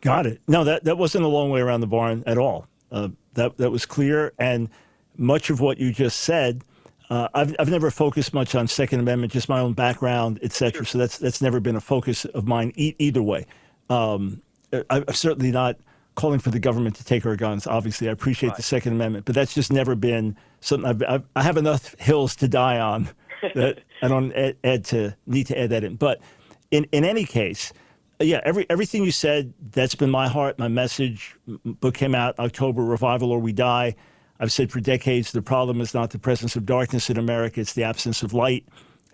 Got 0.00 0.26
it. 0.26 0.40
No, 0.46 0.64
that, 0.64 0.84
that 0.84 0.98
wasn't 0.98 1.24
a 1.24 1.28
long 1.28 1.50
way 1.50 1.60
around 1.60 1.80
the 1.80 1.86
barn 1.86 2.22
at 2.26 2.38
all. 2.38 2.68
Uh, 2.90 3.08
that 3.34 3.56
that 3.58 3.70
was 3.70 3.84
clear, 3.84 4.32
and 4.38 4.70
much 5.16 5.50
of 5.50 5.60
what 5.60 5.78
you 5.78 5.92
just 5.92 6.20
said. 6.20 6.62
Uh, 7.08 7.28
I've 7.34 7.54
I've 7.58 7.70
never 7.70 7.90
focused 7.90 8.34
much 8.34 8.54
on 8.54 8.66
Second 8.66 9.00
Amendment, 9.00 9.32
just 9.32 9.48
my 9.48 9.60
own 9.60 9.74
background, 9.74 10.40
et 10.42 10.52
cetera. 10.52 10.84
Sure. 10.84 10.86
So 10.86 10.98
that's 10.98 11.18
that's 11.18 11.40
never 11.40 11.60
been 11.60 11.76
a 11.76 11.80
focus 11.80 12.24
of 12.24 12.46
mine 12.46 12.72
e- 12.74 12.96
either 12.98 13.22
way. 13.22 13.46
Um, 13.88 14.42
I, 14.72 14.82
am 14.90 15.12
certainly 15.12 15.52
not 15.52 15.76
calling 16.16 16.40
for 16.40 16.50
the 16.50 16.58
government 16.58 16.96
to 16.96 17.04
take 17.04 17.24
our 17.24 17.36
guns. 17.36 17.66
Obviously, 17.66 18.08
I 18.08 18.12
appreciate 18.12 18.50
right. 18.50 18.56
the 18.56 18.62
Second 18.62 18.94
Amendment, 18.94 19.24
but 19.24 19.34
that's 19.34 19.54
just 19.54 19.72
never 19.72 19.94
been 19.94 20.36
something 20.60 20.88
I've, 20.88 21.02
I've 21.08 21.24
I 21.36 21.42
have 21.42 21.56
enough 21.56 21.94
hills 22.00 22.34
to 22.36 22.48
die 22.48 22.80
on 22.80 23.08
that 23.54 23.80
I 24.02 24.08
don't 24.08 24.32
add, 24.32 24.56
add, 24.64 24.84
to 24.86 25.16
need 25.26 25.46
to 25.46 25.58
add 25.60 25.70
that 25.70 25.84
in. 25.84 25.94
But 25.94 26.20
in 26.72 26.84
in 26.90 27.04
any 27.04 27.24
case, 27.24 27.72
yeah, 28.18 28.40
every 28.44 28.66
everything 28.68 29.04
you 29.04 29.12
said 29.12 29.54
that's 29.70 29.94
been 29.94 30.10
my 30.10 30.26
heart, 30.26 30.58
my 30.58 30.68
message. 30.68 31.36
Book 31.46 31.94
came 31.94 32.16
out 32.16 32.36
October, 32.40 32.82
Revival 32.82 33.30
or 33.30 33.38
We 33.38 33.52
Die. 33.52 33.94
I've 34.38 34.52
said 34.52 34.70
for 34.70 34.80
decades 34.80 35.32
the 35.32 35.42
problem 35.42 35.80
is 35.80 35.94
not 35.94 36.10
the 36.10 36.18
presence 36.18 36.56
of 36.56 36.66
darkness 36.66 37.10
in 37.10 37.16
America; 37.16 37.60
it's 37.60 37.72
the 37.72 37.84
absence 37.84 38.22
of 38.22 38.32
light. 38.32 38.66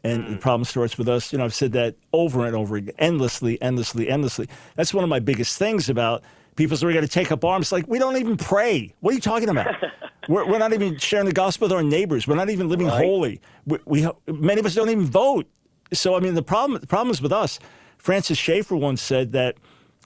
And 0.04 0.24
mm. 0.24 0.30
the 0.30 0.36
problem 0.38 0.64
starts 0.64 0.98
with 0.98 1.08
us. 1.08 1.32
You 1.32 1.38
know, 1.38 1.44
I've 1.44 1.54
said 1.54 1.72
that 1.72 1.94
over 2.12 2.44
and 2.44 2.56
over 2.56 2.76
again, 2.76 2.94
endlessly, 2.98 3.60
endlessly, 3.62 4.08
endlessly. 4.08 4.48
That's 4.74 4.92
one 4.92 5.04
of 5.04 5.10
my 5.10 5.20
biggest 5.20 5.58
things 5.58 5.88
about 5.88 6.24
people 6.56 6.76
say 6.76 6.86
we're 6.86 6.92
going 6.92 7.06
to 7.06 7.10
take 7.10 7.32
up 7.32 7.44
arms. 7.44 7.72
Like, 7.72 7.86
we 7.88 7.98
don't 7.98 8.16
even 8.16 8.36
pray. 8.36 8.94
What 9.00 9.12
are 9.12 9.14
you 9.14 9.20
talking 9.20 9.48
about? 9.48 9.74
we're, 10.28 10.46
we're 10.48 10.58
not 10.58 10.72
even 10.72 10.98
sharing 10.98 11.26
the 11.26 11.32
gospel 11.32 11.66
with 11.66 11.72
our 11.72 11.82
neighbors. 11.82 12.26
We're 12.26 12.36
not 12.36 12.50
even 12.50 12.68
living 12.68 12.88
right. 12.88 13.04
holy. 13.04 13.40
We, 13.66 13.78
we, 13.84 14.08
many 14.26 14.60
of 14.60 14.66
us 14.66 14.74
don't 14.74 14.90
even 14.90 15.06
vote. 15.06 15.46
So, 15.92 16.16
I 16.16 16.20
mean, 16.20 16.34
the 16.34 16.42
problem, 16.42 16.80
the 16.80 16.86
problem 16.86 17.10
is 17.10 17.20
with 17.20 17.32
us. 17.32 17.58
Francis 17.98 18.38
Schaeffer 18.38 18.76
once 18.76 19.00
said 19.00 19.32
that 19.32 19.56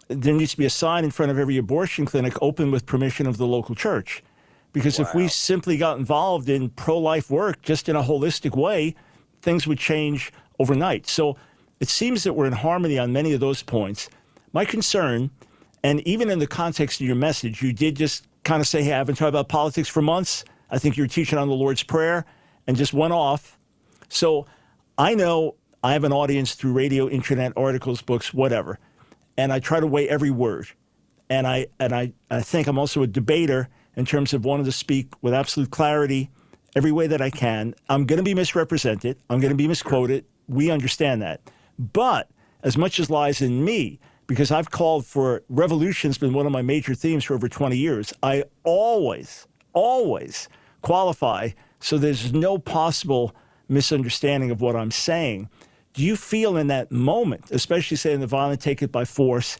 there 0.09 0.35
needs 0.35 0.53
to 0.53 0.59
be 0.59 0.67
a 0.67 0.71
sign 0.71 1.05
in 1.05 1.11
front 1.11 1.33
of 1.33 1.39
every 1.39 1.57
abortion 1.57 2.07
clinic 2.07 2.35
open 2.41 2.71
with 2.71 2.87
permission 2.87 3.27
of 3.27 3.39
the 3.39 3.47
local 3.47 3.75
church. 3.75 4.23
Because 4.77 4.99
wow. 4.99 5.07
if 5.07 5.15
we 5.15 5.27
simply 5.29 5.79
got 5.79 5.97
involved 5.97 6.51
in 6.51 6.69
pro 6.69 6.99
life 6.99 7.31
work 7.31 7.63
just 7.63 7.89
in 7.89 7.97
a 7.97 8.03
holistic 8.03 8.55
way, 8.55 8.95
things 9.41 9.67
would 9.67 9.79
change 9.79 10.31
overnight. 10.59 11.07
So 11.07 11.39
it 11.81 11.89
seems 11.89 12.25
that 12.25 12.35
we're 12.35 12.45
in 12.45 12.53
harmony 12.53 12.99
on 12.99 13.11
many 13.11 13.33
of 13.33 13.41
those 13.41 13.63
points. 13.63 14.11
My 14.53 14.67
concern, 14.67 15.31
and 15.83 16.07
even 16.07 16.29
in 16.29 16.41
the 16.41 16.47
context 16.47 17.01
of 17.01 17.07
your 17.07 17.17
message, 17.17 17.63
you 17.63 17.73
did 17.73 17.97
just 17.97 18.29
kind 18.45 18.61
of 18.61 18.69
say, 18.69 18.83
hey, 18.83 18.93
I 18.93 18.99
haven't 18.99 19.15
talked 19.15 19.31
about 19.31 19.49
politics 19.49 19.89
for 19.89 20.03
months. 20.03 20.45
I 20.71 20.77
think 20.79 20.99
you're 20.99 21.07
teaching 21.07 21.39
on 21.39 21.49
the 21.49 21.55
Lord's 21.55 21.83
Prayer 21.83 22.27
and 22.67 22.77
just 22.77 22.93
went 22.93 23.15
off. 23.15 23.59
So 24.11 24.45
I 24.99 25.15
know 25.15 25.55
I 25.83 25.95
have 25.95 26.05
an 26.05 26.13
audience 26.13 26.55
through 26.55 26.75
radio, 26.75 27.09
internet, 27.09 27.55
articles, 27.57 28.03
books, 28.03 28.35
whatever, 28.35 28.79
and 29.39 29.55
I 29.55 29.59
try 29.59 29.81
to 29.81 29.87
weigh 29.87 30.07
every 30.07 30.31
word. 30.31 30.67
And 31.31 31.47
I 31.47 31.69
and 31.81 31.95
I, 31.95 32.13
I 32.31 32.43
think 32.43 32.67
I'm 32.67 32.79
also 32.79 33.03
a 33.03 33.07
debater 33.07 33.71
in 33.97 34.05
terms 34.05 34.33
of 34.33 34.45
wanting 34.45 34.67
to 34.67 34.73
speak 34.73 35.13
with 35.23 35.35
absolute 35.35 35.71
clarity 35.71 36.31
every 36.75 36.93
way 36.93 37.07
that 37.07 37.21
I 37.21 37.31
can. 37.31 37.75
I'm 37.89 38.05
going 38.05 38.19
to 38.19 38.23
be 38.23 38.35
misrepresented. 38.35 39.19
I'm 39.31 39.41
going 39.41 39.51
to 39.51 39.57
be 39.57 39.67
misquoted. 39.67 40.27
We 40.47 40.71
understand 40.71 41.23
that. 41.23 41.41
But 41.79 42.31
as 42.63 42.77
much 42.77 43.01
as 43.01 43.11
lies 43.11 43.41
in 43.41 43.65
me, 43.65 43.99
because 44.27 44.51
I've 44.51 44.71
called 44.71 45.07
for 45.07 45.43
revolution's 45.49 46.19
been 46.19 46.33
one 46.33 46.47
of 46.47 46.53
my 46.53 46.63
major 46.63 46.95
themes 46.95 47.25
for 47.25 47.35
over 47.35 47.49
20 47.49 47.77
years. 47.77 48.13
I 48.23 48.45
always, 48.65 49.47
always 49.73 50.49
qualify 50.83 51.51
so 51.81 51.99
there's 51.99 52.33
no 52.33 52.59
possible 52.59 53.35
misunderstanding 53.69 54.51
of 54.51 54.61
what 54.61 54.77
I'm 54.77 54.91
saying. 54.91 55.49
Do 55.93 56.03
you 56.03 56.17
feel 56.17 56.57
in 56.57 56.67
that 56.67 56.91
moment, 56.91 57.51
especially 57.51 57.97
saying 57.97 58.21
the 58.21 58.27
violent 58.27 58.61
take 58.61 58.83
it 58.83 58.93
by 58.93 59.05
force, 59.05 59.57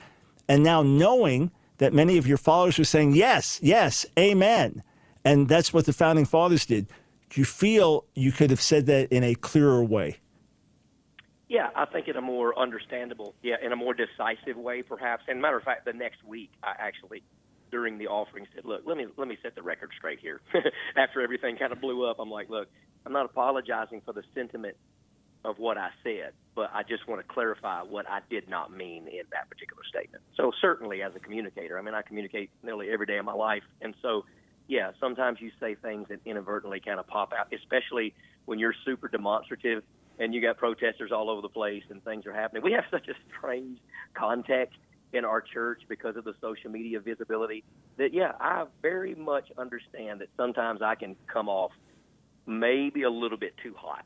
and 0.49 0.63
now 0.63 0.83
knowing 0.83 1.51
that 1.79 1.93
many 1.93 2.19
of 2.19 2.27
your 2.27 2.39
followers 2.39 2.79
were 2.79 2.85
saying, 2.85 3.15
yes, 3.15 3.59
yes, 3.63 4.07
amen. 4.19 4.83
And 5.25 5.49
that's 5.49 5.73
what 5.73 5.87
the 5.87 5.93
founding 5.93 6.25
fathers 6.25 6.67
did. 6.67 6.87
Do 7.31 7.41
you 7.41 7.45
feel 7.45 8.05
you 8.15 8.33
could 8.33 8.51
have 8.51 8.61
said 8.61 8.87
that 8.87 9.11
in 9.11 9.25
a 9.25 9.35
clearer 9.35 9.85
way? 9.85 10.19
Yeah, 11.49 11.69
I 11.77 11.85
think 11.85 12.09
in 12.09 12.17
a 12.17 12.21
more 12.21 12.59
understandable, 12.59 13.35
yeah, 13.43 13.57
in 13.63 13.73
a 13.73 13.77
more 13.77 13.95
decisive 13.95 14.57
way, 14.57 14.83
perhaps. 14.83 15.25
And 15.29 15.41
matter 15.41 15.57
of 15.57 15.63
fact, 15.63 15.85
the 15.85 15.93
next 15.93 16.25
week, 16.25 16.51
I 16.63 16.75
actually, 16.79 17.23
during 17.71 17.99
the 17.99 18.09
offering, 18.09 18.47
said, 18.55 18.65
"Look, 18.65 18.83
let 18.85 18.97
me 18.97 19.07
let 19.17 19.29
me 19.29 19.39
set 19.43 19.55
the 19.55 19.63
record 19.63 19.91
straight 19.97 20.19
here." 20.19 20.41
After 20.97 21.21
everything 21.21 21.57
kind 21.57 21.73
of 21.73 21.81
blew 21.81 22.05
up, 22.05 22.19
I'm 22.19 22.31
like, 22.31 22.51
"Look, 22.51 22.69
I'm 23.05 23.13
not 23.13 23.27
apologizing 23.27 24.03
for 24.05 24.13
the 24.13 24.25
sentiment 24.35 24.77
of 25.47 25.61
what 25.61 25.79
I 25.79 25.91
said, 26.03 26.33
but 26.57 26.71
I 26.75 26.83
just 26.83 27.07
want 27.07 27.27
to 27.27 27.33
clarify 27.33 27.83
what 27.83 28.09
I 28.11 28.19
did 28.29 28.51
not 28.51 28.77
mean 28.77 29.07
in 29.07 29.23
that 29.31 29.49
particular 29.49 29.83
statement. 29.89 30.25
So 30.37 30.51
certainly 30.61 31.03
as 31.03 31.13
a 31.15 31.21
communicator, 31.21 31.79
I 31.79 31.83
mean 31.83 31.95
I 31.95 32.03
communicate 32.03 32.51
nearly 32.65 32.91
every 32.91 33.07
day 33.07 33.17
of 33.17 33.25
my 33.25 33.33
life, 33.33 33.63
and 33.81 33.95
so 34.03 34.25
yeah, 34.67 34.91
sometimes 34.99 35.41
you 35.41 35.53
say 35.61 35.77
things 35.77 36.09
that 36.09 36.19
inadvertently 36.25 36.81
kind 36.81 36.99
of 36.99 37.07
pop 37.07 37.33
out, 37.33 37.53
especially 37.55 38.13
when 38.47 38.59
you're 38.59 38.75
super 38.85 39.07
demonstrative 39.07 39.85
and 40.19 40.35
you 40.35 40.43
got 40.43 40.57
protesters 40.57 41.13
all 41.13 41.31
over 41.31 41.41
the 41.41 41.49
place 41.49 41.85
and 41.89 42.03
things 42.03 42.27
are 42.27 42.33
happening. 42.33 42.65
We 42.65 42.73
have 42.73 42.85
such 42.91 43.07
a 43.07 43.15
strange 43.39 43.79
context 44.15 44.79
in 45.13 45.25
our 45.25 45.41
church 45.41 45.83
because 45.89 46.17
of 46.17 46.25
the 46.25 46.35
social 46.41 46.71
media 46.73 46.99
visibility 46.99 47.63
that 47.97 48.13
yeah, 48.13 48.33
I 48.41 48.65
very 48.83 49.15
much 49.15 49.53
understand 49.57 50.21
that 50.21 50.29
sometimes 50.37 50.83
I 50.83 50.97
can 50.97 51.15
come 51.33 51.49
off 51.49 51.71
maybe 52.47 53.05
a 53.05 53.11
little 53.11 53.39
bit 53.39 53.55
too 53.63 53.75
hot 53.79 54.05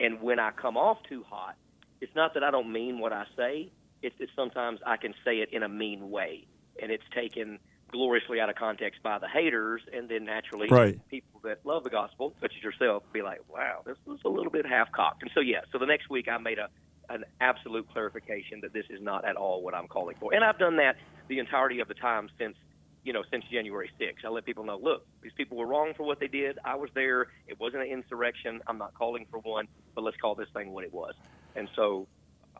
and 0.00 0.20
when 0.20 0.40
I 0.40 0.50
come 0.50 0.76
off 0.76 0.98
too 1.08 1.24
hot, 1.28 1.56
it's 2.00 2.14
not 2.16 2.34
that 2.34 2.42
I 2.42 2.50
don't 2.50 2.72
mean 2.72 2.98
what 2.98 3.12
I 3.12 3.24
say. 3.36 3.70
It's 4.02 4.16
that 4.18 4.28
sometimes 4.34 4.80
I 4.86 4.96
can 4.96 5.14
say 5.24 5.36
it 5.36 5.50
in 5.52 5.62
a 5.62 5.68
mean 5.68 6.10
way, 6.10 6.46
and 6.82 6.90
it's 6.90 7.04
taken 7.14 7.58
gloriously 7.92 8.40
out 8.40 8.48
of 8.48 8.56
context 8.56 9.02
by 9.02 9.18
the 9.18 9.28
haters, 9.28 9.82
and 9.92 10.08
then 10.08 10.24
naturally 10.24 10.68
right. 10.68 10.98
people 11.08 11.40
that 11.44 11.58
love 11.64 11.84
the 11.84 11.90
gospel, 11.90 12.34
such 12.40 12.52
as 12.56 12.62
yourself, 12.62 13.02
be 13.12 13.20
like, 13.20 13.40
"Wow, 13.48 13.82
this 13.84 13.98
was 14.06 14.20
a 14.24 14.28
little 14.28 14.50
bit 14.50 14.64
half 14.64 14.90
cocked." 14.92 15.22
And 15.22 15.30
so, 15.34 15.40
yeah. 15.40 15.60
So 15.70 15.78
the 15.78 15.86
next 15.86 16.08
week, 16.08 16.28
I 16.28 16.38
made 16.38 16.58
a 16.58 16.68
an 17.10 17.24
absolute 17.40 17.90
clarification 17.92 18.60
that 18.60 18.72
this 18.72 18.86
is 18.88 19.02
not 19.02 19.24
at 19.24 19.34
all 19.34 19.62
what 19.62 19.74
I'm 19.74 19.88
calling 19.88 20.16
for, 20.18 20.32
and 20.32 20.42
I've 20.42 20.58
done 20.58 20.76
that 20.76 20.96
the 21.28 21.38
entirety 21.38 21.80
of 21.80 21.88
the 21.88 21.94
time 21.94 22.30
since 22.38 22.56
you 23.04 23.12
know, 23.12 23.22
since 23.30 23.44
January 23.50 23.90
6th. 24.00 24.24
I 24.24 24.28
let 24.28 24.44
people 24.44 24.64
know, 24.64 24.78
look, 24.80 25.06
these 25.22 25.32
people 25.36 25.56
were 25.56 25.66
wrong 25.66 25.92
for 25.96 26.04
what 26.04 26.20
they 26.20 26.28
did. 26.28 26.58
I 26.64 26.74
was 26.76 26.90
there. 26.94 27.28
It 27.46 27.58
wasn't 27.58 27.82
an 27.82 27.88
insurrection. 27.88 28.60
I'm 28.66 28.78
not 28.78 28.94
calling 28.94 29.26
for 29.30 29.38
one, 29.38 29.68
but 29.94 30.04
let's 30.04 30.16
call 30.18 30.34
this 30.34 30.48
thing 30.54 30.72
what 30.72 30.84
it 30.84 30.92
was. 30.92 31.14
And 31.56 31.68
so 31.74 32.06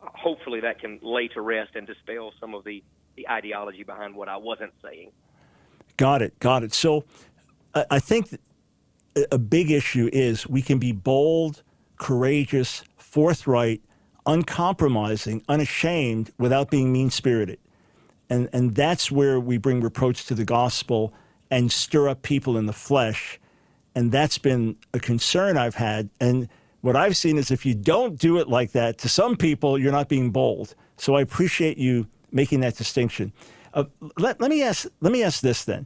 uh, 0.01 0.07
hopefully 0.13 0.61
that 0.61 0.79
can 0.79 0.99
lay 1.01 1.27
to 1.29 1.41
rest 1.41 1.71
and 1.75 1.85
dispel 1.85 2.33
some 2.39 2.55
of 2.55 2.63
the, 2.63 2.83
the 3.15 3.29
ideology 3.29 3.83
behind 3.83 4.15
what 4.15 4.29
I 4.29 4.37
wasn't 4.37 4.73
saying. 4.83 5.11
Got 5.97 6.21
it. 6.21 6.39
Got 6.39 6.63
it. 6.63 6.73
So 6.73 7.05
I 7.73 7.99
think 7.99 8.37
a 9.31 9.37
big 9.37 9.71
issue 9.71 10.09
is 10.11 10.47
we 10.47 10.61
can 10.61 10.79
be 10.79 10.91
bold, 10.91 11.63
courageous, 11.97 12.83
forthright, 12.97 13.81
uncompromising, 14.25 15.43
unashamed 15.47 16.31
without 16.37 16.69
being 16.69 16.91
mean 16.91 17.09
spirited. 17.09 17.59
And, 18.31 18.47
and 18.53 18.73
that's 18.73 19.11
where 19.11 19.41
we 19.41 19.57
bring 19.57 19.81
reproach 19.81 20.25
to 20.27 20.33
the 20.33 20.45
gospel 20.45 21.13
and 21.51 21.69
stir 21.69 22.07
up 22.07 22.21
people 22.21 22.55
in 22.55 22.65
the 22.65 22.73
flesh. 22.73 23.37
And 23.93 24.09
that's 24.09 24.37
been 24.37 24.77
a 24.93 25.01
concern 25.01 25.57
I've 25.57 25.75
had. 25.75 26.09
And 26.21 26.47
what 26.79 26.95
I've 26.95 27.17
seen 27.17 27.37
is 27.37 27.51
if 27.51 27.65
you 27.65 27.75
don't 27.75 28.17
do 28.17 28.37
it 28.37 28.47
like 28.47 28.71
that, 28.71 28.97
to 28.99 29.09
some 29.09 29.35
people, 29.35 29.77
you're 29.77 29.91
not 29.91 30.07
being 30.07 30.31
bold. 30.31 30.75
So 30.95 31.15
I 31.15 31.21
appreciate 31.21 31.77
you 31.77 32.07
making 32.31 32.61
that 32.61 32.77
distinction. 32.77 33.33
Uh, 33.73 33.83
let, 34.17 34.39
let, 34.39 34.49
me 34.49 34.63
ask, 34.63 34.87
let 35.01 35.11
me 35.11 35.23
ask 35.23 35.41
this 35.41 35.65
then. 35.65 35.85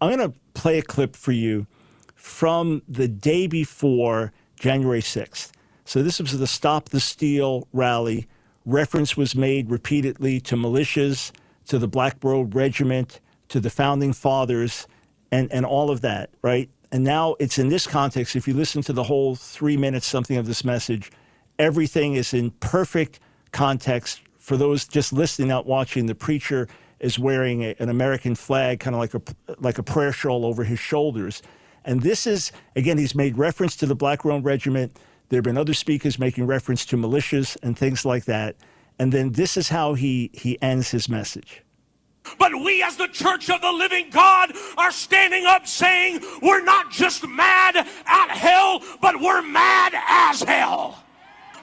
I'm 0.00 0.16
going 0.16 0.30
to 0.30 0.38
play 0.54 0.78
a 0.78 0.82
clip 0.82 1.16
for 1.16 1.32
you 1.32 1.66
from 2.14 2.82
the 2.86 3.08
day 3.08 3.48
before 3.48 4.32
January 4.54 5.02
6th. 5.02 5.50
So 5.84 6.04
this 6.04 6.20
was 6.20 6.38
the 6.38 6.46
Stop 6.46 6.90
the 6.90 7.00
Steal 7.00 7.66
rally. 7.72 8.28
Reference 8.64 9.16
was 9.16 9.34
made 9.34 9.70
repeatedly 9.70 10.38
to 10.42 10.54
militias 10.54 11.32
to 11.70 11.78
the 11.78 11.86
Black 11.86 12.16
Robe 12.24 12.56
Regiment, 12.56 13.20
to 13.48 13.60
the 13.60 13.70
founding 13.70 14.12
fathers, 14.12 14.88
and, 15.30 15.50
and 15.52 15.64
all 15.64 15.88
of 15.88 16.00
that, 16.00 16.30
right? 16.42 16.68
And 16.90 17.04
now 17.04 17.36
it's 17.38 17.60
in 17.60 17.68
this 17.68 17.86
context. 17.86 18.34
If 18.34 18.48
you 18.48 18.54
listen 18.54 18.82
to 18.82 18.92
the 18.92 19.04
whole 19.04 19.36
three 19.36 19.76
minutes 19.76 20.08
something 20.08 20.36
of 20.36 20.46
this 20.46 20.64
message, 20.64 21.12
everything 21.60 22.14
is 22.14 22.34
in 22.34 22.50
perfect 22.58 23.20
context. 23.52 24.20
For 24.36 24.56
those 24.56 24.84
just 24.88 25.12
listening, 25.12 25.46
not 25.46 25.64
watching, 25.64 26.06
the 26.06 26.14
preacher 26.16 26.66
is 26.98 27.20
wearing 27.20 27.62
a, 27.62 27.76
an 27.78 27.88
American 27.88 28.34
flag, 28.34 28.80
kind 28.80 28.96
of 28.96 29.00
like 29.00 29.14
a 29.14 29.22
like 29.60 29.78
a 29.78 29.84
prayer 29.84 30.10
shawl 30.10 30.44
over 30.44 30.64
his 30.64 30.80
shoulders. 30.80 31.40
And 31.84 32.02
this 32.02 32.26
is 32.26 32.50
again, 32.74 32.98
he's 32.98 33.14
made 33.14 33.38
reference 33.38 33.76
to 33.76 33.86
the 33.86 33.94
Black 33.94 34.24
Robe 34.24 34.44
Regiment. 34.44 34.98
There 35.28 35.36
have 35.36 35.44
been 35.44 35.56
other 35.56 35.74
speakers 35.74 36.18
making 36.18 36.48
reference 36.48 36.84
to 36.86 36.96
militias 36.96 37.56
and 37.62 37.78
things 37.78 38.04
like 38.04 38.24
that. 38.24 38.56
And 39.00 39.12
then 39.12 39.32
this 39.32 39.56
is 39.56 39.70
how 39.70 39.94
he, 39.94 40.30
he 40.34 40.60
ends 40.60 40.90
his 40.90 41.08
message. 41.08 41.62
But 42.38 42.52
we, 42.52 42.82
as 42.82 42.98
the 42.98 43.08
church 43.08 43.48
of 43.48 43.62
the 43.62 43.72
living 43.72 44.10
God, 44.10 44.52
are 44.76 44.92
standing 44.92 45.46
up 45.46 45.66
saying 45.66 46.20
we're 46.42 46.62
not 46.62 46.90
just 46.90 47.26
mad 47.26 47.76
at 47.76 48.28
hell, 48.28 48.82
but 49.00 49.18
we're 49.18 49.40
mad 49.40 49.94
as 50.06 50.42
hell. 50.42 51.02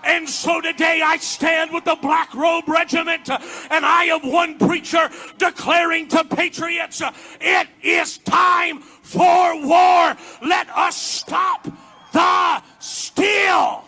And 0.04 0.28
so 0.28 0.62
today 0.62 1.04
I 1.06 1.18
stand 1.18 1.72
with 1.72 1.84
the 1.84 1.96
Black 2.02 2.34
Robe 2.34 2.68
Regiment, 2.68 3.30
and 3.30 3.86
I 3.86 4.06
am 4.06 4.32
one 4.32 4.58
preacher 4.58 5.08
declaring 5.38 6.08
to 6.08 6.24
patriots 6.24 7.04
it 7.40 7.68
is 7.84 8.18
time 8.18 8.80
for 8.80 9.64
war. 9.64 10.18
Let 10.42 10.76
us 10.76 10.98
stop 10.98 11.68
the 12.14 12.64
steal. 12.80 13.87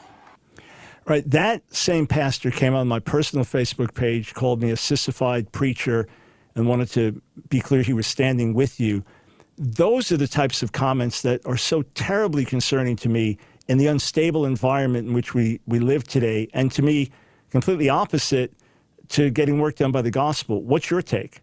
Right. 1.10 1.28
That 1.28 1.64
same 1.74 2.05
pastor 2.05 2.51
came 2.51 2.76
on 2.76 2.88
my 2.88 2.99
personal 2.99 3.43
Facebook 3.43 3.95
page, 3.95 4.36
called 4.36 4.62
me 4.62 4.70
a 4.70 4.78
sissified 4.78 5.51
preacher, 5.51 6.07
and 6.53 6.68
wanted 6.68 6.91
to 6.91 7.20
be 7.49 7.62
clear 7.62 7.82
he 7.82 7.93
was 7.93 8.05
standing 8.05 8.53
with 8.53 8.80
you. 8.80 9.03
Those 9.57 10.12
are 10.12 10.18
the 10.18 10.28
types 10.28 10.62
of 10.62 10.72
comments 10.72 11.24
that 11.24 11.43
are 11.47 11.57
so 11.57 11.82
terribly 11.95 12.45
concerning 12.45 12.95
to 12.97 13.10
me 13.10 13.39
in 13.68 13.80
the 13.80 13.88
unstable 13.88 14.45
environment 14.45 15.07
in 15.07 15.16
which 15.16 15.34
we, 15.34 15.60
we 15.66 15.80
live 15.80 16.03
today, 16.03 16.47
and 16.53 16.72
to 16.74 16.84
me, 16.84 17.10
completely 17.49 17.89
opposite 17.89 18.53
to 19.07 19.32
getting 19.32 19.60
work 19.60 19.78
done 19.78 19.91
by 19.91 20.03
the 20.03 20.12
gospel. 20.12 20.62
What's 20.62 20.91
your 20.91 21.01
take? 21.01 21.41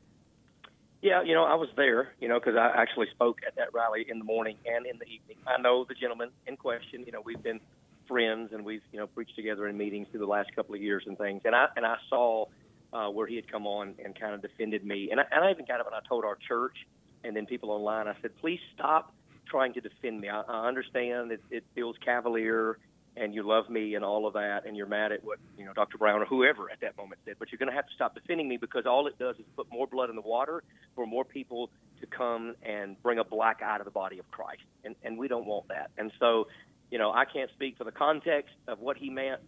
Yeah, 1.02 1.22
you 1.22 1.34
know, 1.34 1.44
I 1.44 1.56
was 1.56 1.68
there, 1.76 2.12
you 2.20 2.28
know, 2.28 2.38
because 2.38 2.54
I 2.54 2.70
actually 2.76 3.08
spoke 3.10 3.40
at 3.44 3.56
that 3.56 3.74
rally 3.74 4.06
in 4.08 4.18
the 4.20 4.24
morning 4.24 4.58
and 4.64 4.86
in 4.86 4.98
the 4.98 5.06
evening. 5.06 5.38
I 5.44 5.60
know 5.60 5.84
the 5.84 5.94
gentleman 5.94 6.30
in 6.46 6.56
question. 6.56 7.02
You 7.04 7.10
know, 7.10 7.20
we've 7.24 7.42
been 7.42 7.60
friends 8.08 8.50
and 8.52 8.64
we've, 8.64 8.82
you 8.92 8.98
know, 8.98 9.06
preached 9.06 9.36
together 9.36 9.66
in 9.66 9.76
meetings 9.76 10.08
through 10.10 10.20
the 10.20 10.26
last 10.26 10.54
couple 10.54 10.74
of 10.74 10.82
years 10.82 11.04
and 11.06 11.16
things. 11.18 11.42
And 11.44 11.54
I 11.54 11.66
and 11.76 11.84
I 11.86 11.96
saw 12.08 12.46
uh, 12.92 13.08
where 13.08 13.26
he 13.26 13.36
had 13.36 13.50
come 13.50 13.66
on 13.66 13.94
and 14.04 14.18
kind 14.18 14.34
of 14.34 14.42
defended 14.42 14.84
me. 14.84 15.10
And 15.10 15.20
I, 15.20 15.24
and 15.30 15.44
I 15.44 15.50
even 15.50 15.66
kind 15.66 15.80
of, 15.80 15.86
and 15.86 15.96
I 15.96 16.00
told 16.08 16.24
our 16.24 16.38
church 16.48 16.76
and 17.24 17.36
then 17.36 17.46
people 17.46 17.70
online, 17.70 18.08
I 18.08 18.14
said, 18.22 18.36
please 18.40 18.60
stop 18.74 19.12
trying 19.48 19.74
to 19.74 19.80
defend 19.80 20.20
me. 20.20 20.28
I, 20.28 20.42
I 20.42 20.68
understand 20.68 21.32
it, 21.32 21.42
it 21.50 21.64
feels 21.74 21.96
cavalier 22.04 22.78
and 23.16 23.34
you 23.34 23.42
love 23.42 23.70
me 23.70 23.94
and 23.94 24.04
all 24.04 24.26
of 24.26 24.34
that, 24.34 24.66
and 24.66 24.76
you're 24.76 24.86
mad 24.86 25.10
at 25.10 25.24
what 25.24 25.38
you 25.56 25.64
know 25.64 25.72
Dr. 25.72 25.96
Brown 25.96 26.20
or 26.20 26.26
whoever 26.26 26.70
at 26.70 26.80
that 26.80 26.96
moment 26.96 27.20
said. 27.24 27.36
But 27.38 27.50
you're 27.50 27.58
going 27.58 27.70
to 27.70 27.74
have 27.74 27.86
to 27.86 27.94
stop 27.94 28.14
defending 28.14 28.48
me 28.48 28.58
because 28.58 28.84
all 28.86 29.06
it 29.06 29.18
does 29.18 29.36
is 29.36 29.46
put 29.56 29.66
more 29.72 29.86
blood 29.86 30.10
in 30.10 30.16
the 30.16 30.22
water 30.22 30.62
for 30.94 31.06
more 31.06 31.24
people 31.24 31.70
to 32.00 32.06
come 32.06 32.54
and 32.62 33.00
bring 33.02 33.18
a 33.18 33.24
black 33.24 33.62
eye 33.64 33.78
to 33.78 33.84
the 33.84 33.90
body 33.90 34.18
of 34.18 34.30
Christ, 34.30 34.62
and 34.84 34.94
and 35.02 35.16
we 35.16 35.28
don't 35.28 35.46
want 35.46 35.68
that. 35.68 35.90
And 35.96 36.12
so, 36.20 36.48
you 36.90 36.98
know, 36.98 37.12
I 37.12 37.24
can't 37.24 37.50
speak 37.50 37.76
for 37.78 37.84
the 37.84 37.92
context 37.92 38.54
of 38.68 38.78
what 38.80 38.96
he 38.96 39.10
meant, 39.10 39.40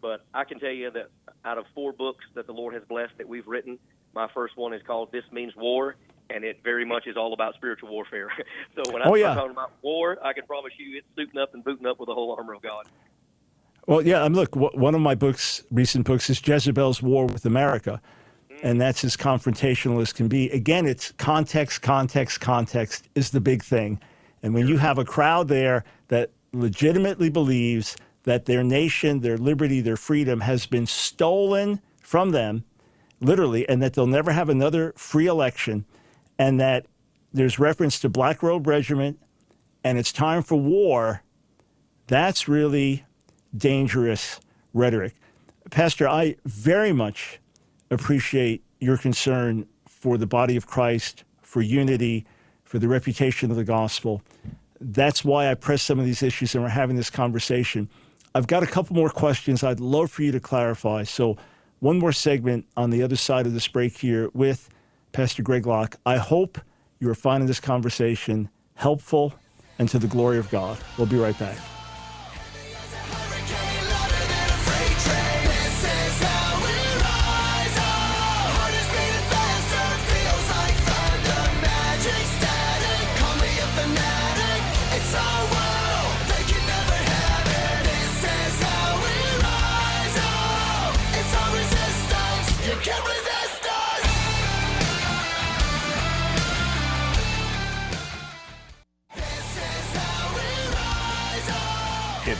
but 0.00 0.24
I 0.34 0.44
can 0.44 0.58
tell 0.58 0.70
you 0.70 0.90
that 0.92 1.10
out 1.44 1.58
of 1.58 1.64
four 1.74 1.92
books 1.92 2.24
that 2.34 2.46
the 2.46 2.52
Lord 2.52 2.74
has 2.74 2.82
blessed 2.88 3.12
that 3.18 3.28
we've 3.28 3.46
written, 3.46 3.78
my 4.14 4.28
first 4.32 4.56
one 4.56 4.72
is 4.72 4.82
called 4.86 5.12
"This 5.12 5.24
Means 5.32 5.54
War." 5.56 5.96
and 6.30 6.44
it 6.44 6.58
very 6.64 6.84
much 6.84 7.06
is 7.06 7.16
all 7.16 7.32
about 7.32 7.54
spiritual 7.54 7.88
warfare. 7.90 8.30
so 8.74 8.92
when 8.92 9.02
I 9.02 9.06
oh, 9.06 9.14
yeah. 9.14 9.34
talking 9.34 9.52
about 9.52 9.72
war, 9.82 10.18
I 10.22 10.32
can 10.32 10.44
promise 10.46 10.72
you 10.78 10.98
it's 10.98 11.06
suiting 11.16 11.40
up 11.40 11.54
and 11.54 11.62
booting 11.62 11.86
up 11.86 11.98
with 11.98 12.08
the 12.08 12.14
whole 12.14 12.34
armor 12.36 12.54
of 12.54 12.62
God. 12.62 12.86
Well, 13.86 14.02
yeah, 14.02 14.24
I'm 14.24 14.34
look. 14.34 14.56
One 14.56 14.94
of 14.94 15.00
my 15.00 15.14
books, 15.14 15.62
recent 15.70 16.06
books, 16.06 16.28
is 16.28 16.44
Jezebel's 16.44 17.00
War 17.00 17.26
with 17.26 17.46
America, 17.46 18.00
mm. 18.50 18.58
and 18.64 18.80
that's 18.80 19.04
as 19.04 19.16
confrontational 19.16 20.02
as 20.02 20.12
can 20.12 20.26
be. 20.26 20.50
Again, 20.50 20.86
it's 20.86 21.12
context, 21.12 21.82
context, 21.82 22.40
context 22.40 23.08
is 23.14 23.30
the 23.30 23.40
big 23.40 23.62
thing, 23.62 24.00
and 24.42 24.54
when 24.54 24.66
you 24.66 24.78
have 24.78 24.98
a 24.98 25.04
crowd 25.04 25.46
there 25.46 25.84
that 26.08 26.30
legitimately 26.52 27.28
believes 27.28 27.96
that 28.24 28.46
their 28.46 28.64
nation, 28.64 29.20
their 29.20 29.38
liberty, 29.38 29.80
their 29.80 29.96
freedom 29.96 30.40
has 30.40 30.66
been 30.66 30.86
stolen 30.86 31.80
from 32.02 32.30
them, 32.30 32.64
literally, 33.20 33.68
and 33.68 33.82
that 33.82 33.94
they'll 33.94 34.06
never 34.06 34.32
have 34.32 34.48
another 34.48 34.92
free 34.96 35.26
election, 35.26 35.84
and 36.38 36.58
that 36.60 36.86
there's 37.32 37.58
reference 37.58 38.00
to 38.00 38.08
Black 38.08 38.42
Robe 38.42 38.66
Regiment, 38.66 39.18
and 39.84 39.98
it's 39.98 40.12
time 40.12 40.42
for 40.42 40.56
war. 40.56 41.22
That's 42.08 42.48
really 42.48 43.04
dangerous 43.56 44.40
rhetoric. 44.72 45.14
Pastor, 45.70 46.08
I 46.08 46.36
very 46.44 46.92
much 46.92 47.40
appreciate 47.90 48.64
your 48.80 48.96
concern 48.96 49.66
for 49.86 50.18
the 50.18 50.26
body 50.26 50.56
of 50.56 50.66
Christ, 50.66 51.24
for 51.42 51.62
unity, 51.62 52.26
for 52.64 52.78
the 52.78 52.88
reputation 52.88 53.50
of 53.50 53.56
the 53.56 53.64
gospel. 53.64 54.22
That's 54.80 55.24
why 55.24 55.50
I 55.50 55.54
press 55.54 55.82
some 55.82 55.98
of 55.98 56.04
these 56.04 56.22
issues 56.22 56.54
and 56.54 56.62
we're 56.62 56.70
having 56.70 56.96
this 56.96 57.10
conversation. 57.10 57.88
I've 58.34 58.46
got 58.46 58.62
a 58.62 58.66
couple 58.66 58.94
more 58.94 59.08
questions 59.08 59.64
I'd 59.64 59.80
love 59.80 60.10
for 60.10 60.22
you 60.22 60.32
to 60.32 60.40
clarify. 60.40 61.04
So, 61.04 61.36
one 61.80 61.98
more 61.98 62.12
segment 62.12 62.66
on 62.76 62.90
the 62.90 63.02
other 63.02 63.16
side 63.16 63.46
of 63.46 63.52
this 63.52 63.68
break 63.68 63.98
here 63.98 64.30
with 64.32 64.70
Pastor 65.12 65.42
Greg 65.42 65.66
Locke. 65.66 65.96
I 66.06 66.16
hope 66.16 66.58
you 67.00 67.08
are 67.10 67.14
finding 67.14 67.46
this 67.46 67.60
conversation 67.60 68.48
helpful 68.74 69.34
and 69.78 69.88
to 69.90 69.98
the 69.98 70.06
glory 70.06 70.38
of 70.38 70.50
God. 70.50 70.78
We'll 70.96 71.06
be 71.06 71.16
right 71.16 71.38
back. 71.38 71.58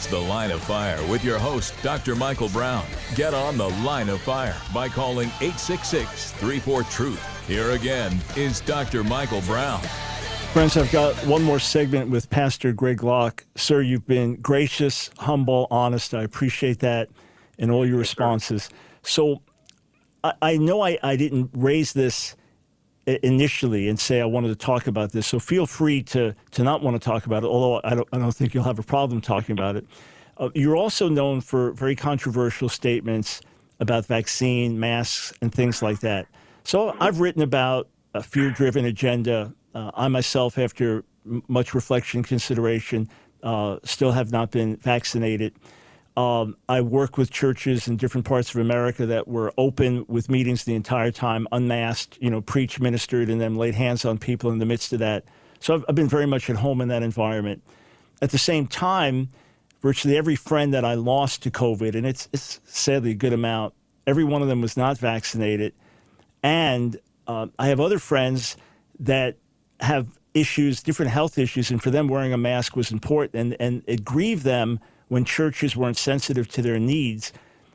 It's 0.07 0.13
The 0.13 0.21
Line 0.21 0.53
of 0.53 0.63
Fire 0.63 1.05
with 1.09 1.25
your 1.25 1.37
host, 1.37 1.75
Dr. 1.83 2.15
Michael 2.15 2.49
Brown. 2.51 2.87
Get 3.17 3.35
on 3.35 3.59
The 3.59 3.71
Line 3.81 4.09
of 4.09 4.21
Fire 4.21 4.55
by 4.73 4.89
calling 4.89 5.31
866 5.41 6.31
34 6.31 6.85
Truth. 6.85 7.49
Here 7.49 7.73
again 7.73 8.17
is 8.37 8.61
Dr. 8.61 9.03
Michael 9.03 9.41
Brown. 9.41 9.81
Friends, 10.53 10.77
I've 10.77 10.93
got 10.93 11.17
one 11.27 11.43
more 11.43 11.59
segment 11.59 12.09
with 12.09 12.31
Pastor 12.31 12.73
Greg 12.73 13.03
Locke. 13.03 13.45
Sir, 13.57 13.83
you've 13.83 14.07
been 14.07 14.37
gracious, 14.37 15.11
humble, 15.19 15.67
honest. 15.73 16.15
I 16.15 16.23
appreciate 16.23 16.79
that 16.79 17.09
in 17.59 17.69
all 17.69 17.85
your 17.85 17.99
responses. 17.99 18.71
So 19.03 19.43
I, 20.23 20.35
I 20.41 20.57
know 20.57 20.83
I, 20.83 20.99
I 21.03 21.17
didn't 21.17 21.51
raise 21.53 21.95
this 21.95 22.37
initially 23.07 23.89
and 23.89 23.99
say 23.99 24.21
I 24.21 24.25
wanted 24.25 24.49
to 24.49 24.57
talk 24.57 24.87
about 24.87 25.13
this. 25.13 25.27
So 25.27 25.39
feel 25.39 25.67
free 25.67 26.03
to 26.05 26.35
to 26.53 26.63
not 26.63 26.83
want 26.83 27.01
to 27.01 27.05
talk 27.05 27.27
about 27.27 27.45
it. 27.45 27.47
Although 27.47 27.81
I 27.85 27.95
don't 27.95 28.09
I 28.13 28.19
don't 28.19 28.33
think 28.33 28.55
you'll 28.55 28.65
have 28.65 28.79
a 28.79 28.83
problem 28.83 29.21
talking 29.21 29.53
about 29.53 29.77
it. 29.77 29.87
Uh, 30.39 30.51
you're 30.55 30.77
also 30.77 31.09
known 31.09 31.41
for 31.41 31.73
very 31.73 31.97
controversial 31.97 32.69
statements 32.69 33.41
about 33.81 34.07
vaccine, 34.07 34.79
masks, 34.79 35.33
and 35.41 35.55
things 35.55 35.83
like 35.83 36.01
that. 36.01 36.27
So 36.65 36.95
I've 37.01 37.21
written 37.21 37.43
about 37.43 37.89
a 38.15 38.23
fear-driven 38.23 38.85
agenda. 38.85 39.55
Uh, 39.75 39.91
I 39.95 40.09
myself, 40.09 40.59
after 40.59 41.05
much 41.49 41.75
reflection, 41.75 42.19
and 42.19 42.27
consideration, 42.27 43.09
uh, 43.43 43.79
still 43.85 44.13
have 44.13 44.33
not 44.33 44.51
been 44.51 44.77
vaccinated. 44.77 45.55
Um, 46.17 46.57
I 46.67 46.81
work 46.81 47.19
with 47.19 47.31
churches 47.31 47.87
in 47.89 47.99
different 47.99 48.27
parts 48.27 48.55
of 48.55 48.61
America 48.61 49.05
that 49.05 49.29
were 49.29 49.53
open 49.59 50.07
with 50.09 50.31
meetings 50.31 50.65
the 50.65 50.75
entire 50.75 51.11
time, 51.11 51.47
unmasked, 51.53 52.17
you 52.21 52.31
know, 52.31 52.41
preached, 52.41 52.81
ministered, 52.81 53.29
and 53.29 53.39
then 53.39 53.57
laid 53.57 53.75
hands 53.75 54.05
on 54.07 54.17
people 54.17 54.51
in 54.51 54.59
the 54.59 54.65
midst 54.65 54.95
of 54.95 54.99
that. 55.01 55.25
So 55.61 55.75
I've, 55.75 55.85
I've 55.91 55.95
been 55.95 56.09
very 56.09 56.27
much 56.27 56.49
at 56.49 56.57
home 56.57 56.81
in 56.81 56.89
that 56.89 57.03
environment. 57.03 57.63
At 58.23 58.31
the 58.31 58.39
same 58.39 58.67
time, 58.67 59.29
virtually 59.83 60.17
every 60.17 60.37
friend 60.37 60.73
that 60.73 60.87
I 60.87 60.95
lost 60.95 61.43
to 61.43 61.51
COVID, 61.51 61.95
and 61.95 62.07
it's, 62.07 62.31
it's 62.33 62.61
sadly 62.65 63.11
a 63.11 63.15
good 63.15 63.35
amount, 63.35 63.75
every 64.07 64.25
one 64.25 64.41
of 64.41 64.49
them 64.49 64.63
was 64.63 64.75
not 64.75 64.97
vaccinated. 64.97 65.75
And 66.43 66.97
uh, 67.27 67.49
I 67.59 67.69
have 67.69 67.79
other 67.81 67.99
friends 67.99 68.57
that 69.01 69.37
have 69.81 70.19
issues, 70.33 70.83
different 70.83 71.11
health 71.11 71.37
issues, 71.37 71.71
and 71.71 71.83
for 71.83 71.91
them, 71.91 72.09
wearing 72.09 72.33
a 72.33 72.39
mask 72.39 72.75
was 72.75 72.91
important, 72.91 73.35
and, 73.35 73.57
and 73.61 73.83
it 73.87 74.03
grieved 74.03 74.45
them 74.45 74.81
when 75.09 75.25
churches 75.25 75.77
weren't 75.77 75.97
sensitive 75.97 76.49
to 76.49 76.63
their 76.63 76.79
needs. 76.79 77.33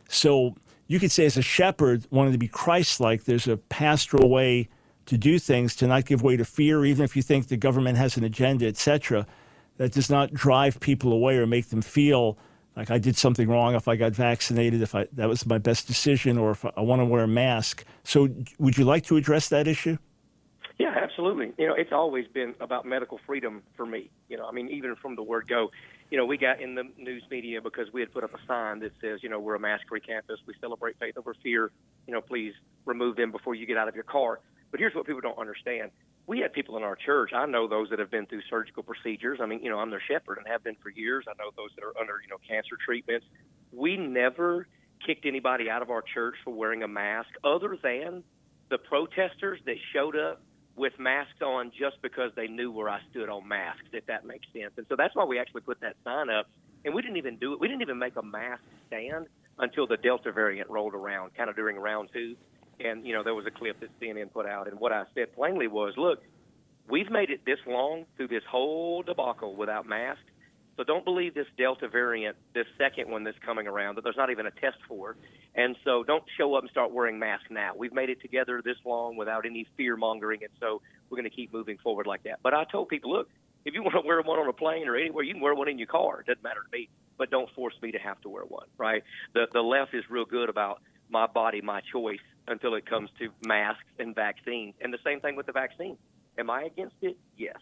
So 0.09 0.55
you 0.87 0.99
could 0.99 1.11
say, 1.11 1.25
as 1.25 1.37
a 1.37 1.41
shepherd, 1.41 2.05
wanting 2.09 2.33
to 2.33 2.37
be 2.37 2.47
Christ 2.47 2.99
like, 2.99 3.23
there's 3.23 3.47
a 3.47 3.57
pastoral 3.57 4.29
way 4.29 4.67
to 5.05 5.17
do 5.17 5.39
things, 5.39 5.75
to 5.77 5.87
not 5.87 6.05
give 6.05 6.21
way 6.21 6.37
to 6.37 6.45
fear, 6.45 6.85
even 6.85 7.03
if 7.03 7.15
you 7.15 7.21
think 7.21 7.47
the 7.47 7.57
government 7.57 7.97
has 7.97 8.17
an 8.17 8.23
agenda, 8.23 8.67
etc. 8.67 9.25
That 9.77 9.93
does 9.93 10.09
not 10.09 10.33
drive 10.33 10.79
people 10.79 11.13
away 11.13 11.37
or 11.37 11.47
make 11.47 11.69
them 11.69 11.81
feel 11.81 12.37
like 12.75 12.91
I 12.91 12.97
did 12.97 13.17
something 13.17 13.47
wrong 13.49 13.75
if 13.75 13.87
I 13.87 13.95
got 13.95 14.13
vaccinated, 14.13 14.81
if 14.81 14.95
I, 14.95 15.07
that 15.13 15.27
was 15.27 15.45
my 15.45 15.57
best 15.57 15.87
decision, 15.87 16.37
or 16.37 16.51
if 16.51 16.65
I 16.65 16.81
want 16.81 17.01
to 17.01 17.05
wear 17.05 17.23
a 17.23 17.27
mask. 17.27 17.83
So, 18.03 18.29
would 18.59 18.77
you 18.77 18.85
like 18.85 19.05
to 19.05 19.17
address 19.17 19.49
that 19.49 19.67
issue? 19.67 19.97
Yeah, 20.79 20.95
absolutely. 20.95 21.53
You 21.57 21.67
know, 21.67 21.73
it's 21.73 21.91
always 21.91 22.27
been 22.27 22.55
about 22.59 22.85
medical 22.85 23.19
freedom 23.25 23.61
for 23.75 23.85
me. 23.85 24.09
You 24.29 24.37
know, 24.37 24.45
I 24.45 24.51
mean, 24.51 24.69
even 24.69 24.95
from 24.95 25.15
the 25.15 25.23
word 25.23 25.47
go, 25.47 25.69
you 26.11 26.17
know, 26.17 26.25
we 26.25 26.37
got 26.37 26.61
in 26.61 26.75
the 26.75 26.83
news 26.97 27.23
media 27.31 27.61
because 27.61 27.87
we 27.93 28.01
had 28.01 28.13
put 28.13 28.25
up 28.25 28.33
a 28.33 28.45
sign 28.45 28.79
that 28.81 28.91
says, 28.99 29.23
you 29.23 29.29
know, 29.29 29.39
we're 29.39 29.55
a 29.55 29.59
mask-free 29.59 30.01
campus. 30.01 30.39
We 30.45 30.53
celebrate 30.59 30.99
faith 30.99 31.17
over 31.17 31.33
fear. 31.41 31.71
You 32.05 32.13
know, 32.13 32.19
please 32.19 32.53
remove 32.85 33.15
them 33.15 33.31
before 33.31 33.55
you 33.55 33.65
get 33.65 33.77
out 33.77 33.87
of 33.87 33.95
your 33.95 34.03
car. 34.03 34.41
But 34.71 34.81
here's 34.81 34.93
what 34.93 35.05
people 35.05 35.21
don't 35.21 35.39
understand. 35.39 35.91
We 36.27 36.39
had 36.39 36.51
people 36.51 36.75
in 36.75 36.83
our 36.83 36.97
church. 36.97 37.31
I 37.33 37.45
know 37.45 37.67
those 37.67 37.89
that 37.89 37.99
have 37.99 38.11
been 38.11 38.25
through 38.25 38.41
surgical 38.49 38.83
procedures. 38.83 39.39
I 39.41 39.45
mean, 39.45 39.63
you 39.63 39.69
know, 39.69 39.79
I'm 39.79 39.89
their 39.89 40.03
shepherd 40.05 40.37
and 40.37 40.47
have 40.47 40.63
been 40.63 40.75
for 40.83 40.89
years. 40.89 41.25
I 41.29 41.33
know 41.41 41.51
those 41.55 41.69
that 41.77 41.83
are 41.85 41.97
under, 41.97 42.19
you 42.21 42.29
know, 42.29 42.37
cancer 42.45 42.77
treatments. 42.85 43.25
We 43.71 43.95
never 43.95 44.67
kicked 45.05 45.25
anybody 45.25 45.69
out 45.69 45.81
of 45.81 45.89
our 45.89 46.01
church 46.01 46.35
for 46.43 46.53
wearing 46.53 46.83
a 46.83 46.87
mask 46.89 47.29
other 47.43 47.77
than 47.81 48.23
the 48.69 48.77
protesters 48.77 49.59
that 49.65 49.77
showed 49.93 50.17
up 50.17 50.41
with 50.75 50.93
masks 50.99 51.41
on 51.41 51.71
just 51.77 52.01
because 52.01 52.31
they 52.35 52.47
knew 52.47 52.71
where 52.71 52.89
I 52.89 52.99
stood 53.11 53.29
on 53.29 53.47
masks, 53.47 53.89
if 53.93 54.05
that 54.07 54.25
makes 54.25 54.47
sense. 54.53 54.71
And 54.77 54.85
so 54.89 54.95
that's 54.97 55.15
why 55.15 55.25
we 55.25 55.39
actually 55.39 55.61
put 55.61 55.79
that 55.81 55.95
sign 56.03 56.29
up. 56.29 56.47
And 56.83 56.95
we 56.95 57.01
didn't 57.01 57.17
even 57.17 57.37
do 57.37 57.53
it. 57.53 57.59
We 57.59 57.67
didn't 57.67 57.81
even 57.81 57.99
make 57.99 58.15
a 58.15 58.23
mask 58.23 58.63
stand 58.87 59.27
until 59.59 59.85
the 59.85 59.97
Delta 59.97 60.31
variant 60.31 60.69
rolled 60.69 60.95
around, 60.95 61.35
kind 61.35 61.49
of 61.49 61.55
during 61.55 61.77
round 61.77 62.09
two. 62.13 62.35
And, 62.79 63.05
you 63.05 63.13
know, 63.13 63.23
there 63.23 63.35
was 63.35 63.45
a 63.45 63.51
clip 63.51 63.79
that 63.81 63.89
CNN 63.99 64.31
put 64.31 64.47
out. 64.47 64.67
And 64.67 64.79
what 64.79 64.91
I 64.91 65.03
said 65.13 65.35
plainly 65.35 65.67
was, 65.67 65.93
look, 65.97 66.23
we've 66.89 67.11
made 67.11 67.29
it 67.29 67.45
this 67.45 67.59
long 67.67 68.05
through 68.17 68.29
this 68.29 68.43
whole 68.49 69.03
debacle 69.03 69.55
without 69.55 69.85
masks. 69.85 70.23
So 70.77 70.83
don't 70.83 71.03
believe 71.03 71.33
this 71.33 71.47
Delta 71.57 71.87
variant, 71.87 72.37
this 72.53 72.65
second 72.77 73.09
one 73.11 73.23
that's 73.23 73.37
coming 73.45 73.67
around, 73.67 73.95
that 73.95 74.03
there's 74.03 74.17
not 74.17 74.31
even 74.31 74.45
a 74.45 74.51
test 74.51 74.77
for. 74.87 75.15
And 75.53 75.75
so 75.83 76.03
don't 76.03 76.23
show 76.37 76.55
up 76.55 76.63
and 76.63 76.71
start 76.71 76.91
wearing 76.91 77.19
masks 77.19 77.47
now. 77.49 77.73
We've 77.75 77.93
made 77.93 78.09
it 78.09 78.21
together 78.21 78.61
this 78.63 78.77
long 78.85 79.17
without 79.17 79.45
any 79.45 79.67
fear 79.77 79.97
mongering, 79.97 80.43
and 80.43 80.51
so 80.59 80.81
we're 81.09 81.17
going 81.17 81.29
to 81.29 81.35
keep 81.35 81.53
moving 81.53 81.77
forward 81.77 82.07
like 82.07 82.23
that. 82.23 82.39
But 82.41 82.53
I 82.53 82.63
told 82.63 82.87
people, 82.87 83.11
look, 83.11 83.29
if 83.65 83.73
you 83.73 83.83
want 83.83 83.95
to 83.95 84.01
wear 84.05 84.21
one 84.21 84.39
on 84.39 84.47
a 84.47 84.53
plane 84.53 84.87
or 84.87 84.95
anywhere, 84.95 85.23
you 85.23 85.33
can 85.33 85.41
wear 85.41 85.53
one 85.53 85.67
in 85.67 85.77
your 85.77 85.87
car. 85.87 86.21
It 86.21 86.27
doesn't 86.27 86.43
matter 86.43 86.61
to 86.61 86.77
me. 86.77 86.89
But 87.17 87.29
don't 87.29 87.49
force 87.53 87.75
me 87.81 87.91
to 87.91 87.99
have 87.99 88.19
to 88.21 88.29
wear 88.29 88.43
one, 88.43 88.65
right? 88.77 89.03
The 89.33 89.45
the 89.53 89.61
left 89.61 89.93
is 89.93 90.03
real 90.09 90.25
good 90.25 90.49
about 90.49 90.81
my 91.09 91.27
body, 91.27 91.61
my 91.61 91.81
choice 91.81 92.17
until 92.47 92.73
it 92.73 92.85
comes 92.85 93.09
to 93.19 93.29
masks 93.45 93.83
and 93.99 94.15
vaccines. 94.15 94.73
And 94.81 94.91
the 94.91 94.97
same 95.05 95.19
thing 95.19 95.35
with 95.35 95.45
the 95.45 95.51
vaccine. 95.51 95.97
Am 96.39 96.49
I 96.49 96.63
against 96.63 96.95
it? 97.01 97.17
Yes. 97.37 97.57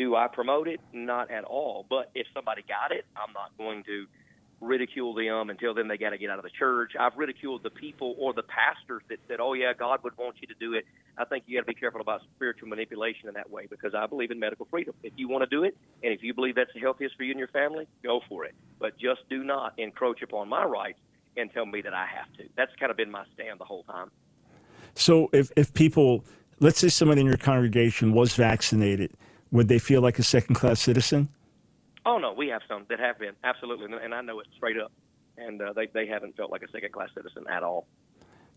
Do 0.00 0.16
I 0.16 0.28
promote 0.28 0.66
it? 0.66 0.80
Not 0.94 1.30
at 1.30 1.44
all. 1.44 1.84
But 1.90 2.10
if 2.14 2.26
somebody 2.32 2.64
got 2.66 2.90
it, 2.90 3.04
I'm 3.14 3.34
not 3.34 3.50
going 3.58 3.84
to 3.84 4.06
ridicule 4.58 5.12
them 5.12 5.50
and 5.50 5.58
tell 5.58 5.74
them 5.74 5.88
they 5.88 5.98
got 5.98 6.10
to 6.10 6.16
get 6.16 6.30
out 6.30 6.38
of 6.38 6.42
the 6.42 6.50
church. 6.58 6.92
I've 6.98 7.18
ridiculed 7.18 7.62
the 7.62 7.68
people 7.68 8.14
or 8.18 8.32
the 8.32 8.42
pastors 8.42 9.02
that 9.10 9.18
said, 9.28 9.40
"Oh 9.40 9.52
yeah, 9.52 9.74
God 9.78 10.02
would 10.02 10.16
want 10.16 10.36
you 10.40 10.48
to 10.48 10.54
do 10.58 10.72
it." 10.72 10.86
I 11.18 11.26
think 11.26 11.44
you 11.46 11.58
got 11.58 11.66
to 11.66 11.74
be 11.74 11.78
careful 11.78 12.00
about 12.00 12.22
spiritual 12.34 12.68
manipulation 12.68 13.28
in 13.28 13.34
that 13.34 13.50
way 13.50 13.66
because 13.68 13.94
I 13.94 14.06
believe 14.06 14.30
in 14.30 14.40
medical 14.40 14.66
freedom. 14.70 14.94
If 15.02 15.12
you 15.16 15.28
want 15.28 15.42
to 15.42 15.54
do 15.54 15.64
it 15.64 15.76
and 16.02 16.14
if 16.14 16.22
you 16.22 16.32
believe 16.32 16.54
that's 16.54 16.72
the 16.72 16.80
healthiest 16.80 17.16
for 17.18 17.24
you 17.24 17.32
and 17.32 17.38
your 17.38 17.48
family, 17.48 17.86
go 18.02 18.22
for 18.26 18.46
it. 18.46 18.54
But 18.78 18.96
just 18.98 19.28
do 19.28 19.44
not 19.44 19.74
encroach 19.76 20.22
upon 20.22 20.48
my 20.48 20.64
rights 20.64 20.98
and 21.36 21.52
tell 21.52 21.66
me 21.66 21.82
that 21.82 21.92
I 21.92 22.06
have 22.06 22.32
to. 22.38 22.44
That's 22.56 22.74
kind 22.80 22.90
of 22.90 22.96
been 22.96 23.10
my 23.10 23.24
stand 23.34 23.60
the 23.60 23.66
whole 23.66 23.82
time. 23.82 24.10
So 24.94 25.28
if 25.34 25.52
if 25.58 25.74
people, 25.74 26.24
let's 26.58 26.78
say 26.78 26.88
someone 26.88 27.18
in 27.18 27.26
your 27.26 27.36
congregation 27.36 28.14
was 28.14 28.34
vaccinated, 28.34 29.12
would 29.52 29.68
they 29.68 29.78
feel 29.78 30.00
like 30.00 30.18
a 30.18 30.22
second 30.22 30.54
class 30.54 30.80
citizen? 30.80 31.28
Oh 32.06 32.18
no, 32.18 32.32
we 32.32 32.48
have 32.48 32.62
some 32.68 32.86
that 32.88 32.98
have 32.98 33.18
been 33.18 33.34
absolutely, 33.44 33.86
and 34.02 34.14
I 34.14 34.20
know 34.22 34.40
it 34.40 34.46
straight 34.56 34.78
up, 34.78 34.92
and 35.36 35.60
uh, 35.60 35.72
they 35.74 35.86
they 35.86 36.06
haven't 36.06 36.36
felt 36.36 36.50
like 36.50 36.62
a 36.62 36.70
second 36.70 36.92
class 36.92 37.10
citizen 37.14 37.44
at 37.48 37.62
all. 37.62 37.86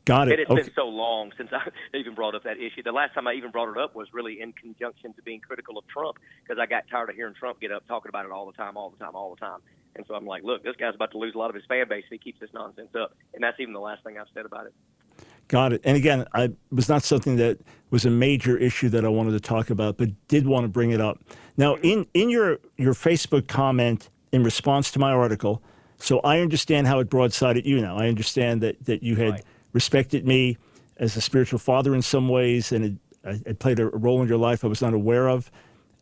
Got 0.05 0.27
it. 0.27 0.33
It 0.33 0.47
has 0.47 0.47
okay. 0.49 0.63
been 0.63 0.73
so 0.75 0.87
long 0.87 1.31
since 1.37 1.49
I 1.53 1.69
even 1.97 2.13
brought 2.13 2.35
up 2.35 2.43
that 2.43 2.57
issue. 2.57 2.83
The 2.83 2.91
last 2.91 3.13
time 3.13 3.27
I 3.27 3.33
even 3.33 3.51
brought 3.51 3.69
it 3.69 3.77
up 3.77 3.95
was 3.95 4.07
really 4.13 4.41
in 4.41 4.51
conjunction 4.51 5.13
to 5.13 5.21
being 5.21 5.39
critical 5.39 5.77
of 5.77 5.87
Trump 5.87 6.17
because 6.43 6.59
I 6.61 6.65
got 6.65 6.83
tired 6.89 7.09
of 7.09 7.15
hearing 7.15 7.33
Trump 7.35 7.61
get 7.61 7.71
up 7.71 7.87
talking 7.87 8.09
about 8.09 8.25
it 8.25 8.31
all 8.31 8.45
the 8.45 8.53
time, 8.53 8.75
all 8.75 8.89
the 8.89 8.97
time, 8.97 9.15
all 9.15 9.33
the 9.33 9.39
time. 9.39 9.59
And 9.95 10.05
so 10.07 10.15
I'm 10.15 10.25
like, 10.25 10.43
look, 10.43 10.63
this 10.63 10.75
guy's 10.75 10.95
about 10.95 11.11
to 11.11 11.17
lose 11.17 11.35
a 11.35 11.37
lot 11.37 11.49
of 11.49 11.55
his 11.55 11.63
fan 11.65 11.87
base 11.87 12.03
if 12.05 12.11
he 12.11 12.17
keeps 12.17 12.39
this 12.39 12.49
nonsense 12.53 12.89
up. 12.99 13.15
And 13.33 13.43
that's 13.43 13.59
even 13.59 13.73
the 13.73 13.79
last 13.79 14.03
thing 14.03 14.17
I've 14.17 14.27
said 14.33 14.45
about 14.45 14.65
it. 14.65 14.73
Got 15.47 15.73
it. 15.73 15.81
And 15.83 15.95
again, 15.97 16.25
I 16.33 16.51
was 16.71 16.89
not 16.89 17.03
something 17.03 17.35
that 17.37 17.59
was 17.89 18.05
a 18.05 18.09
major 18.09 18.57
issue 18.57 18.89
that 18.89 19.05
I 19.05 19.07
wanted 19.09 19.31
to 19.31 19.39
talk 19.39 19.69
about, 19.69 19.97
but 19.97 20.09
did 20.27 20.47
want 20.47 20.63
to 20.63 20.67
bring 20.67 20.91
it 20.91 21.01
up. 21.01 21.19
Now, 21.57 21.75
in 21.83 22.07
in 22.13 22.29
your 22.29 22.59
your 22.77 22.93
Facebook 22.93 23.47
comment 23.47 24.09
in 24.31 24.43
response 24.43 24.89
to 24.91 24.99
my 24.99 25.11
article, 25.11 25.61
so 25.97 26.19
I 26.21 26.39
understand 26.39 26.87
how 26.87 26.99
it 26.99 27.09
broadsided 27.09 27.65
you. 27.65 27.81
Now, 27.81 27.97
I 27.97 28.07
understand 28.07 28.61
that 28.61 28.83
that 28.85 29.03
you 29.03 29.15
had 29.17 29.31
Right. 29.33 29.43
respected 29.73 30.25
me 30.25 30.57
as 30.97 31.15
a 31.17 31.21
spiritual 31.21 31.59
father 31.59 31.93
in 31.93 32.01
some 32.01 32.29
ways, 32.29 32.71
and 32.71 32.85
it, 32.85 32.93
I, 33.23 33.49
it 33.51 33.59
played 33.59 33.79
a 33.79 33.87
role 33.87 34.21
in 34.21 34.27
your 34.27 34.37
life 34.37 34.63
I 34.63 34.67
was 34.67 34.81
not 34.81 34.93
aware 34.93 35.27
of. 35.29 35.51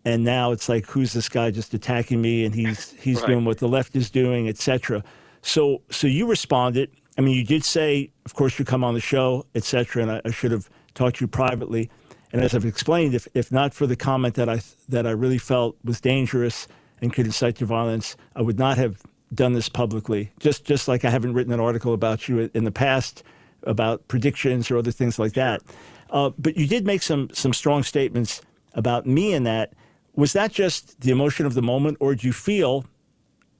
And 0.05 0.23
now 0.23 0.51
it's 0.51 0.67
like, 0.67 0.87
who's 0.87 1.13
this 1.13 1.29
guy 1.29 1.51
just 1.51 1.73
attacking 1.73 2.21
me? 2.21 2.45
And 2.45 2.55
he's 2.55 2.91
he's 2.93 3.17
Right. 3.21 3.27
doing 3.31 3.45
what 3.45 3.57
the 3.57 3.67
left 3.67 3.95
is 3.95 4.09
doing, 4.09 4.47
etc. 4.47 5.03
So 5.41 5.81
so 5.89 6.07
you 6.07 6.25
responded. 6.27 6.89
I 7.21 7.23
mean, 7.23 7.35
you 7.35 7.43
did 7.43 7.63
say, 7.63 8.09
of 8.25 8.33
course, 8.33 8.57
you 8.57 8.65
come 8.65 8.83
on 8.83 8.95
the 8.95 8.99
show, 8.99 9.45
etc. 9.53 10.01
And 10.01 10.11
I, 10.11 10.21
I 10.25 10.31
should 10.31 10.51
have 10.51 10.67
talked 10.95 11.17
to 11.17 11.25
you 11.25 11.27
privately. 11.27 11.87
And 12.33 12.41
as 12.41 12.55
I've 12.55 12.65
explained, 12.65 13.13
if, 13.13 13.27
if 13.35 13.51
not 13.51 13.75
for 13.75 13.85
the 13.85 13.95
comment 13.95 14.33
that 14.35 14.49
I 14.49 14.61
that 14.89 15.05
I 15.05 15.11
really 15.11 15.37
felt 15.37 15.77
was 15.83 16.01
dangerous 16.01 16.67
and 16.99 17.13
could 17.13 17.27
incite 17.27 17.57
to 17.57 17.65
violence, 17.65 18.17
I 18.35 18.41
would 18.41 18.57
not 18.57 18.79
have 18.79 19.03
done 19.31 19.53
this 19.53 19.69
publicly. 19.69 20.31
Just 20.39 20.65
just 20.65 20.87
like 20.87 21.05
I 21.05 21.11
haven't 21.11 21.33
written 21.33 21.53
an 21.53 21.59
article 21.59 21.93
about 21.93 22.27
you 22.27 22.49
in 22.55 22.63
the 22.63 22.71
past 22.71 23.21
about 23.63 24.07
predictions 24.07 24.71
or 24.71 24.77
other 24.77 24.91
things 24.91 25.19
like 25.19 25.33
that. 25.33 25.61
Uh, 26.09 26.31
but 26.39 26.57
you 26.57 26.65
did 26.65 26.87
make 26.87 27.03
some 27.03 27.29
some 27.33 27.53
strong 27.53 27.83
statements 27.83 28.41
about 28.73 29.05
me 29.05 29.31
in 29.31 29.43
that. 29.43 29.73
Was 30.15 30.33
that 30.33 30.51
just 30.51 30.99
the 31.01 31.11
emotion 31.11 31.45
of 31.45 31.53
the 31.53 31.61
moment, 31.61 31.97
or 31.99 32.15
do 32.15 32.25
you 32.25 32.33
feel 32.33 32.85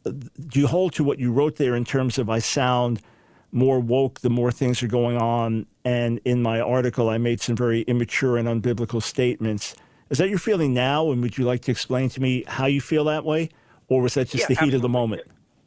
do 0.04 0.60
you 0.60 0.66
hold 0.66 0.94
to 0.94 1.04
what 1.04 1.20
you 1.20 1.32
wrote 1.32 1.58
there 1.58 1.76
in 1.76 1.86
terms 1.86 2.18
of 2.18 2.28
I 2.28 2.40
sound 2.40 3.02
more 3.52 3.80
woke 3.80 4.22
the 4.22 4.30
more 4.30 4.52
things 4.52 4.82
are 4.84 4.88
going 4.88 5.18
on? 5.18 5.66
And 5.84 6.20
in 6.26 6.42
my 6.42 6.60
article, 6.60 7.10
I 7.10 7.18
made 7.18 7.42
some 7.42 7.56
very 7.56 7.82
immature 7.84 8.38
and 8.38 8.48
unbiblical 8.48 9.02
statements. 9.02 9.76
Is 10.10 10.18
that 10.18 10.30
your 10.30 10.40
feeling 10.40 10.74
now? 10.74 11.12
And 11.12 11.22
would 11.22 11.38
you 11.38 11.46
like 11.46 11.62
to 11.64 11.72
explain 11.72 12.10
to 12.10 12.22
me 12.22 12.44
how 12.48 12.66
you 12.66 12.82
feel 12.82 13.06
that 13.06 13.24
way? 13.26 13.50
Or 13.88 14.02
was 14.02 14.14
that 14.14 14.30
just 14.30 14.50
Yeah, 14.50 14.56
the 14.56 14.66
heat 14.66 14.74
of 14.74 14.82
the 14.82 14.90
moment? 14.90 15.24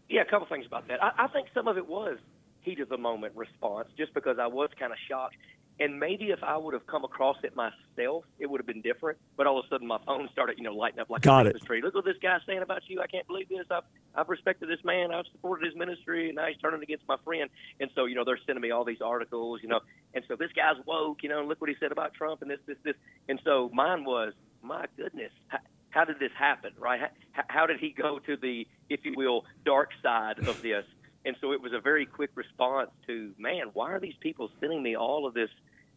Yeah, 0.08 0.22
a 0.22 0.24
couple 0.24 0.46
things 0.46 0.66
about 0.66 0.86
that. 0.88 1.02
I, 1.02 1.24
I 1.24 1.26
think 1.28 1.48
some 1.54 1.68
of 1.68 1.76
it 1.76 1.86
was 1.88 2.18
heat 2.60 2.80
of 2.80 2.88
the 2.88 2.98
moment 2.98 3.34
response, 3.36 3.88
just 3.96 4.14
because 4.14 4.38
I 4.38 4.46
was 4.46 4.70
kind 4.78 4.92
of 4.92 4.98
shocked. 5.08 5.36
And 5.80 5.98
maybe 5.98 6.26
if 6.26 6.42
I 6.44 6.56
would 6.56 6.72
have 6.72 6.86
come 6.86 7.04
across 7.04 7.36
it 7.42 7.56
myself, 7.56 8.24
it 8.38 8.48
would 8.48 8.60
have 8.60 8.66
been 8.66 8.80
different. 8.80 9.18
But 9.36 9.48
all 9.48 9.58
of 9.58 9.64
a 9.64 9.68
sudden, 9.68 9.88
my 9.88 9.98
phone 10.06 10.28
started, 10.32 10.56
you 10.56 10.64
know, 10.64 10.72
lighting 10.72 11.00
up 11.00 11.10
like 11.10 11.22
Got 11.22 11.46
a. 11.46 11.50
Christmas 11.50 11.66
tree. 11.66 11.82
Look 11.82 11.94
what 11.94 12.04
this 12.04 12.16
guy's 12.22 12.42
saying 12.46 12.62
about 12.62 12.82
you. 12.86 13.00
I 13.00 13.08
can't 13.08 13.26
believe 13.26 13.48
this. 13.48 13.66
I've 13.70 13.82
I've 14.14 14.28
respected 14.28 14.68
this 14.68 14.84
man. 14.84 15.12
I've 15.12 15.26
supported 15.32 15.66
his 15.66 15.76
ministry, 15.76 16.28
and 16.28 16.36
now 16.36 16.46
he's 16.46 16.56
turning 16.58 16.82
against 16.82 17.04
my 17.08 17.16
friend. 17.24 17.50
And 17.80 17.90
so, 17.96 18.04
you 18.04 18.14
know, 18.14 18.24
they're 18.24 18.38
sending 18.46 18.62
me 18.62 18.70
all 18.70 18.84
these 18.84 19.00
articles, 19.00 19.60
you 19.62 19.68
know. 19.68 19.80
And 20.14 20.22
so 20.28 20.36
this 20.36 20.52
guy's 20.52 20.76
woke, 20.86 21.24
you 21.24 21.28
know. 21.28 21.40
And 21.40 21.48
look 21.48 21.60
what 21.60 21.70
he 21.70 21.76
said 21.80 21.90
about 21.90 22.14
Trump, 22.14 22.42
and 22.42 22.50
this, 22.50 22.60
this, 22.66 22.76
this. 22.84 22.94
And 23.28 23.40
so 23.44 23.70
mine 23.74 24.04
was, 24.04 24.32
my 24.62 24.86
goodness, 24.96 25.32
how, 25.48 25.58
how 25.90 26.04
did 26.04 26.20
this 26.20 26.32
happen, 26.38 26.72
right? 26.78 27.00
How, 27.32 27.42
how 27.48 27.66
did 27.66 27.80
he 27.80 27.90
go 27.90 28.20
to 28.20 28.36
the, 28.36 28.68
if 28.88 29.00
you 29.04 29.14
will, 29.16 29.44
dark 29.64 29.90
side 30.02 30.38
of 30.38 30.62
this? 30.62 30.84
And 31.24 31.36
so 31.40 31.52
it 31.52 31.60
was 31.60 31.72
a 31.72 31.80
very 31.80 32.06
quick 32.06 32.30
response 32.34 32.90
to, 33.06 33.32
man, 33.38 33.70
why 33.72 33.92
are 33.92 34.00
these 34.00 34.16
people 34.20 34.50
sending 34.60 34.82
me 34.82 34.96
all 34.96 35.26
of 35.26 35.34
this, 35.34 35.48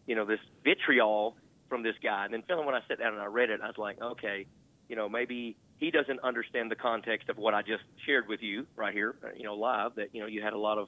you 0.05 0.15
know, 0.15 0.25
this 0.25 0.39
vitriol 0.63 1.35
from 1.67 1.83
this 1.83 1.95
guy? 2.01 2.25
And 2.25 2.33
then 2.33 2.43
finally, 2.47 2.65
when 2.65 2.75
I 2.75 2.81
sat 2.87 2.99
down 2.99 3.13
and 3.13 3.21
I 3.21 3.25
read 3.25 3.49
it, 3.49 3.59
I 3.61 3.67
was 3.67 3.77
like, 3.77 4.01
okay, 4.01 4.45
you 4.87 4.95
know, 4.95 5.09
maybe 5.09 5.57
he 5.77 5.91
doesn't 5.91 6.19
understand 6.23 6.71
the 6.71 6.75
context 6.75 7.29
of 7.29 7.37
what 7.37 7.53
I 7.53 7.61
just 7.61 7.83
shared 8.05 8.27
with 8.27 8.41
you 8.41 8.65
right 8.75 8.93
here, 8.93 9.15
uh, 9.23 9.29
you 9.35 9.43
know, 9.43 9.55
live. 9.55 9.95
That 9.95 10.13
you 10.13 10.21
know, 10.21 10.27
you 10.27 10.41
had 10.41 10.53
a 10.53 10.57
lot 10.57 10.77
of, 10.77 10.87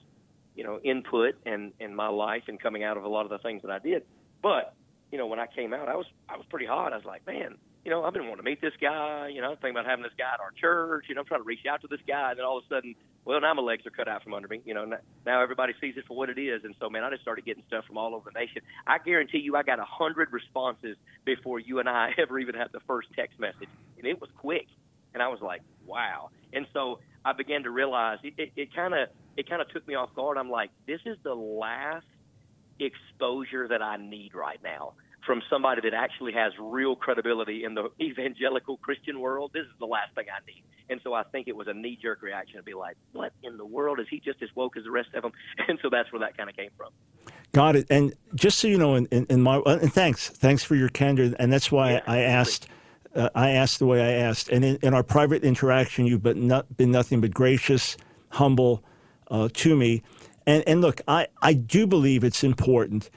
you 0.55 0.63
know, 0.63 0.79
input 0.83 1.35
and 1.45 1.73
in 1.79 1.95
my 1.95 2.07
life 2.07 2.43
and 2.47 2.59
coming 2.59 2.83
out 2.83 2.97
of 2.97 3.03
a 3.03 3.09
lot 3.09 3.25
of 3.25 3.29
the 3.29 3.39
things 3.39 3.61
that 3.63 3.71
I 3.71 3.79
did. 3.79 4.03
But 4.41 4.73
you 5.11 5.17
know, 5.17 5.27
when 5.27 5.39
I 5.39 5.47
came 5.47 5.73
out, 5.73 5.87
I 5.87 5.95
was 5.95 6.05
I 6.27 6.37
was 6.37 6.45
pretty 6.49 6.65
hot. 6.65 6.93
I 6.93 6.97
was 6.97 7.05
like, 7.05 7.25
man, 7.27 7.55
you 7.83 7.91
know, 7.91 8.03
I've 8.03 8.13
been 8.13 8.23
wanting 8.23 8.37
to 8.37 8.43
meet 8.43 8.61
this 8.61 8.73
guy. 8.81 9.29
You 9.33 9.41
know, 9.41 9.51
thinking 9.51 9.71
about 9.71 9.85
having 9.85 10.03
this 10.03 10.13
guy 10.17 10.31
at 10.33 10.39
our 10.39 10.51
church. 10.51 11.05
You 11.09 11.15
know, 11.15 11.21
I'm 11.21 11.27
trying 11.27 11.41
to 11.41 11.45
reach 11.45 11.65
out 11.69 11.81
to 11.81 11.87
this 11.87 12.01
guy, 12.07 12.31
and 12.31 12.39
then 12.39 12.45
all 12.45 12.57
of 12.57 12.63
a 12.63 12.73
sudden, 12.73 12.95
well, 13.29 13.39
now 13.39 13.53
my 13.53 13.61
legs 13.61 13.85
are 13.85 13.91
cut 13.91 14.07
out 14.07 14.23
from 14.23 14.33
under 14.33 14.47
me. 14.47 14.59
You 14.65 14.73
know, 14.73 14.85
now 15.23 15.43
everybody 15.43 15.73
sees 15.79 15.93
it 15.97 16.05
for 16.07 16.17
what 16.17 16.31
it 16.31 16.39
is, 16.39 16.63
and 16.63 16.73
so 16.79 16.89
man, 16.89 17.03
I 17.03 17.11
just 17.11 17.21
started 17.21 17.45
getting 17.45 17.61
stuff 17.67 17.85
from 17.85 17.95
all 17.95 18.15
over 18.15 18.31
the 18.33 18.39
nation. 18.39 18.63
I 18.87 18.97
guarantee 18.97 19.37
you, 19.37 19.55
I 19.55 19.61
got 19.61 19.77
a 19.77 19.85
hundred 19.85 20.33
responses 20.33 20.97
before 21.25 21.59
you 21.59 21.77
and 21.77 21.87
I 21.87 22.09
ever 22.17 22.39
even 22.39 22.55
had 22.55 22.69
the 22.71 22.79
first 22.87 23.09
text 23.15 23.39
message, 23.39 23.69
and 23.99 24.07
it 24.07 24.19
was 24.19 24.31
quick. 24.35 24.65
And 25.13 25.21
I 25.21 25.27
was 25.27 25.41
like, 25.41 25.61
wow. 25.85 26.31
And 26.53 26.65
so 26.73 27.01
I 27.23 27.33
began 27.33 27.61
to 27.63 27.69
realize 27.69 28.17
it. 28.23 28.73
Kind 28.75 28.95
of 28.95 29.09
it 29.37 29.47
kind 29.47 29.61
of 29.61 29.69
took 29.69 29.87
me 29.87 29.93
off 29.93 30.09
guard. 30.15 30.35
I'm 30.39 30.49
like, 30.49 30.71
this 30.87 31.01
is 31.05 31.17
the 31.21 31.35
last 31.35 32.07
exposure 32.79 33.67
that 33.67 33.83
I 33.83 33.97
need 33.97 34.33
right 34.33 34.59
now 34.63 34.93
from 35.25 35.41
somebody 35.49 35.81
that 35.81 35.93
actually 35.93 36.33
has 36.33 36.53
real 36.59 36.95
credibility 36.95 37.63
in 37.63 37.73
the 37.73 37.89
evangelical 38.01 38.77
Christian 38.77 39.19
world. 39.19 39.51
This 39.53 39.63
is 39.63 39.79
the 39.79 39.85
last 39.85 40.15
thing 40.15 40.25
I 40.29 40.45
need. 40.45 40.63
And 40.89 40.99
so 41.03 41.13
I 41.13 41.23
think 41.23 41.47
it 41.47 41.55
was 41.55 41.67
a 41.67 41.73
knee 41.73 41.97
jerk 42.01 42.21
reaction 42.21 42.57
to 42.57 42.63
be 42.63 42.73
like, 42.73 42.95
what 43.11 43.31
in 43.43 43.57
the 43.57 43.65
world? 43.65 43.99
Is 43.99 44.07
he 44.09 44.19
just 44.19 44.41
as 44.41 44.49
woke 44.55 44.77
as 44.77 44.83
the 44.83 44.91
rest 44.91 45.09
of 45.13 45.23
them? 45.23 45.31
And 45.67 45.77
so 45.81 45.89
that's 45.89 46.11
where 46.11 46.19
that 46.21 46.35
kind 46.35 46.49
of 46.49 46.55
came 46.55 46.71
from. 46.75 46.89
Got 47.51 47.75
it. 47.75 47.87
And 47.89 48.13
just 48.33 48.59
so 48.59 48.67
you 48.67 48.77
know, 48.77 48.95
in, 48.95 49.05
in, 49.07 49.25
in 49.29 49.41
my 49.41 49.57
uh, 49.57 49.77
and 49.81 49.93
thanks, 49.93 50.29
thanks 50.29 50.63
for 50.63 50.75
your 50.75 50.89
candor. 50.89 51.35
And 51.37 51.53
that's 51.53 51.71
why 51.71 51.93
Yeah, 51.93 52.01
I 52.07 52.19
asked, 52.19 52.67
uh, 53.15 53.29
I 53.35 53.51
asked 53.51 53.79
the 53.79 53.85
way 53.85 54.01
I 54.01 54.19
asked. 54.19 54.49
And 54.49 54.65
in, 54.65 54.77
in 54.81 54.93
our 54.93 55.03
private 55.03 55.43
interaction, 55.43 56.05
you've 56.05 56.23
been, 56.23 56.47
not, 56.47 56.75
been 56.77 56.91
nothing 56.91 57.21
but 57.21 57.33
gracious, 57.33 57.97
humble 58.29 58.83
uh, 59.29 59.49
to 59.53 59.75
me. 59.75 60.01
And 60.45 60.63
and 60.67 60.81
look, 60.81 61.01
I 61.07 61.27
I 61.41 61.53
do 61.53 61.85
believe 61.85 62.23
it's 62.23 62.43
important. 62.43 63.11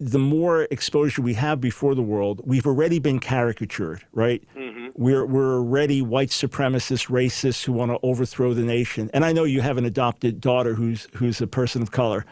The 0.00 0.18
more 0.18 0.62
exposure 0.70 1.22
we 1.22 1.34
have 1.34 1.60
before 1.60 1.94
the 1.94 2.02
world, 2.02 2.40
we've 2.44 2.66
already 2.66 2.98
been 2.98 3.18
caricatured, 3.18 4.02
right? 4.12 4.42
Mm-hmm. 4.56 4.88
We're, 4.94 5.26
we're 5.26 5.56
already 5.56 6.02
white 6.02 6.28
supremacists, 6.28 7.08
racists 7.08 7.64
who 7.64 7.72
want 7.72 7.90
to 7.90 7.98
overthrow 8.02 8.54
the 8.54 8.62
nation. 8.62 9.10
And 9.12 9.24
I 9.24 9.32
know 9.32 9.44
you 9.44 9.60
have 9.60 9.76
an 9.76 9.84
adopted 9.84 10.40
daughter 10.40 10.74
who's, 10.74 11.08
who's 11.14 11.40
a 11.40 11.46
person 11.46 11.82
of 11.82 11.90
color. 11.90 12.24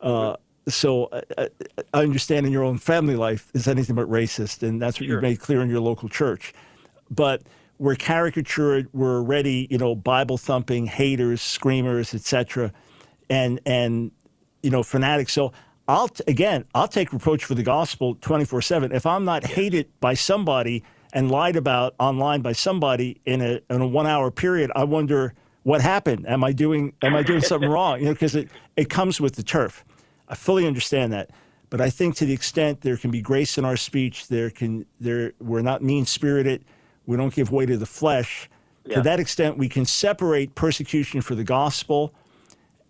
Uh, 0.00 0.36
so 0.68 1.06
uh, 1.06 1.22
uh, 1.38 1.48
I 1.92 2.02
understand 2.02 2.46
in 2.46 2.52
your 2.52 2.64
own 2.64 2.78
family 2.78 3.16
life 3.16 3.50
is 3.54 3.68
anything 3.68 3.96
but 3.96 4.08
racist, 4.08 4.62
and 4.62 4.80
that's 4.80 4.98
what 4.98 5.06
sure. 5.06 5.16
you've 5.16 5.22
made 5.22 5.40
clear 5.40 5.62
in 5.62 5.70
your 5.70 5.80
local 5.80 6.08
church. 6.08 6.54
But 7.10 7.42
we're 7.78 7.96
caricatured. 7.96 8.88
We're 8.92 9.16
already, 9.16 9.66
you 9.70 9.78
know, 9.78 9.94
Bible 9.94 10.38
thumping 10.38 10.86
haters, 10.86 11.42
screamers, 11.42 12.14
etc., 12.14 12.72
and 13.28 13.60
and 13.66 14.10
you 14.62 14.70
know 14.70 14.82
fanatics. 14.82 15.32
So 15.32 15.52
I'll 15.86 16.10
again, 16.26 16.64
I'll 16.74 16.88
take 16.88 17.12
reproach 17.12 17.44
for 17.44 17.54
the 17.54 17.62
gospel 17.62 18.16
twenty 18.20 18.44
four 18.44 18.62
seven. 18.62 18.92
If 18.92 19.06
I'm 19.06 19.24
not 19.24 19.44
hated 19.44 19.88
by 20.00 20.14
somebody 20.14 20.82
and 21.12 21.30
lied 21.30 21.56
about 21.56 21.94
online 21.98 22.40
by 22.40 22.52
somebody 22.52 23.20
in 23.24 23.40
a 23.42 23.60
in 23.68 23.80
a 23.80 23.86
one 23.86 24.06
hour 24.06 24.30
period, 24.30 24.70
I 24.74 24.84
wonder 24.84 25.34
what 25.62 25.80
happened. 25.80 26.26
Am 26.26 26.42
I 26.42 26.52
doing 26.52 26.94
Am 27.02 27.14
I 27.14 27.22
doing 27.22 27.42
something 27.42 27.68
wrong? 27.76 28.00
You 28.00 28.06
know, 28.06 28.12
because 28.12 28.34
it 28.34 28.48
it 28.76 28.88
comes 28.88 29.20
with 29.20 29.36
the 29.36 29.42
turf. 29.42 29.84
I 30.28 30.34
fully 30.34 30.66
understand 30.66 31.12
that. 31.12 31.30
But 31.68 31.80
I 31.80 31.90
think 31.90 32.14
to 32.16 32.24
the 32.24 32.32
extent 32.32 32.80
there 32.82 32.96
can 32.96 33.10
be 33.10 33.20
grace 33.20 33.58
in 33.58 33.64
our 33.64 33.76
speech, 33.76 34.28
there 34.28 34.48
can 34.48 34.86
there 35.00 35.32
we're 35.38 35.62
not 35.62 35.82
mean 35.82 36.06
spirited, 36.06 36.64
we 37.04 37.16
don't 37.16 37.34
give 37.34 37.50
way 37.50 37.66
to 37.66 37.76
the 37.76 37.86
flesh. 37.86 38.48
Yeah. 38.86 38.96
To 38.96 39.02
that 39.02 39.18
extent, 39.18 39.56
we 39.56 39.68
can 39.68 39.86
separate 39.86 40.54
persecution 40.54 41.22
for 41.22 41.34
the 41.34 41.44
gospel 41.44 42.14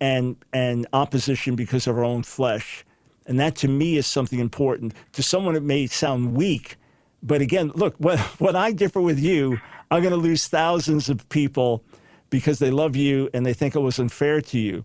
and 0.01 0.37
and 0.53 0.87
opposition 0.93 1.57
because 1.57 1.87
of 1.87 1.97
our 1.97 2.05
own 2.05 2.23
flesh. 2.23 2.85
And 3.27 3.41
that 3.41 3.57
to 3.57 3.69
me 3.69 3.97
is 3.97 4.07
something 4.07 4.39
important. 4.39 4.93
To 5.13 5.23
someone 5.23 5.57
it 5.57 5.63
may 5.63 5.87
sound 5.87 6.35
weak, 6.35 6.77
but 7.23 7.41
again, 7.41 7.73
look, 7.75 7.95
when, 7.99 8.19
when 8.39 8.55
I 8.55 8.73
differ 8.73 9.01
with 9.01 9.19
you, 9.19 9.59
I'm 9.91 10.03
going 10.03 10.13
to 10.13 10.21
lose 10.21 10.47
thousands 10.47 11.09
of 11.09 11.29
people 11.31 11.83
because 12.31 12.59
they 12.59 12.71
love 12.71 12.97
you 12.97 13.31
and 13.33 13.47
they 13.47 13.55
think 13.55 13.75
it 13.75 13.81
was 13.81 13.99
unfair 13.99 14.41
to 14.41 14.59
you. 14.59 14.85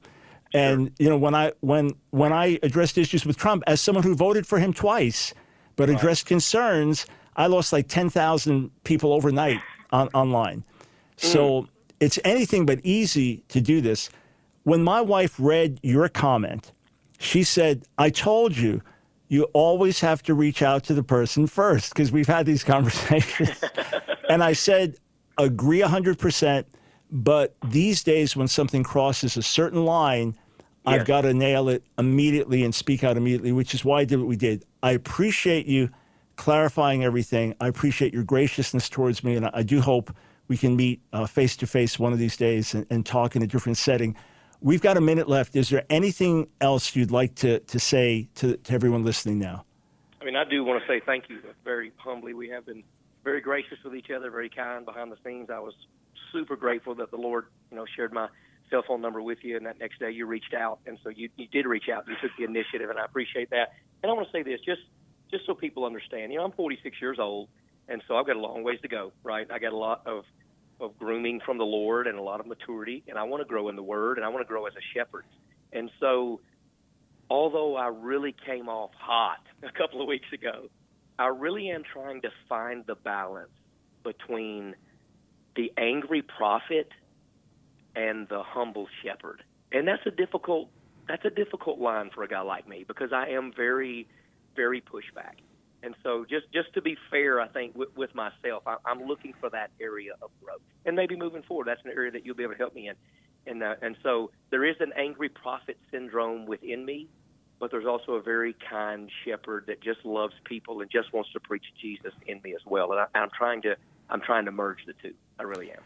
And 0.54 0.92
you 0.98 1.10
know, 1.10 1.18
when 1.18 1.36
I 1.36 1.52
when 1.60 1.92
when 2.10 2.34
I 2.34 2.58
addressed 2.64 2.98
issues 2.98 3.26
with 3.26 3.38
Trump 3.38 3.64
as 3.68 3.82
someone 3.82 4.04
who 4.04 4.16
voted 4.16 4.48
for 4.48 4.58
him 4.58 4.74
twice, 4.74 5.34
but 5.76 5.90
addressed 5.90 6.26
concerns, 6.26 7.06
I 7.36 7.48
lost 7.48 7.72
like 7.72 7.88
ten 7.88 8.10
thousand 8.10 8.72
people 8.84 9.14
overnight 9.14 9.60
on, 9.92 10.08
online. 10.10 10.64
So 11.18 11.64
mm. 11.64 11.68
it's 12.00 12.18
anything 12.24 12.66
but 12.66 12.80
easy 12.84 13.44
to 13.50 13.62
do 13.62 13.80
this. 13.80 14.10
When 14.64 14.84
my 14.84 15.02
wife 15.02 15.36
read 15.40 15.80
your 15.84 16.10
comment, 16.10 16.74
she 17.18 17.44
said, 17.44 17.84
"I 17.98 18.10
told 18.10 18.58
you." 18.58 18.82
You 19.32 19.44
always 19.54 20.00
have 20.00 20.24
to 20.24 20.34
reach 20.34 20.64
out 20.64 20.86
to 20.86 20.96
the 20.96 21.04
person 21.04 21.46
first 21.46 21.94
because 21.94 22.12
we've 22.12 22.26
had 22.26 22.48
these 22.48 22.64
conversations. 22.76 23.64
and 24.30 24.44
I 24.44 24.54
said, 24.54 24.96
agree 25.40 25.82
100%. 25.82 26.66
But 27.12 27.56
these 27.66 28.04
days, 28.04 28.36
when 28.36 28.48
something 28.48 28.84
crosses 28.84 29.36
a 29.36 29.42
certain 29.42 29.84
line, 29.84 30.36
yes. 30.36 30.46
I've 30.86 31.08
got 31.08 31.22
to 31.22 31.34
nail 31.34 31.70
it 31.70 31.84
immediately 31.98 32.64
and 32.64 32.74
speak 32.74 33.04
out 33.04 33.18
immediately, 33.18 33.52
which 33.52 33.74
is 33.74 33.84
why 33.84 34.02
I 34.02 34.06
did 34.06 34.20
what 34.20 34.28
we 34.28 34.36
did. 34.36 34.64
I 34.84 34.92
appreciate 34.92 35.66
you 35.66 35.90
clarifying 36.36 37.04
everything. 37.04 37.56
I 37.60 37.68
appreciate 37.68 38.14
your 38.14 38.24
graciousness 38.24 38.90
towards 38.90 39.24
me, 39.24 39.36
and 39.36 39.50
I, 39.54 39.64
do 39.64 39.82
hope 39.82 40.16
we 40.48 40.56
can 40.56 40.76
meet 40.76 41.02
uh, 41.12 41.26
face 41.26 41.58
to 41.58 41.68
face 41.68 41.98
one 41.98 42.14
of 42.14 42.20
these 42.20 42.38
days 42.38 42.74
and, 42.74 42.86
and, 42.90 43.06
talk 43.06 43.36
in 43.36 43.42
a 43.42 43.48
different 43.48 43.78
setting. 43.78 44.16
We've 44.62 44.82
got 44.82 44.98
a 44.98 45.02
minute 45.02 45.30
left. 45.30 45.56
Is 45.56 45.70
there 45.70 45.86
anything 45.90 46.50
else 46.60 46.96
you'd 46.96 47.12
like 47.12 47.36
to, 47.36 47.60
to 47.60 47.80
say 47.80 48.28
to, 48.36 48.58
to 48.58 48.74
everyone 48.74 49.06
listening 49.06 49.40
now? 49.40 49.66
I 50.22 50.26
mean, 50.26 50.36
I 50.36 50.44
do 50.44 50.64
want 50.66 50.82
to 50.82 50.88
say 50.88 51.02
thank 51.06 51.30
you 51.30 51.40
very 51.64 51.94
humbly. 51.98 52.34
We 52.34 52.50
have 52.50 52.66
been 52.66 52.84
very 53.24 53.40
gracious 53.40 53.78
with 53.86 53.96
each 53.96 54.10
other, 54.10 54.30
very 54.30 54.50
kind 54.50 54.86
behind 54.86 55.12
the 55.12 55.18
scenes. 55.24 55.50
I 55.50 55.60
was 55.60 55.74
super 56.34 56.58
grateful 56.58 56.96
that 56.96 57.10
the 57.10 57.18
Lord, 57.18 57.46
you 57.72 57.78
know, 57.78 57.86
shared 57.96 58.12
my 58.12 58.28
cell 58.70 58.84
phone 58.86 59.02
number 59.02 59.22
with 59.22 59.40
you, 59.44 59.56
and 59.56 59.66
that 59.66 59.80
next 59.80 60.00
day 60.00 60.12
you 60.12 60.26
reached 60.26 60.54
out, 60.54 60.80
and 60.86 60.98
so 61.04 61.10
you 61.10 61.30
you 61.38 61.48
did 61.48 61.66
reach 61.66 61.90
out. 61.94 62.06
You 62.08 62.16
took 62.22 62.32
the 62.38 62.44
initiative, 62.44 62.90
and 62.90 63.00
I 63.00 63.06
appreciate 63.06 63.50
that. 63.52 63.74
And 64.04 64.12
I 64.12 64.14
want 64.14 64.28
to 64.28 64.32
say 64.32 64.44
this, 64.44 64.60
just 64.66 64.82
just 65.32 65.46
so 65.46 65.54
people 65.54 65.86
understand. 65.86 66.32
You 66.32 66.40
know, 66.40 66.46
I'm 66.46 66.52
46 66.52 66.98
years 67.02 67.18
old, 67.20 67.50
and 67.88 68.04
so 68.08 68.18
I've 68.18 68.28
got 68.28 68.36
a 68.36 68.40
long 68.40 68.64
ways 68.64 68.80
to 68.82 68.88
go. 68.88 69.12
Right, 69.24 69.48
I 69.50 69.60
got 69.60 69.74
a 69.74 69.78
lot 69.78 70.02
of 70.06 70.26
of 70.80 70.98
grooming 70.98 71.42
from 71.46 71.58
the 71.58 71.66
Lord 71.66 72.08
and 72.08 72.18
a 72.18 72.22
lot 72.22 72.40
of 72.40 72.48
maturity, 72.48 73.04
and 73.08 73.18
I 73.18 73.24
want 73.24 73.42
to 73.42 73.48
grow 73.48 73.70
in 73.70 73.76
the 73.76 73.84
Word, 73.84 74.18
and 74.18 74.26
I 74.26 74.30
want 74.30 74.46
to 74.46 74.48
grow 74.48 74.66
as 74.66 74.74
a 74.74 74.98
shepherd. 74.98 75.26
And 75.74 75.92
so, 76.00 76.40
although 77.30 77.76
I 77.76 77.88
really 77.88 78.36
came 78.46 78.70
off 78.70 78.92
hot 78.98 79.42
a 79.64 79.72
couple 79.72 80.02
of 80.02 80.08
weeks 80.08 80.32
ago, 80.34 80.70
I 81.18 81.28
really 81.28 81.70
am 81.70 81.84
trying 81.84 82.22
to 82.22 82.30
find 82.48 82.86
the 82.86 82.96
balance 82.96 83.50
between 84.04 84.76
the 85.56 85.72
angry 85.78 86.22
prophet 86.22 86.90
and 87.96 88.28
the 88.30 88.42
humble 88.42 88.88
shepherd. 89.04 89.44
And 89.72 89.88
that's 89.88 90.06
a 90.06 90.12
difficult 90.12 90.70
that's 91.08 91.26
a 91.26 91.30
difficult 91.30 91.80
line 91.80 92.12
for 92.14 92.24
a 92.24 92.28
guy 92.28 92.42
like 92.42 92.68
me 92.68 92.86
because 92.88 93.12
I 93.12 93.30
am 93.30 93.52
very 93.56 94.08
very 94.56 94.82
pushback. 94.82 95.36
And 95.82 95.96
so 96.04 96.26
just 96.30 96.52
just 96.52 96.74
to 96.74 96.82
be 96.82 96.98
fair, 97.10 97.40
I 97.40 97.48
think 97.48 97.76
with, 97.76 97.96
with 97.96 98.14
myself, 98.14 98.64
I, 98.66 98.78
I'm 98.86 99.04
looking 99.04 99.34
for 99.40 99.50
that 99.52 99.72
area 99.80 100.14
of 100.22 100.30
growth. 100.44 100.62
And 100.86 100.96
maybe 100.96 101.16
moving 101.16 101.44
forward, 101.44 101.68
that's 101.68 101.84
an 101.86 101.92
area 101.92 102.12
that 102.12 102.26
you'll 102.26 102.36
be 102.36 102.44
able 102.44 102.54
to 102.54 102.60
help 102.60 102.76
me 102.76 102.90
in. 102.90 102.96
And 103.48 103.64
uh, 103.64 103.76
and 103.82 103.96
so 104.04 104.32
there 104.50 104.66
is 104.66 104.76
an 104.80 104.92
angry 104.98 105.30
prophet 105.30 105.78
syndrome 105.92 106.46
within 106.46 106.86
me, 106.86 107.08
but 107.60 107.72
there's 107.72 107.86
also 107.86 108.14
a 108.14 108.22
very 108.22 108.56
kind 108.70 109.10
shepherd 109.26 109.66
that 109.68 109.82
just 109.82 110.04
loves 110.04 110.34
people 110.44 110.82
and 110.82 110.92
just 110.92 111.14
wants 111.14 111.32
to 111.34 111.40
preach 111.40 111.66
Jesus 111.82 112.14
in 112.28 112.42
me 112.44 112.54
as 112.54 112.62
well. 112.66 112.92
And 112.92 113.02
I, 113.02 113.06
I'm 113.16 113.30
trying 113.36 113.62
to 113.64 113.76
I'm 114.10 114.22
trying 114.22 114.46
to 114.46 114.52
merge 114.52 114.80
the 114.86 114.94
two. 115.02 115.14
I 115.40 115.44
really 115.44 115.72
am. 115.72 115.82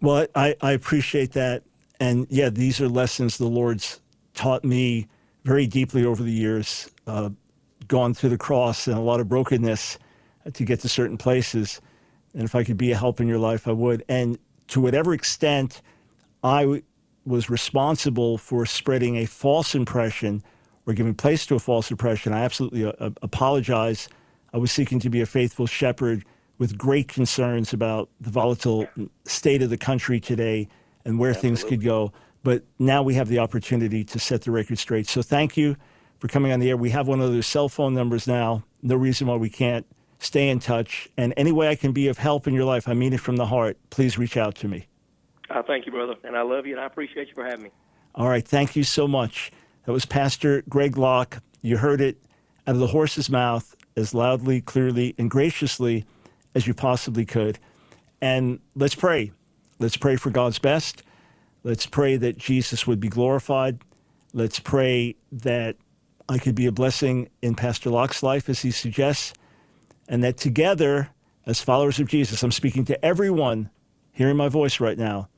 Well, 0.00 0.26
I, 0.34 0.56
I 0.60 0.72
appreciate 0.72 1.32
that. 1.32 1.62
And 2.00 2.26
yeah, 2.30 2.50
these 2.50 2.80
are 2.80 2.88
lessons 2.88 3.38
the 3.38 3.46
Lord's 3.46 4.00
taught 4.34 4.64
me 4.64 5.08
very 5.44 5.66
deeply 5.66 6.04
over 6.04 6.22
the 6.22 6.32
years, 6.32 6.90
uh, 7.06 7.30
gone 7.88 8.14
through 8.14 8.30
the 8.30 8.38
cross 8.38 8.86
and 8.86 8.96
a 8.96 9.00
lot 9.00 9.20
of 9.20 9.28
brokenness 9.28 9.98
to 10.52 10.64
get 10.64 10.80
to 10.80 10.88
certain 10.88 11.16
places. 11.16 11.80
And 12.34 12.42
if 12.42 12.54
I 12.54 12.64
could 12.64 12.76
be 12.76 12.92
a 12.92 12.96
help 12.96 13.20
in 13.20 13.28
your 13.28 13.38
life, 13.38 13.66
I 13.66 13.72
would. 13.72 14.04
And 14.08 14.38
to 14.68 14.80
whatever 14.80 15.14
extent 15.14 15.80
I 16.42 16.62
w- 16.62 16.82
was 17.24 17.48
responsible 17.48 18.38
for 18.38 18.66
spreading 18.66 19.16
a 19.16 19.26
false 19.26 19.74
impression 19.74 20.42
or 20.86 20.92
giving 20.92 21.14
place 21.14 21.46
to 21.46 21.54
a 21.54 21.58
false 21.58 21.90
impression, 21.90 22.32
I 22.32 22.42
absolutely 22.42 22.84
uh, 22.84 23.10
apologize. 23.22 24.08
I 24.52 24.58
was 24.58 24.70
seeking 24.70 24.98
to 25.00 25.10
be 25.10 25.20
a 25.20 25.26
faithful 25.26 25.66
shepherd 25.66 26.24
with 26.58 26.76
great 26.76 27.08
concerns 27.08 27.72
about 27.72 28.10
the 28.20 28.30
volatile 28.30 28.86
state 29.24 29.62
of 29.62 29.70
the 29.70 29.78
country 29.78 30.20
today 30.20 30.68
and 31.04 31.18
where 31.18 31.30
Absolutely. 31.30 31.56
things 31.56 31.68
could 31.68 31.82
go. 31.82 32.12
But 32.42 32.62
now 32.78 33.02
we 33.02 33.14
have 33.14 33.28
the 33.28 33.38
opportunity 33.38 34.04
to 34.04 34.18
set 34.18 34.42
the 34.42 34.50
record 34.50 34.78
straight. 34.78 35.08
So 35.08 35.22
thank 35.22 35.56
you 35.56 35.76
for 36.24 36.28
coming 36.28 36.52
on 36.52 36.58
the 36.58 36.70
air. 36.70 36.76
We 36.78 36.88
have 36.88 37.06
one 37.06 37.20
of 37.20 37.30
those 37.30 37.46
cell 37.46 37.68
phone 37.68 37.92
numbers 37.92 38.26
now. 38.26 38.64
No 38.80 38.96
reason 38.96 39.26
why 39.26 39.36
we 39.36 39.50
can't 39.50 39.84
stay 40.18 40.48
in 40.48 40.58
touch. 40.58 41.06
And 41.18 41.34
any 41.36 41.52
way 41.52 41.68
I 41.68 41.74
can 41.74 41.92
be 41.92 42.08
of 42.08 42.16
help 42.16 42.46
in 42.46 42.54
your 42.54 42.64
life, 42.64 42.88
I 42.88 42.94
mean 42.94 43.12
it 43.12 43.20
from 43.20 43.36
the 43.36 43.44
heart, 43.44 43.76
please 43.90 44.16
reach 44.16 44.38
out 44.38 44.54
to 44.54 44.68
me. 44.68 44.86
Uh, 45.50 45.62
thank 45.62 45.84
you, 45.84 45.92
brother. 45.92 46.14
And 46.24 46.34
I 46.34 46.40
love 46.40 46.64
you 46.64 46.72
and 46.72 46.80
I 46.80 46.86
appreciate 46.86 47.28
you 47.28 47.34
for 47.34 47.44
having 47.44 47.64
me. 47.64 47.70
All 48.14 48.26
right. 48.26 48.42
Thank 48.42 48.74
you 48.74 48.84
so 48.84 49.06
much. 49.06 49.52
That 49.84 49.92
was 49.92 50.06
Pastor 50.06 50.62
Greg 50.66 50.96
Locke. 50.96 51.42
You 51.60 51.76
heard 51.76 52.00
it 52.00 52.16
out 52.66 52.74
of 52.74 52.80
the 52.80 52.86
horse's 52.86 53.28
mouth 53.28 53.76
as 53.94 54.14
loudly, 54.14 54.62
clearly, 54.62 55.14
and 55.18 55.30
graciously 55.30 56.06
as 56.54 56.66
you 56.66 56.72
possibly 56.72 57.26
could. 57.26 57.58
And 58.22 58.60
let's 58.74 58.94
pray. 58.94 59.30
Let's 59.78 59.98
pray 59.98 60.16
for 60.16 60.30
God's 60.30 60.58
best. 60.58 61.02
Let's 61.64 61.84
pray 61.84 62.16
that 62.16 62.38
Jesus 62.38 62.86
would 62.86 62.98
be 62.98 63.10
glorified. 63.10 63.80
Let's 64.32 64.58
pray 64.58 65.16
that 65.30 65.76
I 66.28 66.38
could 66.38 66.54
be 66.54 66.66
a 66.66 66.72
blessing 66.72 67.28
in 67.42 67.54
Pastor 67.54 67.90
Locke's 67.90 68.22
life, 68.22 68.48
as 68.48 68.62
he 68.62 68.70
suggests, 68.70 69.34
and 70.08 70.24
that 70.24 70.36
together, 70.36 71.10
as 71.46 71.60
followers 71.60 71.98
of 71.98 72.08
Jesus, 72.08 72.42
I'm 72.42 72.52
speaking 72.52 72.84
to 72.86 73.04
everyone 73.04 73.70
hearing 74.12 74.36
my 74.36 74.48
voice 74.48 74.80
right 74.80 74.96
now, 74.96 75.28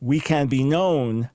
we 0.00 0.20
can 0.20 0.46
be 0.46 0.64
known 0.64 1.30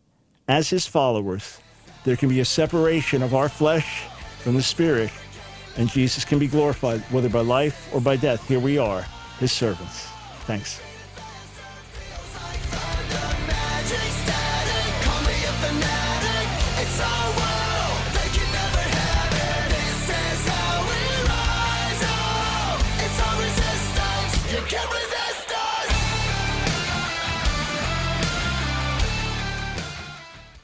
as 0.48 0.70
his 0.70 0.88
followers. 0.88 1.60
There 2.04 2.18
can 2.18 2.30
be 2.30 2.40
a 2.40 2.46
separation 2.46 3.22
of 3.22 3.34
our 3.34 3.50
flesh 3.50 4.08
from 4.40 4.56
the 4.56 4.64
spirit 4.64 5.12
and 5.78 5.90
Jesus 5.90 6.26
can 6.26 6.40
be 6.40 6.48
glorified, 6.48 7.02
whether 7.12 7.30
by 7.30 7.42
life 7.42 7.94
or 7.94 8.02
by 8.02 8.16
death. 8.16 8.48
Here 8.48 8.60
we 8.60 8.78
are, 8.78 9.06
his 9.40 9.52
servants. 9.52 10.08
Thanks. 10.46 10.82